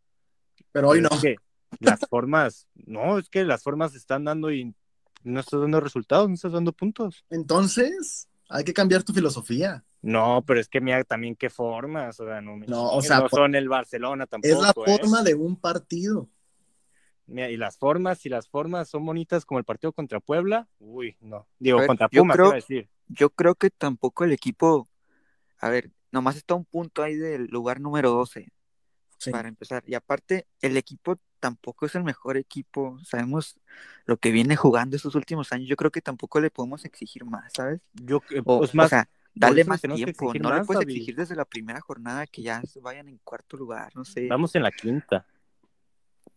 pero 0.73 0.89
hoy 0.91 1.01
no. 1.01 1.09
que 1.21 1.37
las 1.81 2.01
formas, 2.09 2.69
no, 2.75 3.19
es 3.19 3.29
que 3.29 3.45
las 3.45 3.63
formas 3.63 3.95
están 3.95 4.25
dando 4.25 4.51
y 4.53 4.75
no 5.23 5.41
estás 5.41 5.61
dando 5.61 5.81
resultados, 5.81 6.29
no 6.29 6.35
estás 6.35 6.53
dando 6.53 6.73
puntos. 6.73 7.25
Entonces, 7.31 8.29
hay 8.49 8.65
que 8.65 8.73
cambiar 8.73 9.03
tu 9.03 9.13
filosofía. 9.13 9.85
No, 10.03 10.45
pero 10.47 10.61
es 10.61 10.69
que 10.69 10.81
mira 10.81 11.03
también 11.05 11.35
qué 11.35 11.51
formas, 11.51 12.21
o 12.21 12.27
sea, 12.27 12.41
no, 12.41 12.57
me 12.57 12.67
No, 12.67 12.91
o 12.93 13.03
sea, 13.03 13.19
no 13.21 13.29
son 13.29 13.55
el 13.55 13.69
Barcelona 13.69 14.27
tampoco. 14.27 14.55
es 14.55 14.61
la 14.61 14.71
¿eh? 14.71 14.99
forma 14.99 15.23
de 15.23 15.35
un 15.35 15.57
partido. 15.57 16.29
Mira, 17.27 17.51
y 17.51 17.57
las 17.57 17.77
formas, 17.77 18.19
si 18.19 18.29
las 18.29 18.49
formas 18.49 18.89
son 18.89 19.05
bonitas 19.05 19.45
como 19.45 19.59
el 19.59 19.65
partido 19.65 19.93
contra 19.93 20.21
Puebla, 20.21 20.69
uy, 20.79 21.17
no. 21.21 21.49
Digo, 21.59 21.79
ver, 21.79 21.89
contra 21.89 22.09
yo 22.13 22.23
Pumas, 22.23 22.37
creo- 22.37 22.47
iba 22.47 22.53
a 22.53 22.57
decir. 22.57 22.89
Yo 23.09 23.31
creo 23.31 23.55
que 23.55 23.71
tampoco 23.71 24.25
el 24.25 24.33
equipo, 24.33 24.89
a 25.59 25.69
ver, 25.69 25.91
nomás 26.13 26.37
está 26.37 26.55
un 26.55 26.65
punto 26.65 27.03
ahí 27.03 27.15
del 27.17 27.47
lugar 27.47 27.81
número 27.81 28.11
12 28.11 28.49
Sí. 29.19 29.31
para 29.31 29.49
empezar. 29.49 29.83
Y 29.87 29.95
aparte, 29.95 30.47
el 30.61 30.77
equipo 30.77 31.19
tampoco 31.41 31.87
es 31.87 31.95
el 31.95 32.05
mejor 32.05 32.37
equipo. 32.37 32.99
Sabemos 33.05 33.59
lo 34.05 34.17
que 34.17 34.31
viene 34.31 34.57
jugando 34.57 34.97
estos 34.97 35.15
últimos 35.15 35.53
años. 35.53 35.69
Yo 35.69 35.77
creo 35.77 35.91
que 35.91 36.03
tampoco 36.03 36.41
le 36.41 36.51
podemos 36.51 36.85
exigir 36.85 37.25
más, 37.25 37.53
¿sabes? 37.55 37.81
Yo, 37.93 38.23
eh, 38.31 38.43
O, 38.45 38.59
pues 38.61 38.91
sea, 38.91 39.09
darle 39.35 39.63
eso 39.63 39.71
más 39.71 39.81
tiempo. 39.81 40.33
No 40.35 40.55
le 40.55 40.65
puedes 40.65 40.81
David. 40.81 40.95
exigir 40.95 41.17
desde 41.17 41.37
la 41.37 41.45
primera 41.45 41.81
jornada 41.81 42.27
que 42.27 42.43
ya 42.43 42.63
se 42.63 42.81
vayan 42.81 43.09
en 43.09 43.19
cuarto 43.19 43.57
lugar, 43.57 43.95
no 43.95 44.05
sé. 44.05 44.27
vamos 44.29 44.55
en 44.55 44.63
la 44.63 44.73
quinta. 44.73 45.27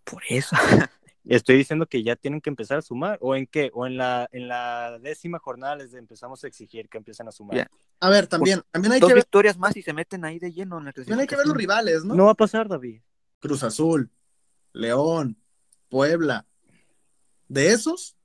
Por 0.03 0.23
eso. 0.29 0.55
Estoy 1.35 1.57
diciendo 1.57 1.85
que 1.85 2.01
ya 2.01 2.15
tienen 2.15 2.41
que 2.41 2.49
empezar 2.49 2.79
a 2.79 2.81
sumar. 2.81 3.19
¿O 3.21 3.35
en 3.35 3.45
qué? 3.45 3.69
¿O 3.75 3.85
en 3.85 3.97
la, 3.97 4.27
en 4.31 4.47
la 4.47 4.97
décima 4.99 5.37
jornada 5.37 5.75
les 5.75 5.93
empezamos 5.93 6.43
a 6.43 6.47
exigir 6.47 6.89
que 6.89 6.97
empiecen 6.97 7.27
a 7.27 7.31
sumar? 7.31 7.69
A 7.99 8.09
ver, 8.09 8.25
también, 8.25 8.63
también 8.71 8.93
hay 8.93 8.99
Dos 8.99 9.09
que 9.09 9.13
ver, 9.13 9.23
victorias 9.23 9.57
más 9.57 9.77
y 9.77 9.83
se 9.83 9.93
meten 9.93 10.25
ahí 10.25 10.39
de 10.39 10.51
lleno 10.51 10.79
en 10.79 10.85
la 10.85 10.91
también 10.91 11.19
hay 11.19 11.27
que 11.27 11.35
ver 11.35 11.45
los 11.45 11.55
rivales, 11.55 12.03
¿no? 12.03 12.15
¿no? 12.15 12.25
va 12.25 12.31
a 12.31 12.35
pasar, 12.35 12.67
David. 12.67 13.01
Cruz 13.39 13.63
Azul, 13.63 14.09
León, 14.73 15.37
Puebla. 15.87 16.47
De 17.47 17.73
esos, 17.73 18.15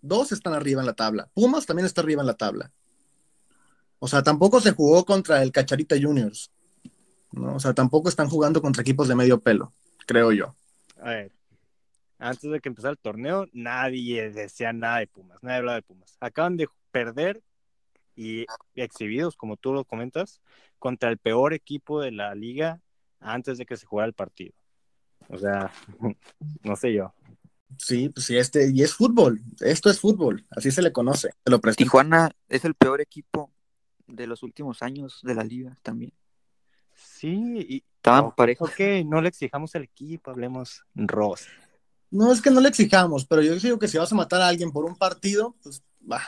dos 0.00 0.32
están 0.32 0.54
arriba 0.54 0.80
en 0.80 0.86
la 0.86 0.94
tabla. 0.94 1.28
Pumas 1.34 1.66
también 1.66 1.84
está 1.84 2.00
arriba 2.00 2.22
en 2.22 2.26
la 2.26 2.34
tabla. 2.34 2.72
O 3.98 4.08
sea, 4.08 4.22
tampoco 4.22 4.60
se 4.60 4.72
jugó 4.72 5.04
contra 5.04 5.42
el 5.42 5.52
Cacharita 5.52 5.96
Juniors. 6.00 6.50
¿no? 7.32 7.56
O 7.56 7.60
sea, 7.60 7.74
tampoco 7.74 8.08
están 8.08 8.30
jugando 8.30 8.62
contra 8.62 8.80
equipos 8.80 9.06
de 9.08 9.14
medio 9.14 9.40
pelo, 9.40 9.74
creo 10.06 10.32
yo. 10.32 10.54
A 11.02 11.10
ver. 11.10 11.32
Antes 12.24 12.50
de 12.50 12.60
que 12.60 12.70
empezara 12.70 12.92
el 12.92 12.98
torneo, 12.98 13.46
nadie 13.52 14.30
decía 14.30 14.72
nada 14.72 15.00
de 15.00 15.06
Pumas. 15.06 15.42
Nadie 15.42 15.58
hablaba 15.58 15.76
de 15.76 15.82
Pumas. 15.82 16.16
Acaban 16.20 16.56
de 16.56 16.68
perder 16.90 17.42
y 18.16 18.46
exhibidos, 18.74 19.36
como 19.36 19.58
tú 19.58 19.74
lo 19.74 19.84
comentas, 19.84 20.40
contra 20.78 21.10
el 21.10 21.18
peor 21.18 21.52
equipo 21.52 22.00
de 22.00 22.12
la 22.12 22.34
liga 22.34 22.80
antes 23.20 23.58
de 23.58 23.66
que 23.66 23.76
se 23.76 23.84
jugara 23.84 24.06
el 24.06 24.14
partido. 24.14 24.54
O 25.28 25.36
sea, 25.36 25.70
no 26.62 26.76
sé 26.76 26.94
yo. 26.94 27.12
Sí, 27.76 28.08
pues 28.08 28.24
sí, 28.24 28.38
este, 28.38 28.70
y 28.72 28.82
es 28.82 28.94
fútbol. 28.94 29.42
Esto 29.60 29.90
es 29.90 30.00
fútbol, 30.00 30.46
así 30.48 30.70
se 30.70 30.80
le 30.80 30.92
conoce. 30.92 31.28
Se 31.44 31.50
lo 31.50 31.60
presento. 31.60 31.84
Tijuana 31.84 32.30
es 32.48 32.64
el 32.64 32.74
peor 32.74 33.02
equipo 33.02 33.52
de 34.06 34.26
los 34.26 34.42
últimos 34.42 34.82
años 34.82 35.20
de 35.22 35.34
la 35.34 35.44
liga 35.44 35.76
también. 35.82 36.14
Sí, 36.94 37.66
y 37.68 37.84
Estaban 37.96 38.34
parejos. 38.34 38.70
ok, 38.70 39.04
no 39.04 39.20
le 39.20 39.28
exijamos 39.28 39.74
al 39.74 39.82
equipo, 39.82 40.30
hablemos 40.30 40.84
Ross. 40.94 41.48
No 42.10 42.32
es 42.32 42.40
que 42.40 42.50
no 42.50 42.60
le 42.60 42.68
exijamos, 42.68 43.26
pero 43.26 43.42
yo 43.42 43.54
digo 43.56 43.78
que 43.78 43.88
si 43.88 43.98
vas 43.98 44.12
a 44.12 44.14
matar 44.14 44.40
a 44.40 44.48
alguien 44.48 44.70
por 44.70 44.84
un 44.84 44.96
partido, 44.96 45.56
pues 45.62 45.82
va. 46.10 46.20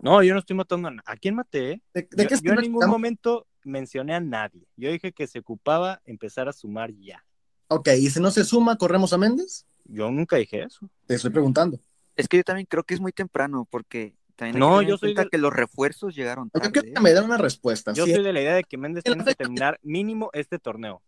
No, 0.00 0.22
yo 0.22 0.32
no 0.34 0.40
estoy 0.40 0.56
matando 0.56 0.88
a 0.88 0.90
nadie. 0.90 1.02
¿A 1.06 1.16
quién 1.16 1.34
maté? 1.36 1.70
eh? 1.72 1.82
¿De, 1.94 2.08
de 2.10 2.22
yo, 2.24 2.28
qué 2.28 2.36
yo 2.42 2.52
en 2.54 2.60
ningún 2.60 2.82
estamos? 2.82 2.94
momento 2.94 3.46
mencioné 3.64 4.14
a 4.14 4.20
nadie. 4.20 4.66
Yo 4.76 4.90
dije 4.90 5.12
que 5.12 5.26
se 5.26 5.38
ocupaba 5.40 6.00
empezar 6.04 6.48
a 6.48 6.52
sumar 6.52 6.92
ya. 6.94 7.24
Ok, 7.68 7.88
y 7.98 8.10
si 8.10 8.20
no 8.20 8.30
se 8.30 8.44
suma, 8.44 8.76
corremos 8.78 9.12
a 9.12 9.18
Méndez. 9.18 9.66
Yo 9.84 10.10
nunca 10.10 10.36
dije 10.36 10.62
eso. 10.64 10.88
Te 11.06 11.14
estoy 11.14 11.30
preguntando. 11.30 11.78
Es 12.16 12.26
que 12.28 12.38
yo 12.38 12.42
también 12.44 12.66
creo 12.68 12.82
que 12.82 12.94
es 12.94 13.00
muy 13.00 13.12
temprano 13.12 13.66
porque 13.70 14.16
también 14.36 14.58
No, 14.58 14.82
yo 14.82 14.96
soy 14.96 15.14
del- 15.14 15.28
que 15.30 15.38
los 15.38 15.52
refuerzos 15.52 16.14
llegaron 16.16 16.46
Yo 16.54 16.60
tarde. 16.60 16.72
quiero 16.72 16.88
¿eh? 16.88 16.92
que 16.94 17.00
me 17.00 17.12
den 17.12 17.24
una 17.24 17.36
respuesta. 17.38 17.92
Yo 17.92 18.06
Sí, 18.06 18.14
soy 18.14 18.24
de 18.24 18.32
la 18.32 18.40
idea 18.40 18.54
de 18.54 18.64
que 18.64 18.76
Méndez 18.76 19.04
tiene 19.04 19.24
que 19.24 19.34
terminar 19.34 19.78
mínimo 19.82 20.30
este 20.32 20.58
torneo, 20.58 21.02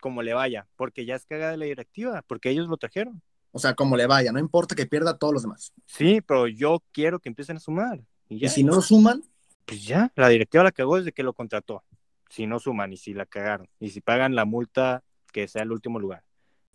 como 0.00 0.22
le 0.22 0.32
vaya, 0.34 0.66
porque 0.76 1.04
ya 1.04 1.16
es 1.16 1.26
cagada 1.26 1.50
de 1.52 1.56
la 1.58 1.64
directiva, 1.66 2.22
porque 2.26 2.50
ellos 2.50 2.68
lo 2.68 2.76
trajeron. 2.76 3.20
O 3.56 3.58
sea, 3.58 3.74
como 3.74 3.96
le 3.96 4.06
vaya, 4.06 4.32
no 4.32 4.38
importa 4.38 4.74
que 4.74 4.84
pierda 4.84 5.12
a 5.12 5.16
todos 5.16 5.32
los 5.32 5.42
demás. 5.42 5.72
Sí, 5.86 6.20
pero 6.20 6.46
yo 6.46 6.82
quiero 6.92 7.18
que 7.20 7.30
empiecen 7.30 7.56
a 7.56 7.60
sumar. 7.60 8.00
Y, 8.28 8.38
ya, 8.38 8.48
Y 8.48 8.50
si 8.50 8.62
no 8.64 8.74
lo 8.74 8.82
suman, 8.82 9.22
pues 9.64 9.82
ya, 9.82 10.12
la 10.14 10.28
directiva 10.28 10.62
la 10.62 10.72
cagó 10.72 10.98
desde 10.98 11.12
que 11.12 11.22
lo 11.22 11.32
contrató. 11.32 11.82
Si 12.28 12.46
no 12.46 12.58
suman 12.58 12.92
y 12.92 12.98
si 12.98 13.14
la 13.14 13.24
cagaron, 13.24 13.66
y 13.80 13.88
si 13.88 14.02
pagan 14.02 14.34
la 14.34 14.44
multa, 14.44 15.02
que 15.32 15.48
sea 15.48 15.62
el 15.62 15.72
último 15.72 15.98
lugar. 15.98 16.22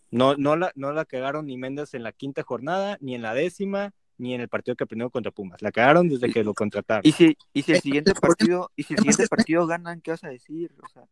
No, 0.10 0.36
no, 0.36 0.56
la, 0.56 0.72
no 0.76 0.92
la 0.92 1.06
cagaron 1.06 1.46
ni 1.46 1.56
Méndez 1.56 1.94
en 1.94 2.02
la 2.02 2.12
quinta 2.14 2.42
jornada, 2.42 2.98
ni 3.00 3.14
en 3.14 3.22
la 3.22 3.36
décima, 3.36 3.94
ni 4.18 4.34
en 4.34 4.42
el 4.42 4.50
partido 4.50 4.76
que 4.76 4.84
aprendió 4.86 5.10
contra 5.12 5.32
Pumas. 5.32 5.62
La 5.62 5.72
cagaron 5.72 6.10
desde 6.10 6.32
que 6.32 6.44
lo 6.44 6.54
contrataron. 6.56 7.04
Y 7.06 7.12
si, 7.12 7.38
y 7.54 7.62
si 7.62 7.72
el 7.74 7.78
Eh, 7.78 7.82
siguiente 7.82 8.14
¿por 8.14 8.22
qué- 8.22 8.28
partido, 8.46 8.72
y 8.76 8.84
si 8.84 8.94
el 8.94 9.00
siguiente 9.00 9.28
partido 9.28 9.68
ganan, 9.68 10.02
¿qué 10.02 10.12
vas 10.12 10.24
a 10.24 10.30
decir? 10.30 10.74
O 10.84 10.88
sea, 10.90 11.04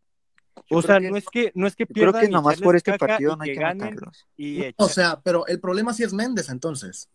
O 0.69 0.81
sea, 0.81 0.99
no 0.99 1.15
es 1.17 1.25
que 1.25 1.51
no 1.55 1.67
es 1.67 1.75
que 1.75 1.85
Creo 1.85 2.11
pierdan 2.11 2.21
que 2.21 2.27
y 2.27 2.31
nomás 2.31 2.61
por 2.61 2.75
este 2.75 2.97
partido 2.97 3.35
no 3.35 3.43
hay 3.43 3.53
que 3.53 3.59
ganen 3.59 3.95
matarlos. 3.95 4.27
y 4.37 4.63
O 4.77 4.87
sea, 4.87 5.19
pero 5.21 5.45
el 5.47 5.59
problema 5.59 5.93
sí 5.93 6.03
es 6.03 6.13
Méndez 6.13 6.49
entonces. 6.49 7.09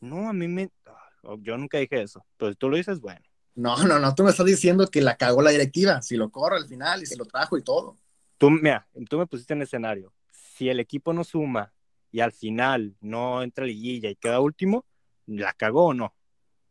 no, 0.00 0.28
a 0.28 0.32
mí 0.32 0.48
me 0.48 0.70
ah, 0.86 1.36
yo 1.40 1.56
nunca 1.56 1.78
dije 1.78 2.02
eso. 2.02 2.24
Pero 2.36 2.52
si 2.52 2.56
tú 2.56 2.68
lo 2.68 2.76
dices, 2.76 3.00
bueno. 3.00 3.20
No, 3.54 3.76
no, 3.84 3.98
no, 3.98 4.14
tú 4.14 4.24
me 4.24 4.30
estás 4.30 4.46
diciendo 4.46 4.86
que 4.88 5.02
la 5.02 5.16
cagó 5.16 5.42
la 5.42 5.50
directiva, 5.50 6.00
si 6.00 6.16
lo 6.16 6.30
corre 6.30 6.56
al 6.56 6.66
final 6.66 7.02
y 7.02 7.06
si 7.06 7.16
lo 7.16 7.24
trajo 7.26 7.58
y 7.58 7.62
todo. 7.62 7.98
Tú, 8.38 8.50
mira, 8.50 8.88
tú 9.08 9.18
me 9.18 9.26
pusiste 9.26 9.52
en 9.52 9.60
el 9.60 9.64
escenario. 9.64 10.12
Si 10.30 10.68
el 10.68 10.80
equipo 10.80 11.12
no 11.12 11.22
suma 11.22 11.72
y 12.10 12.20
al 12.20 12.32
final 12.32 12.96
no 13.00 13.42
entra 13.42 13.66
liguilla 13.66 14.08
y 14.08 14.16
queda 14.16 14.40
último, 14.40 14.84
¿la 15.26 15.52
cagó 15.52 15.86
o 15.86 15.94
no? 15.94 16.14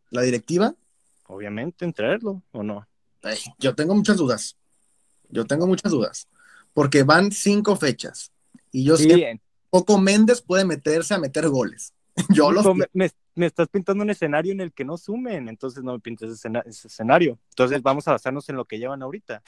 La 0.10 0.24
directiva, 0.24 0.76
Obviamente, 1.32 1.86
en 1.86 1.94
traerlo 1.94 2.44
o 2.52 2.62
no. 2.62 2.86
ay, 3.24 3.38
yo 3.58 3.74
tengo 3.74 3.96
muchas 3.96 4.18
dudas. 4.18 4.58
Yo 5.32 5.46
tengo 5.46 5.68
muchas 5.68 5.92
dudas. 5.92 6.28
Porque 6.74 7.04
van 7.04 7.32
cinco 7.32 7.76
fechas. 7.76 8.32
Y 8.72 8.84
yo 8.84 8.98
sé 8.98 9.04
Sí, 9.04 9.10
que 9.10 9.42
poco 9.70 9.98
Méndez 9.98 10.42
puede 10.42 10.66
meterse 10.66 11.14
a 11.14 11.20
meter 11.20 11.50
goles. 11.50 11.94
Yo 12.30 12.52
los 12.52 12.66
Nico, 12.66 12.88
me, 12.94 13.46
estás 13.46 13.70
pintando 13.70 14.04
un 14.04 14.10
escenario 14.10 14.52
en 14.52 14.60
el 14.60 14.74
que 14.74 14.84
no 14.84 14.98
sumen, 14.98 15.48
entonces 15.48 15.84
no 15.84 15.94
me 15.94 16.00
pintes 16.00 16.30
ese, 16.30 16.36
escena- 16.36 16.64
ese 16.66 16.88
escenario. 16.88 17.40
Entonces 17.50 17.82
vamos 17.82 18.08
a 18.08 18.12
basarnos 18.12 18.48
en 18.50 18.58
lo 18.58 18.66
que 18.66 18.80
llevan 18.80 19.02
ahorita. 19.02 19.42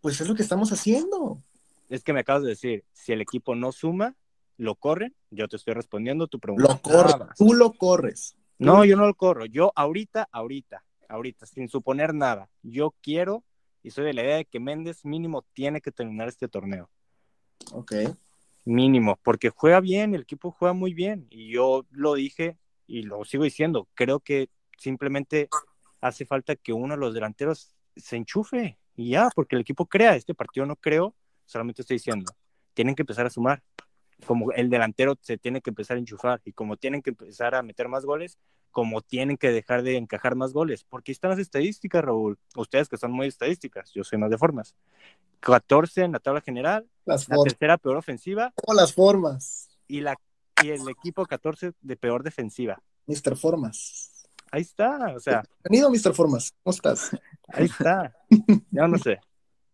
Pues 0.00 0.20
es 0.20 0.28
lo 0.28 0.34
que 0.34 0.42
estamos 0.42 0.70
haciendo. 0.72 1.42
Es 1.88 2.04
que 2.04 2.12
me 2.12 2.20
acabas 2.20 2.42
de 2.42 2.50
decir, 2.50 2.84
si 2.92 3.12
el 3.12 3.20
equipo 3.20 3.54
no 3.54 3.72
suma, 3.72 4.14
lo 4.56 4.76
corren, 4.76 5.14
yo 5.30 5.48
te 5.48 5.56
estoy 5.56 5.74
respondiendo 5.74 6.28
tu 6.28 6.38
pregunta. 6.38 6.72
Lo 6.72 6.80
corres, 6.80 7.16
tú 7.36 7.52
lo 7.54 7.72
corres. 7.72 8.36
No, 8.58 8.84
yo 8.84 8.96
no 8.96 9.06
lo 9.06 9.14
corro. 9.14 9.46
Yo 9.46 9.72
ahorita, 9.74 10.28
ahorita, 10.30 10.84
ahorita, 11.08 11.46
sin 11.46 11.68
suponer 11.68 12.14
nada, 12.14 12.48
yo 12.62 12.94
quiero 13.02 13.42
y 13.84 13.90
soy 13.90 14.06
de 14.06 14.14
la 14.14 14.22
idea 14.22 14.36
de 14.36 14.44
que 14.46 14.58
Méndez 14.58 15.04
mínimo 15.04 15.44
tiene 15.52 15.82
que 15.82 15.92
terminar 15.92 16.26
este 16.26 16.48
torneo. 16.48 16.90
Ok. 17.70 17.92
Mínimo, 18.64 19.18
porque 19.22 19.50
juega 19.50 19.78
bien, 19.80 20.14
el 20.14 20.22
equipo 20.22 20.50
juega 20.50 20.72
muy 20.72 20.94
bien. 20.94 21.26
Y 21.28 21.52
yo 21.52 21.84
lo 21.90 22.14
dije 22.14 22.56
y 22.86 23.02
lo 23.02 23.24
sigo 23.26 23.44
diciendo. 23.44 23.86
Creo 23.92 24.20
que 24.20 24.48
simplemente 24.78 25.50
hace 26.00 26.24
falta 26.24 26.56
que 26.56 26.72
uno 26.72 26.94
de 26.94 27.00
los 27.00 27.12
delanteros 27.12 27.74
se 27.94 28.16
enchufe 28.16 28.78
y 28.96 29.10
ya, 29.10 29.28
porque 29.34 29.54
el 29.54 29.60
equipo 29.60 29.84
crea. 29.84 30.16
Este 30.16 30.34
partido 30.34 30.64
no 30.64 30.76
creo, 30.76 31.14
solamente 31.44 31.82
estoy 31.82 31.96
diciendo. 31.96 32.32
Tienen 32.72 32.94
que 32.94 33.02
empezar 33.02 33.26
a 33.26 33.30
sumar. 33.30 33.62
Como 34.24 34.50
el 34.52 34.70
delantero 34.70 35.18
se 35.20 35.36
tiene 35.36 35.60
que 35.60 35.68
empezar 35.68 35.98
a 35.98 36.00
enchufar 36.00 36.40
y 36.46 36.52
como 36.52 36.78
tienen 36.78 37.02
que 37.02 37.10
empezar 37.10 37.54
a 37.54 37.62
meter 37.62 37.88
más 37.88 38.06
goles, 38.06 38.38
como 38.74 39.00
tienen 39.02 39.36
que 39.36 39.52
dejar 39.52 39.84
de 39.84 39.96
encajar 39.96 40.34
más 40.34 40.52
goles. 40.52 40.84
Porque 40.84 41.12
ahí 41.12 41.14
están 41.14 41.30
las 41.30 41.38
estadísticas, 41.38 42.04
Raúl. 42.04 42.36
Ustedes 42.56 42.88
que 42.88 42.96
son 42.98 43.12
muy 43.12 43.28
estadísticas, 43.28 43.92
yo 43.94 44.02
soy 44.02 44.18
más 44.18 44.30
de 44.30 44.36
formas. 44.36 44.74
14 45.40 46.02
en 46.02 46.12
la 46.12 46.18
tabla 46.18 46.40
general, 46.40 46.86
Las 47.04 47.28
la 47.28 47.36
formas. 47.36 47.52
tercera 47.54 47.78
peor 47.78 47.96
ofensiva 47.96 48.52
las 48.74 48.92
formas. 48.92 49.68
y, 49.86 50.00
la, 50.00 50.16
y 50.62 50.70
el 50.70 50.88
equipo 50.88 51.24
14 51.24 51.72
de 51.80 51.96
peor 51.96 52.24
defensiva. 52.24 52.82
Mr. 53.06 53.36
Formas. 53.36 54.26
Ahí 54.50 54.62
está, 54.62 55.14
o 55.14 55.20
sea, 55.20 55.42
Bienvenido, 55.64 55.90
Mr. 55.90 56.14
Formas. 56.14 56.52
¿Cómo 56.62 56.74
estás? 56.74 57.10
ahí 57.48 57.66
está. 57.66 58.12
Ya 58.70 58.88
no 58.88 58.98
sé. 58.98 59.20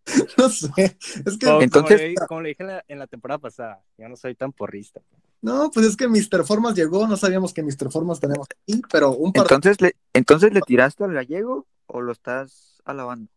No 0.36 0.48
sé. 0.48 0.98
Es 1.24 1.38
que, 1.38 1.46
Como, 1.46 1.62
Entonces- 1.62 1.98
como 2.00 2.08
le, 2.08 2.26
como 2.26 2.40
le 2.42 2.48
dije 2.50 2.62
en 2.64 2.66
la, 2.68 2.84
en 2.88 2.98
la 2.98 3.06
temporada 3.06 3.38
pasada, 3.38 3.82
ya 3.96 4.08
no 4.08 4.16
soy 4.16 4.34
tan 4.34 4.52
porrista. 4.52 5.00
No, 5.42 5.70
pues 5.70 5.86
es 5.86 5.96
que 5.96 6.06
Mr. 6.06 6.44
Formas 6.44 6.74
llegó. 6.74 7.06
No 7.06 7.16
sabíamos 7.16 7.54
que 7.54 7.62
Mr. 7.62 7.90
Formas 7.90 8.20
tenemos 8.20 8.46
aquí, 8.50 8.82
pero 8.90 9.12
un 9.12 9.32
partido. 9.32 9.56
Entonces 9.56 9.80
le, 9.80 9.96
entonces 10.12 10.52
le 10.52 10.60
tiraste 10.60 11.04
al 11.04 11.14
gallego 11.14 11.66
o 11.86 12.00
lo 12.00 12.12
estás 12.12 12.80
alabando. 12.84 13.30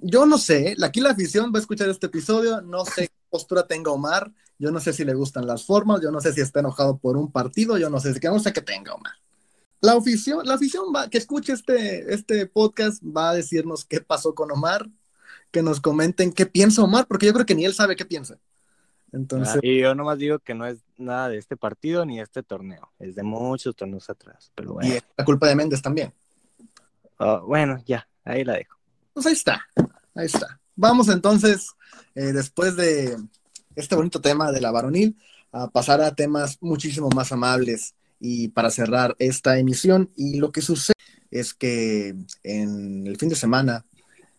Yo 0.00 0.24
no 0.24 0.38
sé. 0.38 0.74
Aquí 0.82 1.00
la 1.00 1.10
afición 1.10 1.52
va 1.54 1.58
a 1.58 1.60
escuchar 1.60 1.88
este 1.90 2.06
episodio. 2.06 2.62
No 2.62 2.84
sé 2.86 3.08
qué 3.08 3.14
postura 3.28 3.66
tenga 3.66 3.90
Omar. 3.90 4.32
Yo 4.58 4.70
no 4.70 4.80
sé 4.80 4.94
si 4.94 5.04
le 5.04 5.12
gustan 5.12 5.46
las 5.46 5.66
formas. 5.66 6.00
Yo 6.00 6.10
no 6.10 6.20
sé 6.20 6.32
si 6.32 6.40
está 6.40 6.60
enojado 6.60 6.96
por 6.96 7.18
un 7.18 7.30
partido. 7.30 7.76
Yo 7.76 7.90
no 7.90 8.00
sé. 8.00 8.18
no 8.22 8.38
sé 8.40 8.52
qué 8.52 8.62
tenga 8.62 8.94
Omar. 8.94 9.12
La 9.82 9.92
afición, 9.92 10.46
la 10.46 10.54
afición 10.54 10.86
va, 10.96 11.10
que 11.10 11.18
escuche 11.18 11.52
este, 11.52 12.14
este 12.14 12.46
podcast 12.46 13.02
va 13.04 13.30
a 13.30 13.34
decirnos 13.34 13.84
qué 13.84 14.00
pasó 14.00 14.34
con 14.34 14.50
Omar, 14.50 14.88
que 15.50 15.62
nos 15.62 15.78
comenten 15.78 16.32
qué 16.32 16.46
piensa 16.46 16.82
Omar, 16.82 17.06
porque 17.06 17.26
yo 17.26 17.34
creo 17.34 17.44
que 17.44 17.54
ni 17.54 17.66
él 17.66 17.74
sabe 17.74 17.94
qué 17.94 18.06
piensa. 18.06 18.38
Entonces, 19.14 19.56
Ah, 19.56 19.60
y 19.62 19.80
yo 19.80 19.94
nomás 19.94 20.18
digo 20.18 20.40
que 20.40 20.54
no 20.54 20.66
es 20.66 20.78
nada 20.98 21.28
de 21.28 21.38
este 21.38 21.56
partido 21.56 22.04
ni 22.04 22.16
de 22.16 22.24
este 22.24 22.42
torneo, 22.42 22.90
es 22.98 23.14
de 23.14 23.22
muchos 23.22 23.76
torneos 23.76 24.10
atrás. 24.10 24.50
Pero 24.56 24.78
y 24.82 24.92
es 24.92 25.04
la 25.16 25.24
culpa 25.24 25.46
de 25.46 25.54
Méndez 25.54 25.80
también. 25.80 26.12
Ah, 27.18 27.40
bueno, 27.46 27.80
ya, 27.86 28.08
ahí 28.24 28.42
la 28.44 28.54
dejo. 28.54 28.76
Pues 29.12 29.26
ahí 29.26 29.32
está, 29.34 29.64
ahí 30.16 30.26
está. 30.26 30.60
Vamos 30.74 31.08
entonces, 31.08 31.70
eh, 32.16 32.32
después 32.32 32.74
de 32.74 33.16
este 33.76 33.94
bonito 33.94 34.20
tema 34.20 34.50
de 34.50 34.60
la 34.60 34.72
varonil, 34.72 35.16
a 35.52 35.68
pasar 35.68 36.00
a 36.00 36.14
temas 36.16 36.58
muchísimo 36.60 37.08
más 37.10 37.30
amables 37.30 37.94
y 38.18 38.48
para 38.48 38.70
cerrar 38.70 39.14
esta 39.20 39.58
emisión. 39.58 40.10
Y 40.16 40.40
lo 40.40 40.50
que 40.50 40.60
sucede 40.60 40.94
es 41.30 41.54
que 41.54 42.16
en 42.42 43.06
el 43.06 43.16
fin 43.16 43.28
de 43.28 43.36
semana 43.36 43.84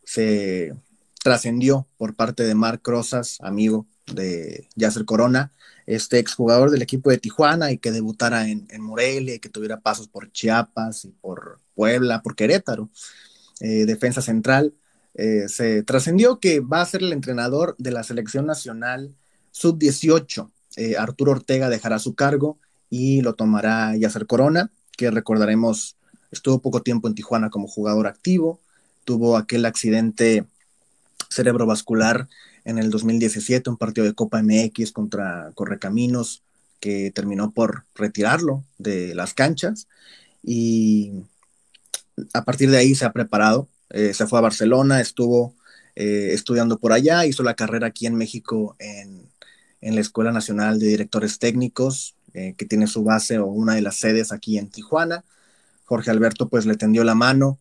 se 0.04 0.76
trascendió 1.24 1.88
por 1.96 2.14
parte 2.14 2.44
de 2.44 2.56
Marc 2.56 2.86
Rosas, 2.86 3.38
amigo 3.40 3.88
de 4.14 4.68
Yasser 4.76 5.06
Corona, 5.06 5.52
este 5.86 6.20
exjugador 6.20 6.72
del 6.72 6.82
equipo 6.82 7.10
de 7.10 7.18
Tijuana 7.18 7.72
y 7.72 7.78
que 7.78 7.92
debutara 7.92 8.48
en, 8.48 8.68
en 8.70 8.82
Morelia 8.82 9.36
y 9.36 9.40
que 9.40 9.50
tuviera 9.50 9.80
pasos 9.80 10.08
por 10.08 10.32
Chiapas 10.32 11.06
y 11.06 11.10
por 11.10 11.60
Puebla, 11.76 12.22
por 12.22 12.36
Querétaro, 12.36 12.90
eh, 13.60 13.86
defensa 13.86 14.22
central. 14.22 14.74
Eh, 15.14 15.48
se 15.48 15.84
trascendió 15.84 16.40
que 16.40 16.60
va 16.60 16.82
a 16.82 16.86
ser 16.86 17.02
el 17.02 17.14
entrenador 17.14 17.76
de 17.78 17.92
la 17.92 18.04
selección 18.04 18.46
nacional 18.46 19.14
sub-18. 19.52 20.52
Eh, 20.78 20.98
Arturo 20.98 21.32
Ortega 21.32 21.70
dejará 21.70 22.00
su 22.00 22.16
cargo 22.16 22.58
y 22.90 23.22
lo 23.22 23.34
tomará 23.36 23.96
Yasser 23.96 24.28
Corona, 24.28 24.72
que 24.98 25.12
recordaremos 25.12 25.96
estuvo 26.32 26.60
poco 26.60 26.82
tiempo 26.82 27.08
en 27.08 27.16
Tijuana 27.16 27.50
como 27.50 27.68
jugador 27.68 28.08
activo, 28.08 28.60
tuvo 29.06 29.38
aquel 29.38 29.66
accidente 29.66 30.46
cerebrovascular 31.30 32.28
en 32.66 32.80
el 32.80 32.90
2017, 32.90 33.70
un 33.70 33.78
partido 33.78 34.06
de 34.06 34.14
Copa 34.14 34.42
MX 34.42 34.92
contra 34.92 35.52
Correcaminos, 35.54 36.44
que 36.80 37.12
terminó 37.12 37.52
por 37.52 37.86
retirarlo 37.96 38.64
de 38.78 39.16
las 39.16 39.34
canchas 39.34 39.88
y 40.44 41.14
a 42.34 42.44
partir 42.44 42.70
de 42.70 42.78
ahí 42.78 42.96
se 42.96 43.06
ha 43.06 43.12
preparado, 43.12 43.68
eh, 43.90 44.14
se 44.14 44.28
fue 44.28 44.40
a 44.40 44.44
Barcelona, 44.44 45.02
estuvo 45.02 45.56
eh, 45.96 46.30
estudiando 46.34 46.78
por 46.78 46.94
allá, 46.94 47.26
hizo 47.26 47.44
la 47.44 47.56
carrera 47.56 47.88
aquí 47.88 48.08
en 48.08 48.16
México 48.16 48.76
en, 48.80 49.30
en 49.82 49.96
la 49.96 50.02
Escuela 50.02 50.32
Nacional 50.32 50.80
de 50.80 50.88
Directores 50.88 51.40
Técnicos, 51.40 52.16
eh, 52.34 52.54
que 52.58 52.66
tiene 52.66 52.88
su 52.88 53.04
base 53.04 53.40
o 53.40 53.48
una 53.48 53.76
de 53.76 53.82
las 53.82 53.96
sedes 53.98 54.32
aquí 54.32 54.58
en 54.58 54.70
Tijuana. 54.70 55.24
Jorge 55.86 56.12
Alberto 56.12 56.50
pues 56.50 56.66
le 56.66 56.76
tendió 56.76 57.04
la 57.04 57.16
mano, 57.16 57.60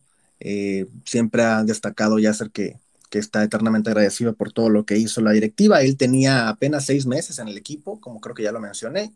siempre 1.05 1.43
ha 1.43 1.63
destacado 1.63 2.19
Yasser 2.19 2.51
que, 2.51 2.77
que 3.15 3.19
está 3.19 3.45
eternamente 3.45 3.89
agradecido 3.89 4.33
por 4.35 4.51
todo 4.51 4.69
lo 4.69 4.85
que 4.85 4.97
hizo 4.97 5.21
la 5.21 5.31
directiva. 5.31 5.81
Él 5.81 5.95
tenía 5.95 6.49
apenas 6.49 6.85
seis 6.85 7.05
meses 7.05 7.39
en 7.39 7.47
el 7.47 7.57
equipo, 7.57 8.01
como 8.01 8.19
creo 8.19 8.35
que 8.35 8.43
ya 8.43 8.51
lo 8.51 8.59
mencioné, 8.59 9.13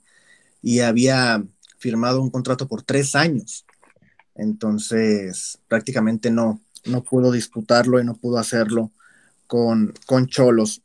y 0.62 0.80
había 0.80 1.44
firmado 1.80 2.22
un 2.22 2.30
contrato 2.30 2.66
por 2.70 2.82
tres 2.82 3.14
años. 3.14 3.66
Entonces, 4.36 5.60
prácticamente 5.68 6.32
no, 6.32 6.62
no 6.86 7.04
pudo 7.04 7.34
disputarlo 7.34 8.00
y 8.00 8.06
no 8.06 8.14
pudo 8.14 8.38
hacerlo 8.38 8.90
con, 9.48 9.94
con 10.06 10.28
Cholos. 10.28 10.82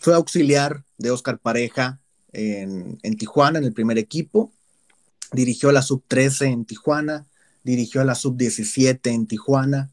Fue 0.00 0.16
auxiliar 0.16 0.82
de 0.98 1.12
Oscar 1.12 1.38
Pareja 1.38 2.00
en, 2.32 2.98
en 3.04 3.16
Tijuana, 3.16 3.60
en 3.60 3.64
el 3.64 3.72
primer 3.72 3.96
equipo. 3.96 4.50
Dirigió 5.30 5.70
la 5.70 5.82
sub-13 5.82 6.46
en 6.46 6.64
Tijuana, 6.64 7.28
dirigió 7.62 8.02
la 8.02 8.16
sub-17 8.16 8.98
en 9.04 9.28
Tijuana. 9.28 9.88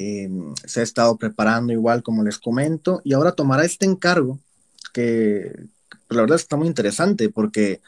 Eh, 0.00 0.30
se 0.64 0.78
ha 0.78 0.84
estado 0.84 1.16
preparando 1.16 1.72
igual, 1.72 2.04
como 2.04 2.22
les 2.22 2.38
comento, 2.38 3.00
y 3.02 3.14
ahora 3.14 3.32
tomará 3.32 3.64
este 3.64 3.84
encargo 3.84 4.38
que 4.92 5.50
pues, 6.06 6.16
la 6.16 6.20
verdad 6.20 6.36
está 6.36 6.56
muy 6.56 6.68
interesante 6.68 7.30
porque 7.30 7.80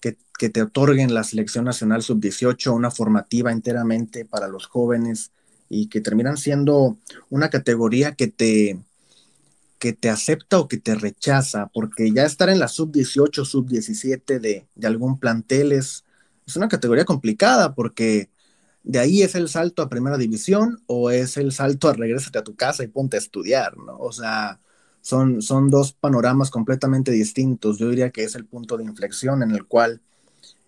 que, 0.00 0.16
que, 0.36 0.48
te 0.48 0.62
otorguen 0.62 1.14
la 1.14 1.22
selección 1.22 1.64
nacional 1.64 2.02
sub-18, 2.02 2.74
una 2.74 2.90
formativa 2.90 3.52
enteramente 3.52 4.24
para 4.24 4.48
los 4.48 4.66
jóvenes 4.66 5.30
y 5.68 5.86
que 5.86 6.00
terminan 6.00 6.38
siendo 6.38 6.98
una 7.30 7.50
categoría 7.50 8.16
que 8.16 8.26
te, 8.26 8.80
que 9.78 9.92
te 9.92 10.10
acepta 10.10 10.58
o 10.58 10.66
que 10.66 10.78
te 10.78 10.96
rechaza, 10.96 11.70
porque 11.72 12.10
ya 12.10 12.24
estar 12.24 12.48
en 12.48 12.58
la 12.58 12.66
sub-18, 12.66 13.44
sub-17 13.44 14.40
de, 14.40 14.66
de, 14.74 14.86
algún 14.88 15.20
plantel 15.20 15.70
es, 15.70 16.04
es 16.48 16.56
una 16.56 16.66
categoría 16.66 17.04
complicada 17.04 17.76
porque 17.76 18.28
de 18.84 18.98
ahí 18.98 19.22
es 19.22 19.34
el 19.34 19.48
salto 19.48 19.82
a 19.82 19.88
primera 19.88 20.18
división 20.18 20.82
o 20.86 21.10
es 21.10 21.36
el 21.36 21.52
salto 21.52 21.88
a 21.88 21.94
regrésate 21.94 22.38
a 22.38 22.44
tu 22.44 22.54
casa 22.54 22.84
y 22.84 22.88
ponte 22.88 23.16
a 23.16 23.20
estudiar, 23.20 23.76
¿no? 23.78 23.96
O 23.98 24.12
sea, 24.12 24.60
son, 25.00 25.42
son 25.42 25.70
dos 25.70 25.94
panoramas 25.94 26.50
completamente 26.50 27.10
distintos. 27.10 27.78
Yo 27.78 27.88
diría 27.90 28.10
que 28.10 28.24
es 28.24 28.34
el 28.34 28.44
punto 28.44 28.76
de 28.76 28.84
inflexión 28.84 29.42
en 29.42 29.50
el 29.52 29.66
cual 29.66 30.00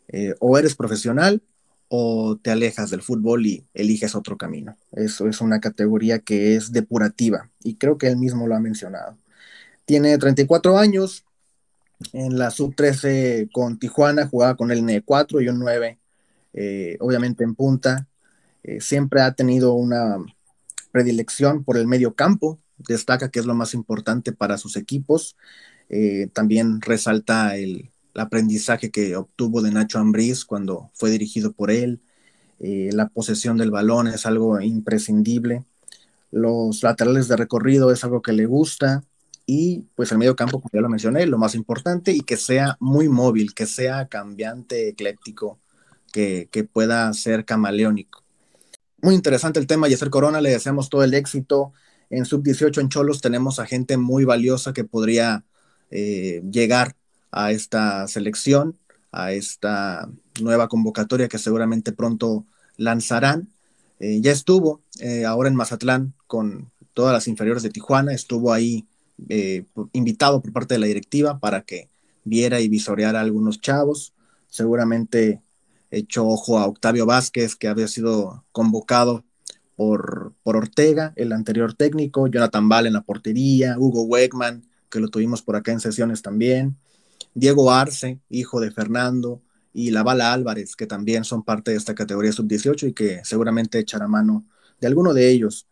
eh, 0.09 0.35
o 0.41 0.59
eres 0.59 0.75
profesional 0.75 1.43
o 1.89 2.37
te 2.41 2.51
alejas 2.51 2.91
del 2.91 3.03
fútbol 3.03 3.47
y 3.47 3.64
eliges 3.75 4.14
otro 4.14 4.37
camino. 4.37 4.77
Eso 4.93 5.29
es 5.29 5.41
una 5.41 5.61
categoría 5.61 6.19
que 6.19 6.57
es 6.57 6.73
depurativa 6.73 7.51
y 7.62 7.77
creo 7.77 7.99
que 7.99 8.09
él 8.09 8.17
mismo 8.17 8.47
lo 8.47 8.57
ha 8.57 8.61
mencionado. 8.61 9.17
Tiene 9.85 10.17
34 10.19 10.79
años. 10.79 11.25
En 12.12 12.39
la 12.39 12.51
sub-13 12.51 13.51
con 13.53 13.79
Tijuana 13.79 14.27
jugaba 14.27 14.55
con 14.57 14.71
el 14.71 14.81
N4 14.81 15.43
y 15.43 15.49
un 15.49 15.59
9, 15.59 15.99
eh, 16.57 16.96
obviamente 17.00 17.44
en 17.44 17.54
punta. 17.54 18.09
Eh, 18.64 18.80
siempre 18.80 19.20
ha 19.20 19.32
tenido 19.34 19.74
una 19.74 20.16
predilección 20.90 21.62
por 21.62 21.76
el 21.76 21.86
medio 21.86 22.14
campo. 22.14 22.59
Destaca 22.78 23.30
que 23.30 23.38
es 23.38 23.46
lo 23.46 23.54
más 23.54 23.74
importante 23.74 24.32
para 24.32 24.59
sus 24.59 24.76
equipos. 24.76 25.36
Eh, 25.88 26.28
también 26.32 26.80
resalta 26.80 27.57
el, 27.57 27.90
aprendizaje 28.18 28.90
que 28.90 29.14
obtuvo 29.14 29.61
de 29.61 29.70
Nacho 29.70 29.98
Ambriz 29.98 30.46
cuando 30.46 30.90
fue 30.94 31.11
dirigido 31.11 31.52
por 31.52 31.70
él. 31.70 32.00
la 32.59 33.09
posesión 33.09 33.59
del 33.59 33.70
balón 33.70 34.09
es 34.09 34.24
algo 34.24 34.59
imprescindible. 34.61 35.64
Los 36.30 36.82
laterales 36.82 37.28
de 37.28 37.36
recorrido 37.36 37.92
es 37.92 38.04
algo 38.04 38.22
que 38.22 38.32
le 38.32 38.46
gusta 38.46 39.04
y 39.44 39.84
pues 39.94 40.11
el 40.12 40.18
medio 40.18 40.34
campo, 40.34 40.61
como 40.61 40.70
ya 40.72 40.80
lo 40.80 40.88
mencioné, 40.88 41.26
lo 41.26 41.36
más 41.38 41.54
importante 41.54 42.12
y 42.12 42.20
que 42.20 42.38
sea 42.38 42.76
muy 42.80 43.09
móvil, 43.09 43.54
que 43.54 43.66
sea 43.66 44.09
cambiante, 44.09 44.88
ecléctico, 44.88 45.61
que, 46.17 46.64
pueda 46.73 47.12
ser 47.12 47.45
camaleónico. 47.45 48.23
Muy 49.03 49.14
interesante 49.14 49.61
el 49.61 49.67
tema, 49.67 49.89
Yeser 49.89 50.09
Corona, 50.09 50.41
le 50.41 50.51
deseamos 50.51 50.89
todo 50.89 51.05
el 51.05 51.12
éxito. 51.12 51.73
En 52.09 52.25
sub-18 52.25 52.81
en 52.81 52.89
Cholos 52.89 53.21
tenemos 53.21 53.59
a 53.59 53.67
gente 53.67 53.99
muy 53.99 54.25
valiosa 54.25 54.73
que 54.73 54.85
podría 54.85 55.45
eh, 55.91 56.43
llegar 56.51 56.97
a 57.31 57.53
esta 57.53 58.09
selección, 58.09 58.79
a 59.12 59.33
esta 59.33 60.09
nueva 60.41 60.69
convocatoria 60.69 61.29
que 61.29 61.39
seguramente 61.39 61.93
pronto 61.93 62.47
lanzarán. 62.79 63.51
Eh, 64.01 64.21
ya 64.23 64.33
estuvo 64.33 64.81
eh, 65.01 65.27
ahora 65.27 65.51
en 65.51 65.57
Mazatlán 65.57 66.14
con 66.27 66.71
todas 66.95 67.12
las 67.12 67.29
inferiores 67.29 67.62
de 67.62 67.71
Tijuana, 67.71 68.14
estuvo 68.14 68.53
ahí 68.53 68.87
invitado 69.93 70.43
por 70.43 70.53
parte 70.53 70.75
de 70.75 70.81
la 70.81 70.87
directiva 70.87 71.39
para 71.39 71.62
que 71.62 71.89
viera 72.25 72.61
y 72.61 72.69
visoreara 72.69 73.19
a 73.19 73.23
algunos 73.23 73.61
chavos. 73.61 74.12
Seguramente 74.49 75.41
echó 75.99 76.26
ojo 76.26 76.59
a 76.59 76.66
Octavio 76.66 77.07
Vázquez, 77.07 77.57
que 77.57 77.68
había 77.68 77.88
sido 77.88 78.44
convocado 78.53 79.24
por, 79.76 80.34
por 80.42 80.57
Ortega, 80.57 81.12
el 81.16 81.32
anterior 81.32 81.74
técnico, 81.74 82.26
Jonathan 82.26 82.68
Val 82.68 82.86
en 82.86 82.94
la 82.94 83.03
portería, 83.03 83.76
Hugo 83.78 84.03
Wegman, 84.03 84.62
que 84.90 85.01
lo 85.01 85.09
tuvimos 85.09 85.42
por 85.42 85.57
acá 85.57 85.72
en 85.72 85.80
sesiones 85.80 86.22
también, 86.22 86.76
Diego 87.34 87.70
Arce, 87.70 88.18
hijo 88.30 88.61
de 88.61 88.70
Fernando, 88.70 89.42
y 89.76 89.90
la 89.90 90.03
Bala 90.03 90.32
Álvarez, 90.32 90.74
que 90.74 90.86
también 90.86 91.22
son 91.24 91.42
parte 91.42 91.70
de 91.70 91.76
esta 91.76 91.94
categoría 91.94 92.32
sub-18 92.32 92.88
y 92.88 92.92
que 92.94 93.20
seguramente 93.24 93.78
echará 93.78 94.09
mano 94.09 94.47
de 94.80 94.86
alguno 94.86 95.12
de 95.12 95.28
ellos. 95.28 95.66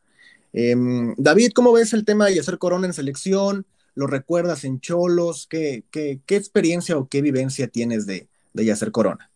Em, 0.52 1.14
David, 1.16 1.52
¿cómo 1.54 1.72
ves 1.72 1.94
el 1.94 2.04
tema 2.04 2.26
de 2.26 2.38
hacer 2.38 2.58
Corona 2.58 2.86
en 2.86 2.92
selección? 2.92 3.64
¿Lo 3.94 4.06
recuerdas 4.06 4.64
en 4.64 4.78
Cholos? 4.80 5.46
¿Qué, 5.48 5.84
qué, 5.90 6.20
experiencia 6.28 6.98
o 6.98 7.08
qué 7.08 7.22
vivencia 7.22 7.66
tienes 7.68 8.04
de, 8.04 8.28
de 8.52 8.64
Yacer 8.66 8.92
Corona? 8.92 9.30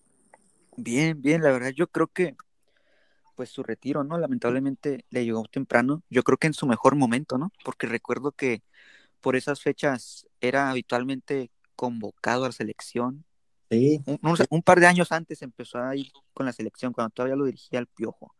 Bien, 0.81 1.21
bien, 1.21 1.43
la 1.43 1.51
verdad 1.51 1.71
yo 1.71 1.89
creo 1.89 2.07
que 2.07 2.37
pues 3.35 3.51
su 3.51 3.65
retiro, 3.65 4.05
¿no? 4.05 4.17
Lamentablemente 4.17 5.05
le 5.11 5.25
llegó 5.25 5.45
temprano, 5.45 6.03
yo 6.09 6.23
creo 6.23 6.39
que 6.39 6.47
en 6.47 6.55
su 6.55 6.67
mejor 6.67 6.95
momento, 6.95 7.37
¿no? 7.37 7.53
Porque 7.65 7.89
recuerdo 7.89 8.33
que 8.33 8.63
por 9.21 9.35
esas 9.35 9.61
fechas 9.61 10.27
era 10.41 10.71
habitualmente 10.71 11.51
convocado 11.75 12.45
a 12.45 12.49
la 12.49 12.53
selección, 12.53 13.25
un, 13.71 14.63
par 14.63 14.81
de 14.81 14.87
años 14.87 15.13
antes 15.13 15.43
empezó 15.43 15.79
a 15.79 15.95
ir 15.97 16.13
con 16.33 16.47
la 16.47 16.53
selección, 16.53 16.93
cuando 16.93 17.11
todavía 17.11 17.37
lo 17.37 17.45
dirigía 17.45 17.81
el 17.81 17.87
Piojo. 17.87 18.35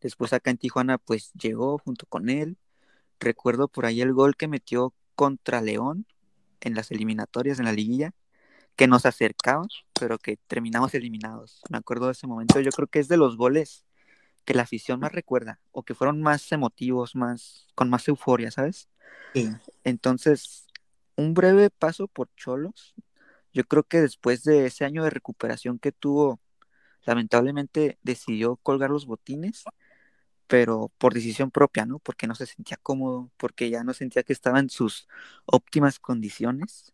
Después 0.00 0.32
acá 0.32 0.50
en 0.50 0.56
Tijuana, 0.58 0.98
pues 0.98 1.32
llegó 1.34 1.78
junto 1.78 2.06
con 2.06 2.28
él. 2.28 2.56
Recuerdo 3.20 3.68
por 3.68 3.86
ahí 3.86 4.00
el 4.00 4.12
gol 4.12 4.34
que 4.34 4.48
metió 4.48 4.94
contra 5.14 5.60
León 5.60 6.06
en 6.60 6.74
las 6.74 6.90
eliminatorias 6.90 7.58
en 7.58 7.66
la 7.66 7.72
liguilla, 7.72 8.12
que 8.76 8.88
nos 8.88 9.06
acercaba, 9.06 9.66
pero 10.02 10.18
que 10.18 10.36
terminamos 10.48 10.92
eliminados. 10.94 11.60
Me 11.70 11.78
acuerdo 11.78 12.06
de 12.06 12.12
ese 12.12 12.26
momento. 12.26 12.58
Yo 12.58 12.72
creo 12.72 12.88
que 12.88 12.98
es 12.98 13.06
de 13.06 13.16
los 13.16 13.36
goles 13.36 13.84
que 14.44 14.52
la 14.52 14.64
afición 14.64 14.98
más 14.98 15.12
recuerda, 15.12 15.60
o 15.70 15.84
que 15.84 15.94
fueron 15.94 16.20
más 16.20 16.50
emotivos, 16.50 17.14
más, 17.14 17.68
con 17.76 17.88
más 17.88 18.08
euforia, 18.08 18.50
¿sabes? 18.50 18.88
Entonces, 19.84 20.66
un 21.14 21.34
breve 21.34 21.70
paso 21.70 22.08
por 22.08 22.28
Cholos, 22.34 22.96
yo 23.52 23.62
creo 23.62 23.84
que 23.84 24.00
después 24.00 24.42
de 24.42 24.66
ese 24.66 24.84
año 24.84 25.04
de 25.04 25.10
recuperación 25.10 25.78
que 25.78 25.92
tuvo, 25.92 26.40
lamentablemente 27.04 28.00
decidió 28.02 28.56
colgar 28.56 28.90
los 28.90 29.06
botines, 29.06 29.62
pero 30.48 30.90
por 30.98 31.14
decisión 31.14 31.52
propia, 31.52 31.86
¿no? 31.86 32.00
Porque 32.00 32.26
no 32.26 32.34
se 32.34 32.46
sentía 32.46 32.76
cómodo, 32.82 33.30
porque 33.36 33.70
ya 33.70 33.84
no 33.84 33.94
sentía 33.94 34.24
que 34.24 34.32
estaba 34.32 34.58
en 34.58 34.68
sus 34.68 35.06
óptimas 35.46 36.00
condiciones. 36.00 36.92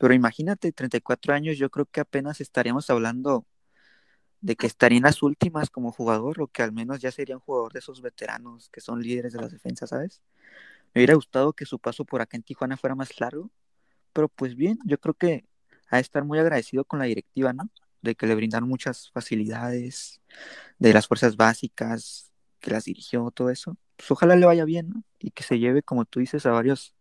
Pero 0.00 0.14
imagínate, 0.14 0.72
34 0.72 1.34
años, 1.34 1.58
yo 1.58 1.70
creo 1.70 1.84
que 1.84 2.00
apenas 2.00 2.40
estaríamos 2.40 2.88
hablando 2.88 3.46
de 4.40 4.56
que 4.56 4.66
estaría 4.66 4.96
en 4.96 5.04
las 5.04 5.22
últimas 5.22 5.68
como 5.68 5.92
jugador, 5.92 6.40
o 6.40 6.48
que 6.48 6.62
al 6.62 6.72
menos 6.72 7.00
ya 7.00 7.12
sería 7.12 7.36
un 7.36 7.42
jugador 7.42 7.74
de 7.74 7.80
esos 7.80 8.00
veteranos 8.00 8.70
que 8.70 8.80
son 8.80 9.02
líderes 9.02 9.34
de 9.34 9.42
las 9.42 9.52
defensas, 9.52 9.90
¿sabes? 9.90 10.22
Me 10.94 11.00
hubiera 11.00 11.14
gustado 11.14 11.52
que 11.54 11.66
su 11.66 11.78
paso 11.78 12.06
por 12.06 12.22
acá 12.22 12.38
en 12.38 12.44
Tijuana 12.44 12.78
fuera 12.78 12.94
más 12.96 13.20
largo, 13.20 13.50
pero 14.14 14.28
pues 14.30 14.56
bien, 14.56 14.78
yo 14.86 14.98
creo 14.98 15.14
que 15.14 15.46
a 15.90 16.00
estar 16.00 16.24
muy 16.24 16.38
agradecido 16.38 16.84
con 16.86 17.00
la 17.00 17.06
directiva, 17.06 17.52
¿no? 17.52 17.70
De 18.02 18.14
que 18.16 18.26
le 18.26 18.34
brindaron 18.36 18.70
muchas 18.70 19.10
facilidades, 19.12 20.22
de 20.78 20.94
las 20.94 21.08
fuerzas 21.08 21.36
básicas, 21.36 22.32
que 22.60 22.70
las 22.72 22.86
dirigió, 22.86 23.30
todo 23.32 23.50
eso. 23.50 23.76
Pues 23.96 24.10
ojalá 24.12 24.36
le 24.36 24.46
vaya 24.46 24.64
bien, 24.64 24.90
¿no? 24.90 25.04
Y 25.18 25.32
que 25.32 25.44
se 25.44 25.58
lleve, 25.58 25.82
como 25.82 26.06
tú 26.06 26.20
dices, 26.20 26.46
a 26.46 26.52
varios 26.52 26.94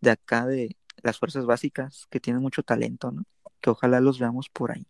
de 0.00 0.12
acá 0.12 0.46
de 0.46 0.77
las 1.02 1.18
fuerzas 1.18 1.46
básicas 1.46 2.06
que 2.10 2.20
tienen 2.20 2.42
mucho 2.42 2.62
talento, 2.62 3.10
¿no? 3.10 3.24
Que 3.60 3.70
ojalá 3.70 4.00
los 4.00 4.18
veamos 4.18 4.48
por 4.48 4.72
ahí. 4.72 4.86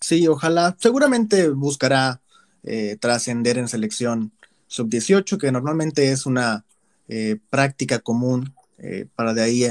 Sí, 0.00 0.26
ojalá. 0.26 0.76
Seguramente 0.78 1.48
buscará 1.50 2.20
eh, 2.62 2.96
trascender 3.00 3.58
en 3.58 3.68
selección 3.68 4.32
sub-18, 4.66 5.38
que 5.38 5.52
normalmente 5.52 6.10
es 6.10 6.26
una 6.26 6.64
eh, 7.08 7.38
práctica 7.50 8.00
común 8.00 8.54
eh, 8.78 9.06
para 9.14 9.34
de 9.34 9.42
ahí 9.42 9.66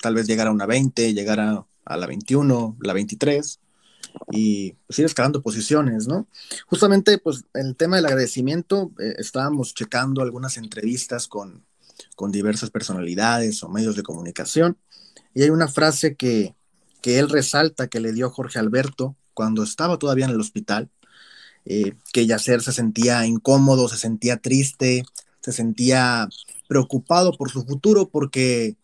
tal 0.00 0.14
vez 0.14 0.26
llegar 0.26 0.48
a 0.48 0.52
una 0.52 0.66
20, 0.66 1.14
llegar 1.14 1.40
a 1.40 1.66
a 1.84 1.96
la 1.96 2.06
21, 2.06 2.76
la 2.80 2.92
23 2.92 3.60
y 4.30 4.72
pues 4.86 4.98
ir 4.98 5.04
escalando 5.04 5.42
posiciones, 5.42 6.06
¿no? 6.06 6.26
Justamente, 6.66 7.18
pues 7.18 7.44
el 7.54 7.76
tema 7.76 7.96
del 7.96 8.06
agradecimiento, 8.06 8.92
estábamos 8.98 9.74
checando 9.74 10.22
algunas 10.22 10.56
entrevistas 10.56 11.26
con, 11.26 11.64
con 12.16 12.32
diversas 12.32 12.70
personalidades 12.70 13.62
o 13.62 13.68
medios 13.68 13.96
de 13.96 14.02
comunicación. 14.02 14.76
Y 15.34 15.42
hay 15.42 15.50
una 15.50 15.68
frase 15.68 16.16
que, 16.16 16.54
que 17.02 17.18
él 17.18 17.28
resalta 17.28 17.88
que 17.88 18.00
le 18.00 18.12
dio 18.12 18.30
Jorge 18.30 18.58
Alberto 18.58 19.16
cuando 19.34 19.62
estaba 19.62 19.98
todavía 19.98 20.26
en 20.26 20.30
el 20.30 20.40
hospital, 20.40 20.88
eh, 21.64 21.94
que 22.12 22.26
Yacer 22.26 22.62
se 22.62 22.72
sentía 22.72 23.26
incómodo, 23.26 23.88
se 23.88 23.96
sentía 23.96 24.36
triste, 24.36 25.04
se 25.40 25.52
sentía 25.52 26.28
preocupado 26.68 27.32
por 27.36 27.50
su 27.50 27.64
futuro 27.64 28.08
porque 28.08 28.76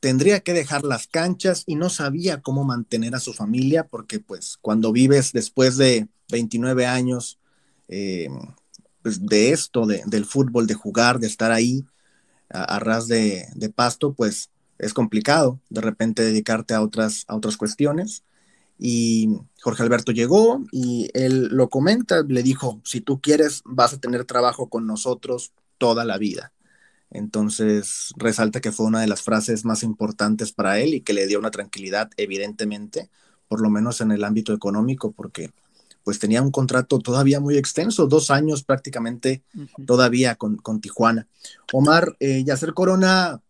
tendría 0.00 0.40
que 0.40 0.52
dejar 0.52 0.84
las 0.84 1.06
canchas 1.06 1.64
y 1.66 1.76
no 1.76 1.88
sabía 1.88 2.42
cómo 2.42 2.64
mantener 2.64 3.14
a 3.14 3.20
su 3.20 3.32
familia 3.32 3.86
porque 3.86 4.20
pues 4.20 4.58
cuando 4.60 4.92
vives 4.92 5.32
después 5.32 5.78
de 5.78 6.08
29 6.30 6.86
años 6.86 7.38
eh, 7.88 8.28
pues, 9.02 9.24
de 9.24 9.50
esto, 9.52 9.86
del 9.86 10.24
fútbol, 10.26 10.66
de 10.66 10.74
jugar, 10.74 11.18
de 11.18 11.26
estar 11.26 11.52
ahí 11.52 11.84
a, 12.54 12.78
ras 12.78 13.08
de, 13.08 13.72
pasto, 13.74 14.14
pues 14.14 14.50
es 14.78 14.94
complicado 14.94 15.60
de 15.70 15.80
repente 15.80 16.22
dedicarte 16.22 16.74
a 16.74 16.82
otras, 16.82 17.24
a 17.28 17.36
otras 17.36 17.56
cuestiones. 17.56 18.24
Y 18.78 19.28
Jorge 19.62 19.82
Alberto 19.82 20.12
llegó 20.12 20.64
y 20.72 21.10
él 21.14 21.48
lo 21.52 21.68
comenta, 21.68 22.22
le 22.26 22.42
dijo, 22.42 22.80
si 22.84 23.00
tú 23.00 23.20
quieres 23.20 23.62
vas 23.64 23.92
a 23.92 24.00
tener 24.00 24.24
trabajo 24.24 24.68
con 24.68 24.86
nosotros 24.86 25.52
toda 25.78 26.04
la 26.04 26.18
vida. 26.18 26.52
Entonces 27.10 28.12
resalta 28.16 28.60
que 28.60 28.72
fue 28.72 28.86
una 28.86 29.00
de 29.00 29.06
las 29.06 29.22
frases 29.22 29.64
más 29.64 29.82
importantes 29.84 30.52
para 30.52 30.80
él 30.80 30.94
y 30.94 31.00
que 31.00 31.12
le 31.12 31.26
dio 31.26 31.38
una 31.38 31.52
tranquilidad, 31.52 32.10
evidentemente, 32.16 33.10
por 33.46 33.60
lo 33.60 33.70
menos 33.70 34.00
en 34.00 34.10
el 34.10 34.24
ámbito 34.24 34.52
económico, 34.52 35.12
porque 35.12 35.50
pues 36.04 36.18
tenía 36.18 36.42
un 36.42 36.50
contrato 36.50 36.98
todavía 36.98 37.40
muy 37.40 37.56
extenso, 37.56 38.06
dos 38.06 38.30
años 38.30 38.62
prácticamente 38.62 39.42
todavía 39.86 40.36
con, 40.36 40.80
Tijuana. 40.80 41.26
Omar 41.72 42.14
eh, 42.20 42.44
Yacer 42.44 42.74
Corona 42.74 43.40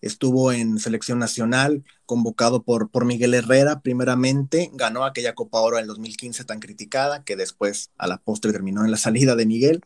estuvo 0.00 0.52
en 0.52 0.78
selección 0.78 1.18
nacional, 1.18 1.82
convocado 2.04 2.62
por, 2.62 2.90
por 2.90 3.06
Miguel 3.06 3.32
Herrera 3.32 3.80
primeramente, 3.80 4.70
ganó 4.74 5.04
aquella 5.04 5.34
Copa 5.34 5.60
Oro 5.60 5.78
en 5.78 5.86
2015 5.86 6.44
tan 6.44 6.60
criticada, 6.60 7.24
que 7.24 7.36
después 7.36 7.90
a 7.96 8.06
la 8.06 8.18
postre 8.18 8.52
terminó 8.52 8.84
en 8.84 8.90
la 8.90 8.98
salida 8.98 9.34
de 9.34 9.46
Miguel, 9.46 9.82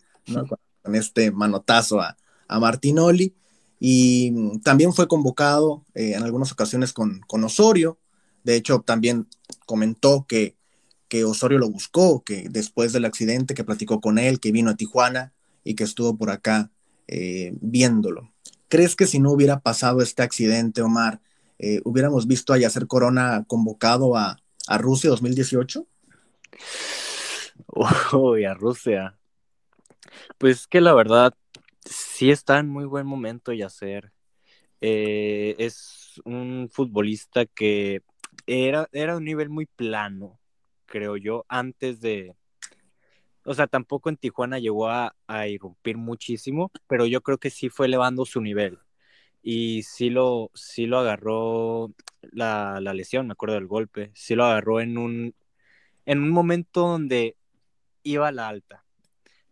con 0.82 0.94
este 0.94 1.30
manotazo 1.30 2.00
a, 2.00 2.16
a 2.48 2.58
Martinoli 2.58 3.34
y 3.80 4.58
también 4.60 4.92
fue 4.92 5.06
convocado 5.06 5.84
eh, 5.94 6.14
en 6.14 6.22
algunas 6.22 6.50
ocasiones 6.50 6.92
con, 6.92 7.20
con, 7.26 7.44
Osorio. 7.44 7.98
De 8.42 8.56
hecho, 8.56 8.80
también 8.80 9.28
comentó 9.66 10.26
que, 10.28 10.56
que 11.08 11.24
Osorio 11.24 11.58
lo 11.58 11.70
buscó, 11.70 12.22
que 12.22 12.48
después 12.50 12.92
del 12.92 13.04
accidente 13.04 13.54
que 13.54 13.64
platicó 13.64 14.00
con 14.00 14.18
él, 14.18 14.40
que 14.40 14.52
vino 14.52 14.70
a 14.70 14.76
Tijuana 14.76 15.32
y 15.64 15.74
que 15.74 15.84
estuvo 15.84 16.16
por 16.16 16.30
acá 16.30 16.70
eh, 17.06 17.52
viéndolo. 17.60 18.32
¿Crees 18.68 18.94
que 18.94 19.06
si 19.06 19.18
no 19.18 19.32
hubiera 19.32 19.60
pasado 19.60 20.02
este 20.02 20.22
accidente, 20.22 20.82
Omar, 20.82 21.20
eh, 21.58 21.80
hubiéramos 21.84 22.26
visto 22.26 22.52
a 22.52 22.58
Yacer 22.58 22.86
Corona 22.86 23.44
convocado 23.46 24.16
a, 24.16 24.36
a 24.66 24.78
Rusia 24.78 25.10
2018? 25.10 25.86
Uy, 28.12 28.44
a 28.44 28.54
Rusia. 28.54 29.18
Pues 30.36 30.66
que 30.66 30.80
la 30.80 30.94
verdad, 30.94 31.34
sí 31.84 32.30
está 32.30 32.58
en 32.58 32.68
muy 32.68 32.84
buen 32.84 33.06
momento 33.06 33.52
Yacer. 33.52 34.12
Eh, 34.80 35.56
es 35.58 36.20
un 36.24 36.68
futbolista 36.70 37.46
que 37.46 38.02
era, 38.46 38.88
era 38.92 39.16
un 39.16 39.24
nivel 39.24 39.48
muy 39.48 39.66
plano, 39.66 40.37
creo 40.88 41.16
yo, 41.16 41.44
antes 41.48 42.00
de... 42.00 42.34
O 43.44 43.54
sea, 43.54 43.66
tampoco 43.66 44.10
en 44.10 44.16
Tijuana 44.18 44.58
llegó 44.58 44.88
a, 44.88 45.14
a 45.26 45.48
irrumpir 45.48 45.96
muchísimo, 45.96 46.70
pero 46.86 47.06
yo 47.06 47.22
creo 47.22 47.38
que 47.38 47.50
sí 47.50 47.70
fue 47.70 47.86
elevando 47.86 48.24
su 48.26 48.40
nivel. 48.42 48.78
Y 49.42 49.82
sí 49.84 50.10
lo, 50.10 50.50
sí 50.54 50.86
lo 50.86 50.98
agarró 50.98 51.94
la, 52.22 52.80
la 52.80 52.94
lesión, 52.94 53.26
me 53.28 53.32
acuerdo 53.32 53.54
del 53.56 53.66
golpe. 53.66 54.10
Sí 54.14 54.34
lo 54.34 54.44
agarró 54.44 54.80
en 54.80 54.98
un, 54.98 55.34
en 56.06 56.22
un 56.22 56.30
momento 56.30 56.82
donde 56.82 57.36
iba 58.02 58.28
a 58.28 58.32
la 58.32 58.48
alta. 58.48 58.84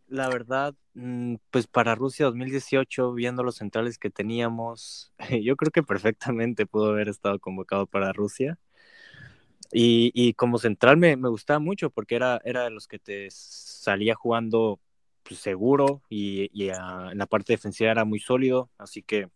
La 0.09 0.28
verdad, 0.28 0.74
mm, 0.95 1.37
pues 1.51 1.66
para 1.66 1.95
Rusia 1.95 2.26
2018, 2.26 3.12
viendo 3.14 3.43
los 3.43 3.57
centrales 3.57 3.99
que 3.99 4.11
teníamos, 4.11 5.12
yo 5.43 5.57
creo 5.57 5.72
que 5.72 5.82
perfectamente 5.82 6.66
pudo 6.66 6.91
haber 6.91 7.09
estado 7.09 7.39
convocado 7.41 7.87
para 7.87 8.12
Rusia. 8.12 8.59
Y, 9.72 10.34
como 10.34 10.58
central 10.58 10.96
me, 10.96 11.16
me, 11.16 11.28
gustaba 11.28 11.58
mucho 11.58 11.90
porque 11.90 12.16
era, 12.16 12.40
era 12.44 12.64
de 12.64 12.70
los 12.70 12.86
que 12.88 12.98
te 12.98 13.28
salía 13.30 14.14
jugando 14.14 14.80
pues, 15.22 15.40
seguro 15.40 16.02
y, 16.08 16.50
en 16.70 17.18
la 17.18 17.26
parte 17.26 17.52
defensiva 17.54 17.90
era 17.90 18.04
muy 18.04 18.20
sólido. 18.20 18.70
Así 18.78 19.02
que 19.02 19.30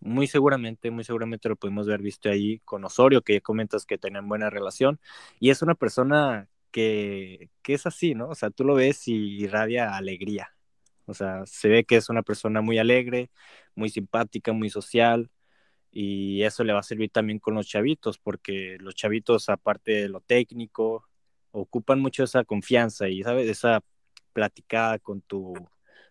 muy 0.00 0.26
seguramente, 0.26 0.90
muy 0.90 1.04
seguramente 1.04 1.48
lo 1.48 1.56
pudimos 1.56 1.86
ver 1.86 2.02
visto 2.02 2.28
ahí 2.30 2.60
con 2.60 2.84
Osorio, 2.84 3.22
que 3.22 3.34
ya 3.34 3.40
comentas 3.40 3.86
que 3.86 3.98
tenían 3.98 4.28
buena 4.28 4.50
relación. 4.50 5.00
Y 5.40 5.50
es 5.50 5.62
una 5.62 5.74
persona 5.74 6.48
que, 6.70 7.50
que 7.62 7.74
es 7.74 7.86
así, 7.86 8.14
¿no? 8.14 8.28
O 8.30 8.34
sea, 8.34 8.50
tú 8.50 8.64
lo 8.64 8.74
ves 8.74 9.08
y 9.08 9.14
irradia 9.42 9.96
alegría. 9.96 10.52
O 11.06 11.14
sea, 11.14 11.46
se 11.46 11.68
ve 11.68 11.84
que 11.84 11.96
es 11.96 12.08
una 12.10 12.22
persona 12.22 12.60
muy 12.62 12.78
alegre, 12.78 13.30
muy 13.74 13.90
simpática, 13.90 14.52
muy 14.52 14.70
social 14.70 15.30
y 15.98 16.42
eso 16.42 16.62
le 16.62 16.74
va 16.74 16.80
a 16.80 16.82
servir 16.82 17.08
también 17.10 17.38
con 17.38 17.54
los 17.54 17.66
chavitos, 17.66 18.18
porque 18.18 18.76
los 18.80 18.94
chavitos, 18.94 19.48
aparte 19.48 19.92
de 19.92 20.08
lo 20.10 20.20
técnico, 20.20 21.08
ocupan 21.52 22.00
mucho 22.00 22.22
esa 22.24 22.44
confianza 22.44 23.08
y, 23.08 23.22
¿sabes? 23.22 23.48
Esa 23.48 23.80
platicada 24.34 24.98
con 24.98 25.22
tu, 25.22 25.54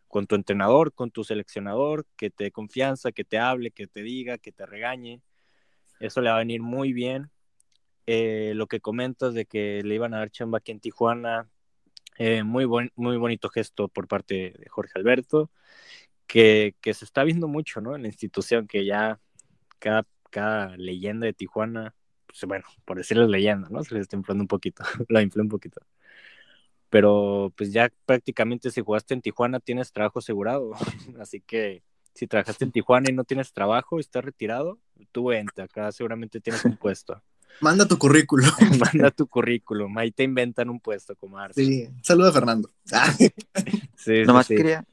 con 0.07 0.25
tu 0.25 0.33
entrenador, 0.33 0.91
con 0.91 1.11
tu 1.11 1.23
seleccionador, 1.23 2.07
que 2.17 2.31
te 2.31 2.45
dé 2.45 2.51
confianza, 2.51 3.11
que 3.11 3.25
te 3.25 3.37
hable, 3.37 3.69
que 3.69 3.85
te 3.85 4.01
diga, 4.01 4.39
que 4.39 4.51
te 4.51 4.65
regañe. 4.65 5.21
Eso 5.99 6.19
le 6.21 6.31
va 6.31 6.37
a 6.37 6.39
venir 6.39 6.63
muy 6.63 6.91
bien. 6.91 7.29
Eh, 8.07 8.53
lo 8.55 8.65
que 8.65 8.79
comentas 8.79 9.35
de 9.35 9.45
que 9.45 9.83
le 9.83 9.93
iban 9.93 10.15
a 10.15 10.17
dar 10.17 10.31
chamba 10.31 10.57
aquí 10.57 10.71
en 10.71 10.79
Tijuana, 10.79 11.47
eh, 12.17 12.41
muy, 12.41 12.65
buen, 12.65 12.91
muy 12.95 13.17
bonito 13.17 13.49
gesto 13.49 13.87
por 13.87 14.07
parte 14.07 14.55
de 14.57 14.67
Jorge 14.67 14.93
Alberto, 14.95 15.51
que, 16.25 16.75
que 16.81 16.95
se 16.95 17.05
está 17.05 17.23
viendo 17.23 17.47
mucho 17.47 17.81
¿no? 17.81 17.95
en 17.95 18.01
la 18.01 18.07
institución, 18.07 18.65
que 18.65 18.83
ya 18.83 19.19
cada, 19.79 20.05
cada 20.29 20.75
leyenda 20.77 21.25
de 21.25 21.33
Tijuana, 21.33 21.93
pues, 22.27 22.43
bueno, 22.47 22.65
por 22.85 22.97
decirles 22.97 23.29
leyenda, 23.29 23.69
¿no? 23.69 23.83
Se 23.83 23.93
les 23.93 24.01
está 24.03 24.15
inflando 24.17 24.43
un 24.43 24.47
poquito, 24.47 24.83
la 25.09 25.21
infló 25.21 25.43
un 25.43 25.49
poquito. 25.49 25.81
Pero 26.89 27.51
pues 27.57 27.73
ya 27.73 27.91
prácticamente 28.05 28.71
si 28.71 28.81
jugaste 28.81 29.13
en 29.13 29.21
Tijuana 29.21 29.59
tienes 29.59 29.91
trabajo 29.91 30.19
asegurado, 30.19 30.71
así 31.19 31.41
que 31.41 31.83
si 32.13 32.27
trabajaste 32.27 32.63
en 32.63 32.71
Tijuana 32.71 33.07
y 33.09 33.13
no 33.13 33.23
tienes 33.25 33.51
trabajo, 33.51 33.99
estás 33.99 34.23
retirado, 34.23 34.79
tú 35.11 35.31
entra, 35.31 35.65
acá 35.65 35.91
seguramente 35.91 36.39
tienes 36.39 36.63
un 36.63 36.77
puesto. 36.77 37.21
Manda 37.61 37.87
tu 37.87 37.97
currículum. 37.97 38.49
Manda 38.79 39.11
tu 39.11 39.27
currículum, 39.27 39.97
ahí 39.97 40.11
te 40.11 40.23
inventan 40.23 40.69
un 40.69 40.79
puesto 40.79 41.15
como 41.15 41.37
Arce. 41.37 41.63
Sí, 41.63 41.89
saluda 42.01 42.29
a 42.29 42.33
Fernando. 42.33 42.69
sí, 43.97 44.23
Nomás 44.25 44.47
sí, 44.47 44.55
quería... 44.55 44.85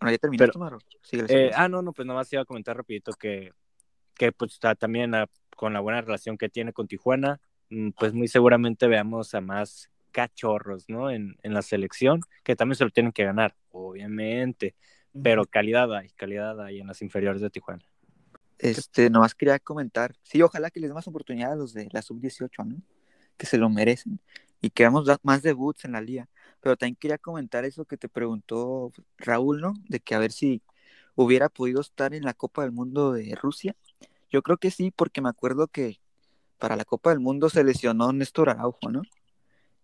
Bueno, 0.00 0.12
ya 0.12 0.18
terminé, 0.18 0.38
Pero- 0.48 0.78
Eh, 1.28 1.50
ah, 1.54 1.68
no, 1.68 1.82
no, 1.82 1.92
pues 1.92 2.06
nomás 2.06 2.32
iba 2.32 2.42
a 2.42 2.44
comentar 2.44 2.76
rapidito 2.76 3.12
que, 3.12 3.52
que 4.14 4.32
pues 4.32 4.52
está 4.52 4.74
también 4.74 5.12
con 5.56 5.72
la 5.72 5.80
buena 5.80 6.00
relación 6.00 6.38
que 6.38 6.48
tiene 6.48 6.72
con 6.72 6.88
Tijuana, 6.88 7.40
mm, 7.70 7.90
pues 7.98 8.12
muy 8.14 8.28
seguramente 8.28 8.86
veamos 8.86 9.34
a 9.34 9.40
más 9.40 9.90
cachorros, 10.12 10.88
¿no? 10.88 11.10
En, 11.10 11.36
en 11.42 11.54
la 11.54 11.62
selección, 11.62 12.20
que 12.44 12.56
también 12.56 12.76
se 12.76 12.84
lo 12.84 12.90
tienen 12.90 13.12
que 13.12 13.24
ganar, 13.24 13.56
obviamente, 13.70 14.74
pero 15.22 15.46
calidad 15.46 15.94
hay, 15.96 16.10
calidad 16.10 16.60
hay 16.60 16.80
en 16.80 16.86
las 16.88 17.02
inferiores 17.02 17.40
de 17.40 17.50
Tijuana. 17.50 17.82
Este, 18.58 19.10
nomás 19.10 19.34
quería 19.34 19.58
comentar. 19.58 20.14
Sí, 20.22 20.40
ojalá 20.42 20.70
que 20.70 20.80
les 20.80 20.90
dé 20.90 20.94
más 20.94 21.08
oportunidad 21.08 21.52
a 21.52 21.56
los 21.56 21.72
de 21.74 21.88
la 21.92 22.02
sub-18, 22.02 22.64
¿no? 22.64 22.76
Que 23.36 23.46
se 23.46 23.58
lo 23.58 23.68
merecen. 23.68 24.20
Y 24.60 24.70
que 24.70 24.84
da- 24.84 25.18
más 25.22 25.42
debuts 25.42 25.84
en 25.84 25.92
la 25.92 26.00
liga. 26.00 26.28
Pero 26.60 26.76
también 26.76 26.96
quería 26.96 27.18
comentar 27.18 27.64
eso 27.64 27.84
que 27.84 27.96
te 27.96 28.08
preguntó 28.08 28.92
Raúl, 29.18 29.60
¿no? 29.60 29.74
De 29.88 29.98
que 30.00 30.14
a 30.14 30.18
ver 30.20 30.30
si 30.32 30.62
hubiera 31.16 31.48
podido 31.48 31.80
estar 31.80 32.14
en 32.14 32.24
la 32.24 32.34
Copa 32.34 32.62
del 32.62 32.72
Mundo 32.72 33.12
de 33.12 33.34
Rusia. 33.34 33.74
Yo 34.32 34.42
creo 34.42 34.56
que 34.56 34.70
sí, 34.70 34.90
porque 34.90 35.20
me 35.20 35.28
acuerdo 35.28 35.68
que 35.68 36.00
para 36.58 36.76
la 36.76 36.86
Copa 36.86 37.10
del 37.10 37.20
Mundo 37.20 37.50
se 37.50 37.64
lesionó 37.64 38.12
Néstor 38.12 38.48
Araujo, 38.50 38.90
¿no? 38.90 39.02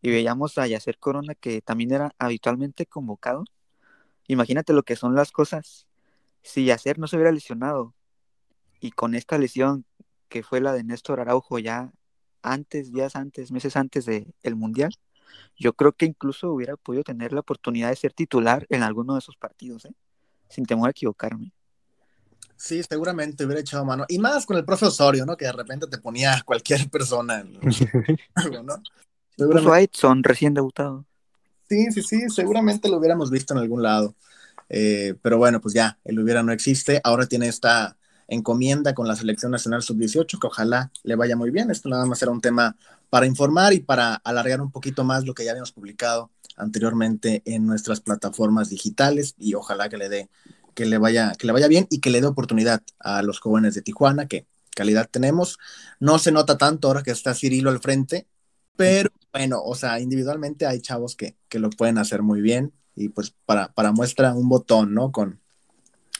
Y 0.02 0.10
veíamos 0.10 0.58
a 0.58 0.66
Yacer 0.66 0.98
Corona, 0.98 1.34
que 1.34 1.60
también 1.60 1.92
era 1.92 2.14
habitualmente 2.18 2.86
convocado. 2.86 3.44
Imagínate 4.26 4.72
lo 4.72 4.84
que 4.84 4.96
son 4.96 5.14
las 5.14 5.32
cosas. 5.32 5.86
Si 6.42 6.64
Yacer 6.64 6.98
no 6.98 7.08
se 7.08 7.16
hubiera 7.16 7.32
lesionado 7.32 7.94
y 8.80 8.92
con 8.92 9.14
esta 9.14 9.38
lesión 9.38 9.84
que 10.28 10.42
fue 10.42 10.60
la 10.60 10.72
de 10.72 10.84
Néstor 10.84 11.20
Araujo 11.20 11.58
ya 11.58 11.92
antes, 12.42 12.92
días 12.92 13.16
antes, 13.16 13.52
meses 13.52 13.76
antes 13.76 14.06
del 14.06 14.34
el 14.42 14.56
Mundial, 14.56 14.94
yo 15.56 15.74
creo 15.74 15.92
que 15.92 16.06
incluso 16.06 16.52
hubiera 16.52 16.76
podido 16.76 17.04
tener 17.04 17.32
la 17.32 17.40
oportunidad 17.40 17.90
de 17.90 17.96
ser 17.96 18.14
titular 18.14 18.66
en 18.70 18.82
alguno 18.82 19.14
de 19.14 19.20
esos 19.20 19.36
partidos, 19.36 19.84
¿eh? 19.84 19.94
sin 20.48 20.64
temor 20.64 20.88
a 20.88 20.90
equivocarme. 20.92 21.52
Sí, 22.58 22.82
seguramente 22.82 23.44
hubiera 23.46 23.60
echado 23.60 23.84
mano. 23.84 24.04
Y 24.08 24.18
más 24.18 24.44
con 24.44 24.56
el 24.56 24.64
profe 24.64 24.86
Osorio, 24.86 25.24
¿no? 25.24 25.36
Que 25.36 25.44
de 25.46 25.52
repente 25.52 25.86
te 25.86 25.98
ponía 25.98 26.42
cualquier 26.44 26.90
persona 26.90 27.44
¿no? 28.64 28.82
Incluso 29.36 29.72
Seguramente, 29.72 30.22
recién 30.24 30.54
debutado. 30.54 31.06
sí, 31.68 31.92
sí, 31.92 32.02
sí, 32.02 32.30
seguramente 32.30 32.88
lo 32.88 32.98
hubiéramos 32.98 33.30
visto 33.30 33.54
en 33.54 33.60
algún 33.60 33.82
lado. 33.82 34.16
Eh, 34.68 35.14
pero 35.22 35.38
bueno, 35.38 35.60
pues 35.60 35.74
ya, 35.74 35.98
el 36.04 36.18
hubiera 36.18 36.42
no 36.42 36.52
existe. 36.52 37.00
Ahora 37.04 37.26
tiene 37.26 37.46
esta 37.48 37.96
encomienda 38.26 38.94
con 38.94 39.06
la 39.06 39.16
Selección 39.16 39.52
Nacional 39.52 39.82
Sub-18, 39.82 40.40
que 40.40 40.46
ojalá 40.48 40.90
le 41.04 41.14
vaya 41.16 41.36
muy 41.36 41.50
bien. 41.50 41.70
Esto 41.70 41.88
nada 41.88 42.06
más 42.06 42.20
era 42.22 42.32
un 42.32 42.40
tema 42.40 42.76
para 43.10 43.26
informar 43.26 43.72
y 43.72 43.80
para 43.80 44.16
alargar 44.16 44.60
un 44.60 44.72
poquito 44.72 45.04
más 45.04 45.24
lo 45.24 45.34
que 45.34 45.44
ya 45.44 45.52
habíamos 45.52 45.72
publicado 45.72 46.30
anteriormente 46.56 47.42
en 47.44 47.66
nuestras 47.66 48.00
plataformas 48.00 48.68
digitales 48.68 49.34
y 49.38 49.54
ojalá 49.54 49.88
que 49.88 49.96
le 49.96 50.08
dé 50.08 50.28
que 50.78 50.86
le 50.86 50.96
vaya 50.96 51.32
que 51.36 51.48
le 51.48 51.52
vaya 51.52 51.66
bien 51.66 51.88
y 51.90 51.98
que 51.98 52.08
le 52.08 52.20
dé 52.20 52.28
oportunidad 52.28 52.82
a 53.00 53.22
los 53.22 53.40
jóvenes 53.40 53.74
de 53.74 53.82
Tijuana 53.82 54.28
que 54.28 54.46
calidad 54.76 55.08
tenemos. 55.10 55.58
No 55.98 56.20
se 56.20 56.30
nota 56.30 56.56
tanto 56.56 56.86
ahora 56.86 57.02
que 57.02 57.10
está 57.10 57.34
Cirilo 57.34 57.70
al 57.70 57.80
frente 57.80 58.28
pero 58.76 59.10
bueno 59.32 59.60
o 59.60 59.74
sea 59.74 59.98
individualmente 59.98 60.66
hay 60.66 60.80
chavos 60.80 61.16
que, 61.16 61.34
que 61.48 61.58
lo 61.58 61.68
pueden 61.70 61.98
hacer 61.98 62.22
muy 62.22 62.40
bien 62.40 62.72
y 62.94 63.08
pues 63.08 63.34
para, 63.44 63.72
para 63.72 63.90
muestra 63.90 64.34
un 64.34 64.48
botón 64.48 64.94
no 64.94 65.10
con 65.10 65.40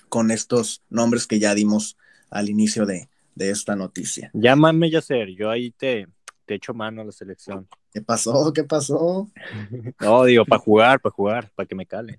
con 0.08 0.32
estos 0.32 0.82
nombres 0.90 1.28
que 1.28 1.38
ya 1.38 1.54
dimos 1.54 1.96
al 2.28 2.48
inicio 2.48 2.84
de, 2.84 3.08
de 3.36 3.50
esta 3.50 3.76
noticia. 3.76 4.32
Llámame, 4.34 4.90
Yacer, 4.90 5.28
yo 5.36 5.50
ahí 5.50 5.70
te, 5.70 6.08
te 6.46 6.54
echo 6.56 6.74
mano 6.74 7.02
a 7.02 7.04
la 7.04 7.12
selección. 7.12 7.68
qué 7.92 8.02
pasó 8.02 8.52
qué 8.52 8.64
pasó 8.64 9.30
No, 10.00 10.24
digo, 10.24 10.44
para 10.44 10.60
jugar, 10.60 11.00
para 11.00 11.14
jugar, 11.14 11.50
para 11.54 11.66
que 11.68 11.76
me 11.76 11.86
cale. 11.86 12.18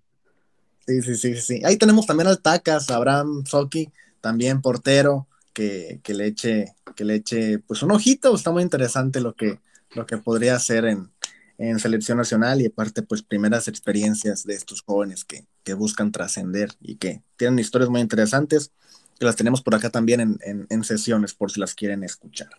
Sí, 0.89 1.03
sí, 1.03 1.15
sí, 1.15 1.35
sí. 1.39 1.61
Ahí 1.65 1.77
tenemos 1.77 2.07
también 2.07 2.27
al 2.27 2.41
Tacas, 2.41 2.89
Abraham 2.89 3.45
Soki, 3.45 3.91
también 4.21 4.59
portero, 4.59 5.27
que, 5.53 5.99
que 6.03 6.15
le 6.15 6.25
eche, 6.25 6.73
que 6.95 7.05
le 7.05 7.13
eche 7.13 7.59
pues 7.59 7.83
un 7.83 7.91
ojito, 7.91 8.33
está 8.33 8.49
muy 8.49 8.63
interesante 8.63 9.21
lo 9.21 9.35
que, 9.35 9.59
lo 9.91 10.07
que 10.07 10.17
podría 10.17 10.55
hacer 10.55 10.85
en, 10.85 11.11
en 11.59 11.77
selección 11.77 12.17
nacional 12.17 12.59
y 12.59 12.65
aparte 12.65 13.03
pues 13.03 13.21
primeras 13.21 13.67
experiencias 13.67 14.45
de 14.45 14.55
estos 14.55 14.81
jóvenes 14.81 15.25
que, 15.25 15.45
que 15.63 15.75
buscan 15.75 16.11
trascender 16.11 16.71
y 16.81 16.95
que 16.95 17.21
tienen 17.37 17.59
historias 17.59 17.91
muy 17.91 18.01
interesantes, 18.01 18.71
que 19.19 19.25
las 19.25 19.35
tenemos 19.35 19.61
por 19.61 19.75
acá 19.75 19.91
también 19.91 20.21
en, 20.21 20.39
en, 20.41 20.65
en 20.71 20.83
sesiones 20.83 21.35
por 21.35 21.51
si 21.51 21.59
las 21.59 21.75
quieren 21.75 22.03
escuchar. 22.03 22.49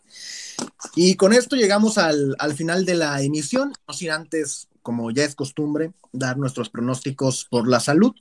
Y 0.94 1.16
con 1.16 1.32
esto 1.32 1.56
llegamos 1.56 1.98
al, 1.98 2.36
al 2.38 2.54
final 2.54 2.84
de 2.84 2.94
la 2.94 3.20
emisión, 3.22 3.72
no 3.88 3.94
sin 3.94 4.12
antes, 4.12 4.68
como 4.90 5.12
ya 5.12 5.22
es 5.24 5.36
costumbre, 5.36 5.92
dar 6.12 6.36
nuestros 6.36 6.68
pronósticos 6.68 7.46
por 7.48 7.68
la 7.68 7.78
salud. 7.78 8.12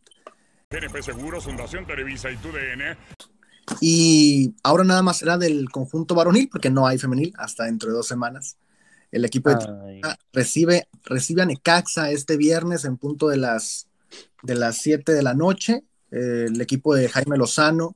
GNP 0.70 1.02
Seguros, 1.02 1.46
Fundación 1.46 1.88
Televisa 1.88 2.30
y 2.30 2.38
TUDN. 2.38 2.96
Y 3.82 4.54
ahora 4.62 4.84
nada 4.84 5.02
más 5.02 5.18
será 5.18 5.40
del 5.40 5.68
conjunto 5.72 6.14
varonil, 6.14 6.48
porque 6.48 6.70
no 6.70 6.86
hay 6.86 7.00
femenil 7.00 7.34
hasta 7.40 7.64
dentro 7.64 7.90
de 7.90 7.96
dos 7.96 8.08
semanas. 8.08 8.58
El 9.12 9.26
equipo 9.26 9.50
de 9.50 9.58
recibe, 10.32 10.88
recibe 11.06 11.42
a 11.42 11.46
Necaxa 11.46 12.12
este 12.12 12.38
viernes 12.38 12.86
en 12.86 12.98
punto 12.98 13.30
de 13.30 13.38
las, 13.38 13.88
de 14.44 14.54
las 14.54 14.78
7 14.78 15.12
de 15.12 15.24
la 15.24 15.34
noche. 15.34 15.86
Eh, 16.12 16.46
el 16.50 16.62
equipo 16.62 16.94
de 16.94 17.10
Jaime 17.10 17.36
Lozano, 17.36 17.96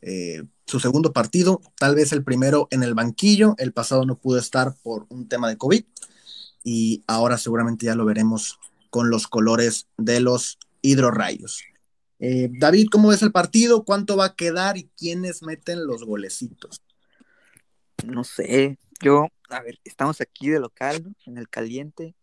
eh, 0.00 0.44
su 0.64 0.80
segundo 0.80 1.12
partido, 1.12 1.60
tal 1.78 1.96
vez 1.96 2.12
el 2.12 2.24
primero 2.24 2.66
en 2.70 2.82
el 2.82 2.94
banquillo. 2.94 3.56
El 3.58 3.74
pasado 3.74 4.06
no 4.06 4.16
pudo 4.16 4.38
estar 4.38 4.74
por 4.82 5.04
un 5.10 5.28
tema 5.28 5.50
de 5.50 5.58
COVID 5.58 5.84
y 6.62 7.02
ahora 7.06 7.38
seguramente 7.38 7.86
ya 7.86 7.94
lo 7.94 8.04
veremos 8.04 8.58
con 8.90 9.10
los 9.10 9.26
colores 9.26 9.88
de 9.96 10.20
los 10.20 10.58
hidrorrayos. 10.82 11.62
Eh, 12.18 12.50
David, 12.52 12.88
¿cómo 12.90 13.08
ves 13.08 13.22
el 13.22 13.32
partido? 13.32 13.84
¿Cuánto 13.84 14.16
va 14.16 14.26
a 14.26 14.34
quedar 14.34 14.76
y 14.76 14.90
quiénes 14.96 15.42
meten 15.42 15.86
los 15.86 16.04
golecitos? 16.04 16.82
No 18.04 18.24
sé, 18.24 18.78
yo, 19.00 19.28
a 19.48 19.60
ver, 19.60 19.78
estamos 19.84 20.20
aquí 20.20 20.48
de 20.50 20.60
local, 20.60 21.14
en 21.26 21.38
el 21.38 21.48
caliente, 21.48 22.14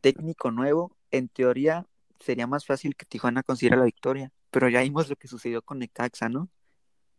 técnico 0.00 0.50
nuevo. 0.50 0.96
En 1.10 1.28
teoría 1.28 1.86
sería 2.20 2.46
más 2.46 2.66
fácil 2.66 2.96
que 2.96 3.06
Tijuana 3.06 3.42
consiga 3.42 3.76
la 3.76 3.84
victoria, 3.84 4.32
pero 4.50 4.68
ya 4.68 4.80
vimos 4.80 5.08
lo 5.08 5.16
que 5.16 5.28
sucedió 5.28 5.62
con 5.62 5.78
Necaxa, 5.78 6.28
¿no? 6.28 6.48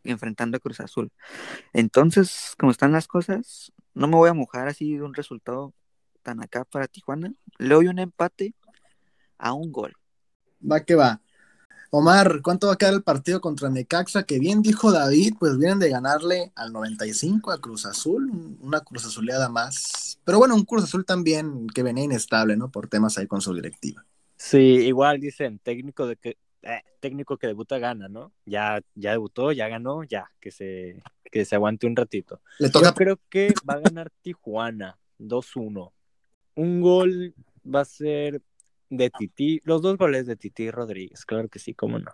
Enfrentando 0.04 0.58
a 0.58 0.60
Cruz 0.60 0.80
Azul. 0.80 1.12
Entonces, 1.74 2.56
como 2.58 2.72
están 2.72 2.91
las 2.91 3.08
cosas, 3.08 3.72
no 3.93 4.08
me 4.08 4.16
voy 4.16 4.30
a 4.30 4.34
mojar 4.34 4.68
así 4.68 4.95
de 4.95 5.04
un 5.04 5.14
resultado 5.14 5.74
tan 6.30 6.43
acá 6.43 6.63
para 6.63 6.88
Tijuana. 6.88 7.34
Le 7.57 7.73
doy 7.73 7.88
un 7.88 7.97
empate 7.97 8.53
a 9.39 9.53
un 9.53 9.71
gol. 9.71 9.93
Va 10.59 10.82
que 10.82 10.93
va. 10.93 11.21
Omar, 11.89 12.41
¿cuánto 12.43 12.67
va 12.67 12.73
a 12.73 12.77
quedar 12.77 12.93
el 12.93 13.01
partido 13.01 13.41
contra 13.41 13.67
Necaxa? 13.69 14.23
Que 14.23 14.38
bien 14.38 14.61
dijo 14.61 14.91
David, 14.91 15.34
pues 15.39 15.57
vienen 15.57 15.80
de 15.80 15.89
ganarle 15.89 16.51
al 16.55 16.71
95 16.71 17.51
a 17.51 17.59
Cruz 17.59 17.88
Azul, 17.88 18.57
una 18.59 18.82
Cruz 18.82 19.05
Azuleada 19.05 19.49
más. 19.49 20.19
Pero 20.23 20.38
bueno, 20.38 20.53
un 20.53 20.65
Cruz 20.65 20.84
Azul 20.84 21.03
también 21.03 21.65
que 21.73 21.82
venía 21.82 22.03
inestable, 22.03 22.55
¿no? 22.55 22.69
Por 22.69 22.88
temas 22.88 23.17
ahí 23.17 23.25
con 23.25 23.41
su 23.41 23.55
directiva. 23.55 24.05
Sí, 24.38 24.59
igual 24.59 25.19
dicen, 25.19 25.57
técnico 25.57 26.05
de 26.05 26.15
que 26.15 26.38
eh, 26.61 26.84
técnico 26.99 27.38
que 27.38 27.47
debuta 27.47 27.80
gana, 27.80 28.07
¿no? 28.07 28.34
Ya, 28.45 28.82
ya 28.93 29.11
debutó, 29.11 29.51
ya 29.51 29.67
ganó, 29.67 30.03
ya, 30.03 30.30
que 30.39 30.51
se, 30.51 31.01
que 31.32 31.43
se 31.43 31.55
aguante 31.55 31.88
un 31.88 31.95
ratito. 31.95 32.39
Le 32.59 32.69
toca 32.69 32.89
Yo 32.89 32.93
creo 32.93 33.19
que 33.30 33.51
va 33.67 33.75
a 33.75 33.80
ganar 33.80 34.11
Tijuana 34.21 34.99
2-1. 35.17 35.91
Un 36.60 36.82
gol 36.82 37.34
va 37.64 37.82
a 37.82 37.86
ser 37.86 38.41
de 38.89 39.10
Titi, 39.10 39.62
los 39.64 39.82
dos 39.82 39.97
goles 39.97 40.26
de 40.26 40.36
Titi 40.36 40.70
Rodríguez, 40.72 41.24
claro 41.26 41.47
que 41.47 41.60
sí, 41.60 41.74
cómo 41.74 41.99
no. 41.99 42.12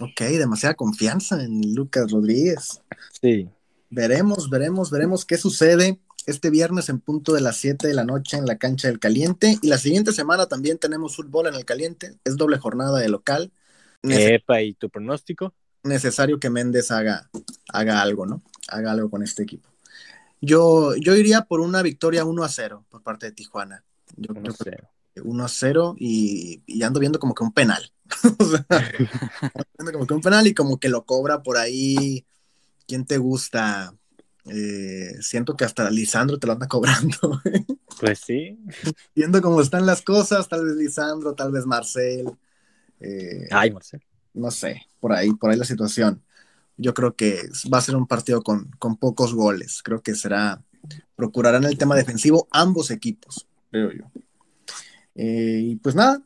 Ok, 0.00 0.20
demasiada 0.22 0.74
confianza 0.74 1.42
en 1.42 1.74
Lucas 1.74 2.10
Rodríguez. 2.10 2.80
Sí, 3.20 3.48
Veremos, 3.90 4.48
veremos, 4.48 4.90
veremos 4.90 5.26
qué 5.26 5.36
sucede 5.36 5.98
este 6.26 6.48
viernes 6.48 6.88
en 6.88 7.00
punto 7.00 7.34
de 7.34 7.42
las 7.42 7.58
7 7.58 7.86
de 7.88 7.92
la 7.92 8.04
noche 8.04 8.38
en 8.38 8.46
la 8.46 8.56
cancha 8.56 8.88
del 8.88 8.98
Caliente. 8.98 9.58
Y 9.60 9.68
la 9.68 9.76
siguiente 9.76 10.12
semana 10.12 10.46
también 10.46 10.78
tenemos 10.78 11.16
fútbol 11.16 11.48
en 11.48 11.54
el 11.54 11.66
Caliente. 11.66 12.14
Es 12.24 12.38
doble 12.38 12.56
jornada 12.56 12.98
de 13.00 13.10
local. 13.10 13.52
Nece- 14.02 14.36
Epa, 14.36 14.62
¿y 14.62 14.72
tu 14.72 14.88
pronóstico? 14.88 15.52
necesario 15.84 16.38
que 16.38 16.48
Méndez 16.48 16.90
haga, 16.92 17.28
haga 17.72 18.00
algo, 18.00 18.24
¿no? 18.24 18.40
Haga 18.68 18.92
algo 18.92 19.10
con 19.10 19.22
este 19.22 19.42
equipo. 19.42 19.68
Yo, 20.42 20.94
yo 20.96 21.14
iría 21.16 21.42
por 21.42 21.60
una 21.60 21.80
victoria 21.82 22.24
1 22.24 22.44
a 22.44 22.48
0 22.48 22.84
por 22.90 23.02
parte 23.02 23.26
de 23.26 23.32
Tijuana. 23.32 23.84
Yo 24.16 24.34
No 24.34 24.40
creo 24.42 24.52
sé. 24.54 24.76
que 25.14 25.20
1 25.22 25.44
a 25.44 25.48
0 25.48 25.94
y, 25.98 26.62
y 26.66 26.82
ando 26.82 27.00
viendo 27.00 27.18
como 27.18 27.34
que 27.34 27.44
un 27.44 27.52
penal. 27.52 27.90
O 28.38 28.44
sea, 28.44 28.66
ando 28.68 29.64
viendo 29.78 29.92
como 29.92 30.06
que 30.06 30.14
un 30.14 30.20
penal 30.20 30.46
y 30.46 30.52
como 30.54 30.78
que 30.78 30.88
lo 30.90 31.04
cobra 31.06 31.42
por 31.42 31.56
ahí. 31.56 32.26
¿Quién 32.86 33.06
te 33.06 33.16
gusta? 33.18 33.94
Eh, 34.46 35.14
siento 35.20 35.56
que 35.56 35.64
hasta 35.64 35.88
Lisandro 35.90 36.38
te 36.38 36.46
lo 36.48 36.54
anda 36.54 36.66
cobrando. 36.68 37.40
Pues 38.00 38.18
sí. 38.18 38.58
Viendo 39.14 39.40
cómo 39.40 39.60
están 39.60 39.86
las 39.86 40.02
cosas, 40.02 40.48
tal 40.48 40.64
vez 40.64 40.74
Lisandro, 40.74 41.34
tal 41.34 41.52
vez 41.52 41.66
Marcel. 41.66 42.32
eh, 42.98 43.46
Ay, 43.52 43.70
Marcelo. 43.70 44.02
no 44.34 44.50
sé, 44.50 44.82
por 44.98 45.12
ahí, 45.12 45.30
por 45.34 45.50
ahí 45.50 45.56
la 45.56 45.64
situación. 45.64 46.20
Yo 46.82 46.92
creo 46.94 47.14
que 47.14 47.48
va 47.72 47.78
a 47.78 47.82
ser 47.82 47.96
un 47.96 48.06
partido 48.06 48.42
con, 48.42 48.70
con 48.78 48.96
pocos 48.96 49.34
goles. 49.34 49.82
Creo 49.82 50.02
que 50.02 50.14
será, 50.14 50.62
procurarán 51.16 51.64
el 51.64 51.78
tema 51.78 51.94
defensivo 51.94 52.48
ambos 52.50 52.90
equipos, 52.90 53.46
creo 53.70 53.92
yo. 53.92 54.04
Eh, 55.14 55.60
y 55.62 55.76
pues 55.76 55.94
nada, 55.94 56.22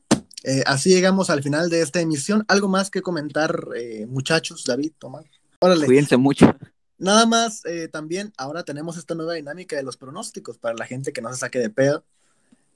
eh, 0.48 0.62
así 0.64 0.90
llegamos 0.90 1.28
al 1.28 1.42
final 1.42 1.70
de 1.70 1.82
esta 1.82 2.00
emisión. 2.00 2.44
¿Algo 2.46 2.68
más 2.68 2.88
que 2.88 3.02
comentar, 3.02 3.64
eh, 3.76 4.06
muchachos, 4.06 4.64
David, 4.64 4.92
Tomás? 4.96 5.24
Órale. 5.58 5.86
Cuídense 5.86 6.16
mucho. 6.16 6.56
Nada 6.98 7.26
más, 7.26 7.64
eh, 7.64 7.88
también 7.88 8.32
ahora 8.36 8.62
tenemos 8.62 8.96
esta 8.96 9.16
nueva 9.16 9.34
dinámica 9.34 9.74
de 9.74 9.82
los 9.82 9.96
pronósticos 9.96 10.56
para 10.58 10.76
la 10.76 10.86
gente 10.86 11.12
que 11.12 11.20
no 11.20 11.32
se 11.32 11.40
saque 11.40 11.58
de 11.58 11.70
pedo. 11.70 12.04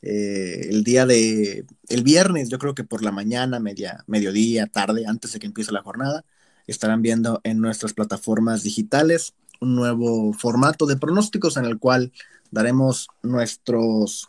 El 0.03 0.83
día 0.83 1.07
de, 1.07 1.65
el 1.89 2.03
viernes, 2.03 2.49
yo 2.49 2.59
creo 2.59 2.75
que 2.75 2.85
por 2.85 3.05
la 3.05 3.13
mañana, 3.13 3.61
media, 3.61 4.03
mediodía, 4.07 4.67
tarde, 4.67 5.05
antes 5.07 5.33
de 5.33 5.39
que 5.39 5.47
empiece 5.47 5.73
la 5.73 5.83
jornada, 5.83 6.25
estarán 6.71 7.03
viendo 7.03 7.41
en 7.45 7.61
nuestras 7.61 7.93
plataformas 7.93 8.63
digitales 8.63 9.35
un 9.61 9.75
nuevo 9.75 10.33
formato 10.33 10.87
de 10.87 10.97
pronósticos 10.97 11.57
en 11.57 11.65
el 11.65 11.79
cual 11.79 12.13
daremos 12.51 13.09
nuestros, 13.23 14.27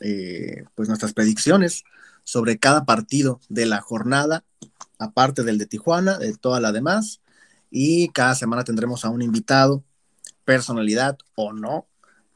eh, 0.00 0.64
pues 0.74 0.88
nuestras 0.88 1.12
predicciones 1.12 1.84
sobre 2.22 2.58
cada 2.58 2.84
partido 2.84 3.40
de 3.48 3.66
la 3.66 3.80
jornada, 3.80 4.44
aparte 4.98 5.42
del 5.42 5.58
de 5.58 5.66
Tijuana, 5.66 6.18
de 6.18 6.36
toda 6.36 6.60
la 6.60 6.72
demás 6.72 7.20
y 7.70 8.08
cada 8.08 8.34
semana 8.34 8.64
tendremos 8.64 9.04
a 9.04 9.10
un 9.10 9.22
invitado, 9.22 9.82
personalidad 10.44 11.18
o 11.34 11.52
no, 11.52 11.86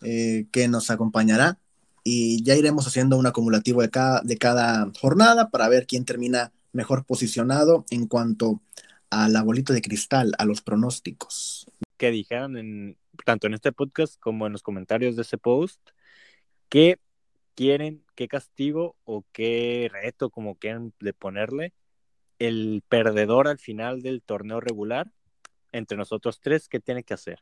eh, 0.02 0.46
que 0.52 0.68
nos 0.68 0.90
acompañará 0.90 1.58
y 2.02 2.42
ya 2.42 2.54
iremos 2.54 2.86
haciendo 2.86 3.16
un 3.16 3.26
acumulativo 3.26 3.82
de 3.82 3.90
cada, 3.90 4.20
de 4.22 4.36
cada 4.36 4.90
jornada 5.00 5.50
para 5.50 5.68
ver 5.68 5.86
quién 5.86 6.04
termina 6.04 6.52
mejor 6.72 7.04
posicionado 7.04 7.84
en 7.90 8.06
cuanto 8.06 8.60
a 9.22 9.28
la 9.28 9.42
bolita 9.42 9.72
de 9.72 9.82
cristal, 9.82 10.32
a 10.38 10.44
los 10.44 10.62
pronósticos. 10.62 11.66
Que 11.96 12.10
dijeran 12.10 12.56
en, 12.56 12.96
tanto 13.24 13.46
en 13.46 13.54
este 13.54 13.72
podcast 13.72 14.18
como 14.18 14.46
en 14.46 14.52
los 14.52 14.62
comentarios 14.62 15.16
de 15.16 15.22
ese 15.22 15.38
post, 15.38 15.80
qué 16.68 16.98
quieren, 17.54 18.02
qué 18.14 18.28
castigo 18.28 18.96
o 19.04 19.24
qué 19.32 19.88
reto, 19.92 20.30
como 20.30 20.56
quieran 20.56 20.92
de 21.00 21.12
ponerle, 21.12 21.72
el 22.38 22.82
perdedor 22.88 23.46
al 23.46 23.58
final 23.58 24.02
del 24.02 24.22
torneo 24.22 24.60
regular, 24.60 25.10
entre 25.72 25.96
nosotros 25.96 26.40
tres, 26.40 26.68
¿qué 26.68 26.80
tiene 26.80 27.04
que 27.04 27.14
hacer? 27.14 27.40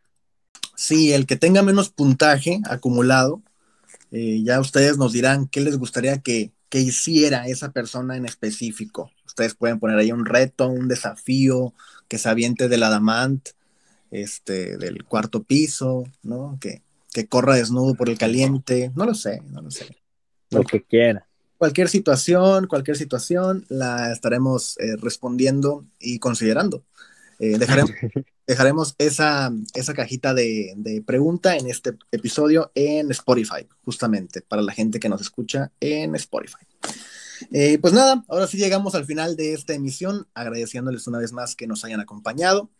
Sí, 0.76 1.12
el 1.12 1.26
que 1.26 1.36
tenga 1.36 1.62
menos 1.62 1.90
puntaje 1.90 2.60
acumulado, 2.68 3.42
eh, 4.10 4.42
ya 4.42 4.60
ustedes 4.60 4.98
nos 4.98 5.12
dirán 5.12 5.48
qué 5.48 5.60
les 5.60 5.78
gustaría 5.78 6.18
que, 6.20 6.52
que 6.68 6.80
hiciera 6.80 7.46
esa 7.46 7.72
persona 7.72 8.16
en 8.16 8.26
específico. 8.26 9.10
Ustedes 9.32 9.54
pueden 9.54 9.80
poner 9.80 9.96
ahí 9.96 10.12
un 10.12 10.26
reto, 10.26 10.68
un 10.68 10.88
desafío, 10.88 11.72
que 12.06 12.18
se 12.18 12.28
aviente 12.28 12.68
del 12.68 12.82
adamant, 12.82 13.48
este, 14.10 14.76
del 14.76 15.04
cuarto 15.04 15.42
piso, 15.42 16.04
¿no? 16.22 16.58
Que, 16.60 16.82
que 17.14 17.26
corra 17.26 17.54
desnudo 17.54 17.94
por 17.94 18.10
el 18.10 18.18
caliente, 18.18 18.92
no 18.94 19.06
lo 19.06 19.14
sé, 19.14 19.40
no 19.50 19.62
lo 19.62 19.70
sé. 19.70 19.96
Lo 20.50 20.64
que 20.64 20.82
quiera. 20.82 21.26
Cualquier 21.56 21.88
situación, 21.88 22.66
cualquier 22.66 22.98
situación, 22.98 23.64
la 23.70 24.12
estaremos 24.12 24.78
eh, 24.80 24.96
respondiendo 24.98 25.86
y 25.98 26.18
considerando. 26.18 26.84
Eh, 27.38 27.56
dejaremos, 27.56 27.92
dejaremos 28.46 28.94
esa, 28.98 29.50
esa 29.72 29.94
cajita 29.94 30.34
de, 30.34 30.74
de 30.76 31.00
pregunta 31.00 31.56
en 31.56 31.70
este 31.70 31.94
episodio 32.10 32.70
en 32.74 33.10
Spotify, 33.12 33.66
justamente, 33.82 34.42
para 34.42 34.60
la 34.60 34.74
gente 34.74 35.00
que 35.00 35.08
nos 35.08 35.22
escucha 35.22 35.72
en 35.80 36.14
Spotify. 36.16 36.66
Eh, 37.50 37.78
pues 37.80 37.92
nada, 37.92 38.24
ahora 38.28 38.46
sí 38.46 38.56
llegamos 38.56 38.94
al 38.94 39.04
final 39.04 39.36
de 39.36 39.54
esta 39.54 39.74
emisión, 39.74 40.26
agradeciéndoles 40.34 41.06
una 41.06 41.18
vez 41.18 41.32
más 41.32 41.56
que 41.56 41.66
nos 41.66 41.84
hayan 41.84 42.00
acompañado. 42.00 42.70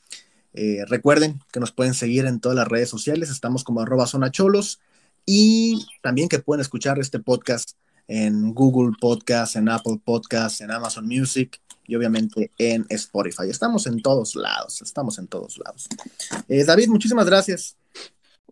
Eh, 0.54 0.84
recuerden 0.86 1.40
que 1.50 1.60
nos 1.60 1.72
pueden 1.72 1.94
seguir 1.94 2.26
en 2.26 2.40
todas 2.40 2.56
las 2.56 2.68
redes 2.68 2.88
sociales, 2.88 3.30
estamos 3.30 3.64
como 3.64 3.80
arroba 3.80 4.06
zona 4.06 4.30
cholos 4.30 4.80
y 5.24 5.86
también 6.02 6.28
que 6.28 6.38
pueden 6.40 6.60
escuchar 6.60 6.98
este 6.98 7.18
podcast 7.18 7.72
en 8.06 8.52
Google 8.52 8.96
Podcast, 9.00 9.56
en 9.56 9.68
Apple 9.68 10.00
Podcast, 10.04 10.60
en 10.60 10.70
Amazon 10.70 11.06
Music 11.06 11.60
y 11.86 11.94
obviamente 11.94 12.50
en 12.58 12.84
Spotify. 12.90 13.48
Estamos 13.48 13.86
en 13.86 14.02
todos 14.02 14.34
lados, 14.34 14.82
estamos 14.82 15.18
en 15.18 15.28
todos 15.28 15.58
lados. 15.58 15.88
Eh, 16.48 16.64
David, 16.64 16.88
muchísimas 16.88 17.26
gracias. 17.26 17.76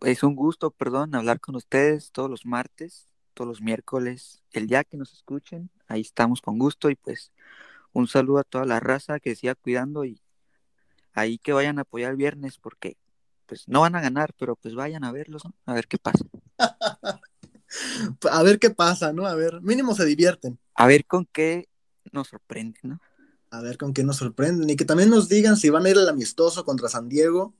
Es 0.01 0.23
un 0.23 0.35
gusto, 0.35 0.71
perdón, 0.71 1.15
hablar 1.15 1.41
con 1.41 1.57
ustedes 1.57 2.11
todos 2.13 2.31
los 2.31 2.47
martes, 2.47 3.10
todos 3.41 3.49
los 3.49 3.63
miércoles, 3.63 4.43
el 4.53 4.67
día 4.67 4.85
que 4.85 4.99
nos 4.99 5.15
escuchen, 5.15 5.71
ahí 5.89 6.03
estamos 6.03 6.43
con 6.43 6.59
gusto 6.59 6.91
y 6.91 6.95
pues 6.95 7.33
un 7.95 8.07
saludo 8.07 8.41
a 8.41 8.45
toda 8.45 8.67
la 8.67 8.81
raza 8.81 9.19
que 9.19 9.35
siga 9.35 9.55
cuidando 9.55 10.05
y 10.05 10.21
ahí 11.15 11.39
que 11.39 11.55
vayan 11.55 11.79
a 11.79 11.83
apoyar 11.83 12.11
el 12.11 12.19
viernes 12.19 12.59
porque 12.59 12.99
pues 13.47 13.67
no 13.67 13.81
van 13.81 13.97
a 13.97 14.03
ganar, 14.03 14.35
pero 14.39 14.57
pues 14.57 14.75
vayan 14.75 15.05
a 15.05 15.13
verlos, 15.13 15.47
¿no? 15.47 15.55
a 15.65 15.73
ver 15.73 15.89
qué 15.89 15.97
pasa. 15.97 16.23
A 18.31 18.43
ver 18.43 18.59
qué 18.59 18.71
pasa, 18.71 19.13
¿no? 19.13 19.27
A 19.27 19.35
ver, 19.37 19.63
mínimo 19.63 19.95
se 19.95 20.05
divierten. 20.05 20.59
A 20.75 20.87
ver 20.89 21.07
con 21.07 21.25
qué 21.25 21.69
nos 22.13 22.29
sorprenden, 22.29 22.81
¿no? 22.83 23.01
A 23.51 23.63
ver 23.63 23.79
con 23.79 23.95
qué 23.95 24.03
nos 24.03 24.17
sorprenden 24.17 24.69
y 24.69 24.77
que 24.77 24.85
también 24.85 25.09
nos 25.09 25.29
digan 25.29 25.57
si 25.57 25.71
van 25.71 25.87
a 25.87 25.91
ir 25.91 25.97
al 25.97 26.09
amistoso 26.09 26.65
contra 26.65 26.89
San 26.89 27.09
Diego, 27.09 27.55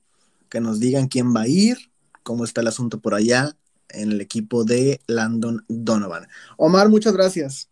que 0.49 0.59
nos 0.59 0.81
digan 0.81 1.07
quién 1.07 1.33
va 1.33 1.43
a 1.43 1.47
ir, 1.47 1.91
cómo 2.23 2.43
está 2.43 2.59
el 2.59 2.67
asunto 2.67 2.99
por 2.99 3.15
allá 3.15 3.55
en 3.93 4.11
el 4.11 4.21
equipo 4.21 4.63
de 4.63 4.99
Landon 5.07 5.63
Donovan. 5.67 6.27
Omar, 6.57 6.89
muchas 6.89 7.13
gracias. 7.13 7.69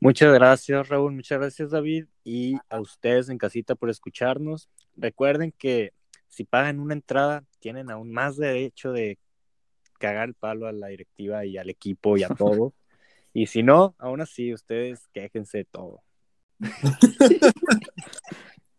Muchas 0.00 0.32
gracias, 0.32 0.88
Raúl. 0.88 1.12
Muchas 1.12 1.38
gracias, 1.38 1.70
David. 1.70 2.06
Y 2.24 2.56
a 2.68 2.80
ustedes 2.80 3.28
en 3.28 3.38
casita 3.38 3.74
por 3.74 3.90
escucharnos. 3.90 4.68
Recuerden 4.96 5.52
que 5.56 5.92
si 6.28 6.44
pagan 6.44 6.80
una 6.80 6.94
entrada, 6.94 7.44
tienen 7.58 7.90
aún 7.90 8.12
más 8.12 8.36
derecho 8.36 8.92
de 8.92 9.18
cagar 9.98 10.28
el 10.28 10.34
palo 10.34 10.66
a 10.66 10.72
la 10.72 10.88
directiva 10.88 11.44
y 11.46 11.56
al 11.56 11.70
equipo 11.70 12.16
y 12.16 12.22
a 12.22 12.28
todo. 12.38 12.74
y 13.32 13.46
si 13.46 13.62
no, 13.62 13.94
aún 13.98 14.20
así, 14.20 14.52
ustedes 14.52 15.08
quéjense 15.12 15.58
de 15.58 15.64
todo. 15.64 16.02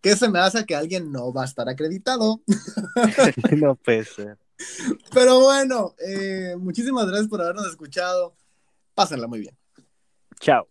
¿Qué 0.02 0.16
se 0.16 0.30
me 0.30 0.40
hace 0.40 0.66
que 0.66 0.76
alguien 0.76 1.12
no 1.12 1.34
va 1.34 1.42
a 1.44 1.46
estar 1.46 1.68
acreditado? 1.68 2.42
no 3.58 3.76
puede 3.76 4.06
ser. 4.06 4.38
Pero 5.14 5.40
bueno, 5.40 5.96
eh, 6.00 6.56
muchísimas 6.58 7.08
gracias 7.08 7.28
por 7.28 7.42
habernos 7.42 7.68
escuchado. 7.68 8.36
Pásenla 8.94 9.28
muy 9.28 9.40
bien. 9.40 9.58
Chao. 10.40 10.68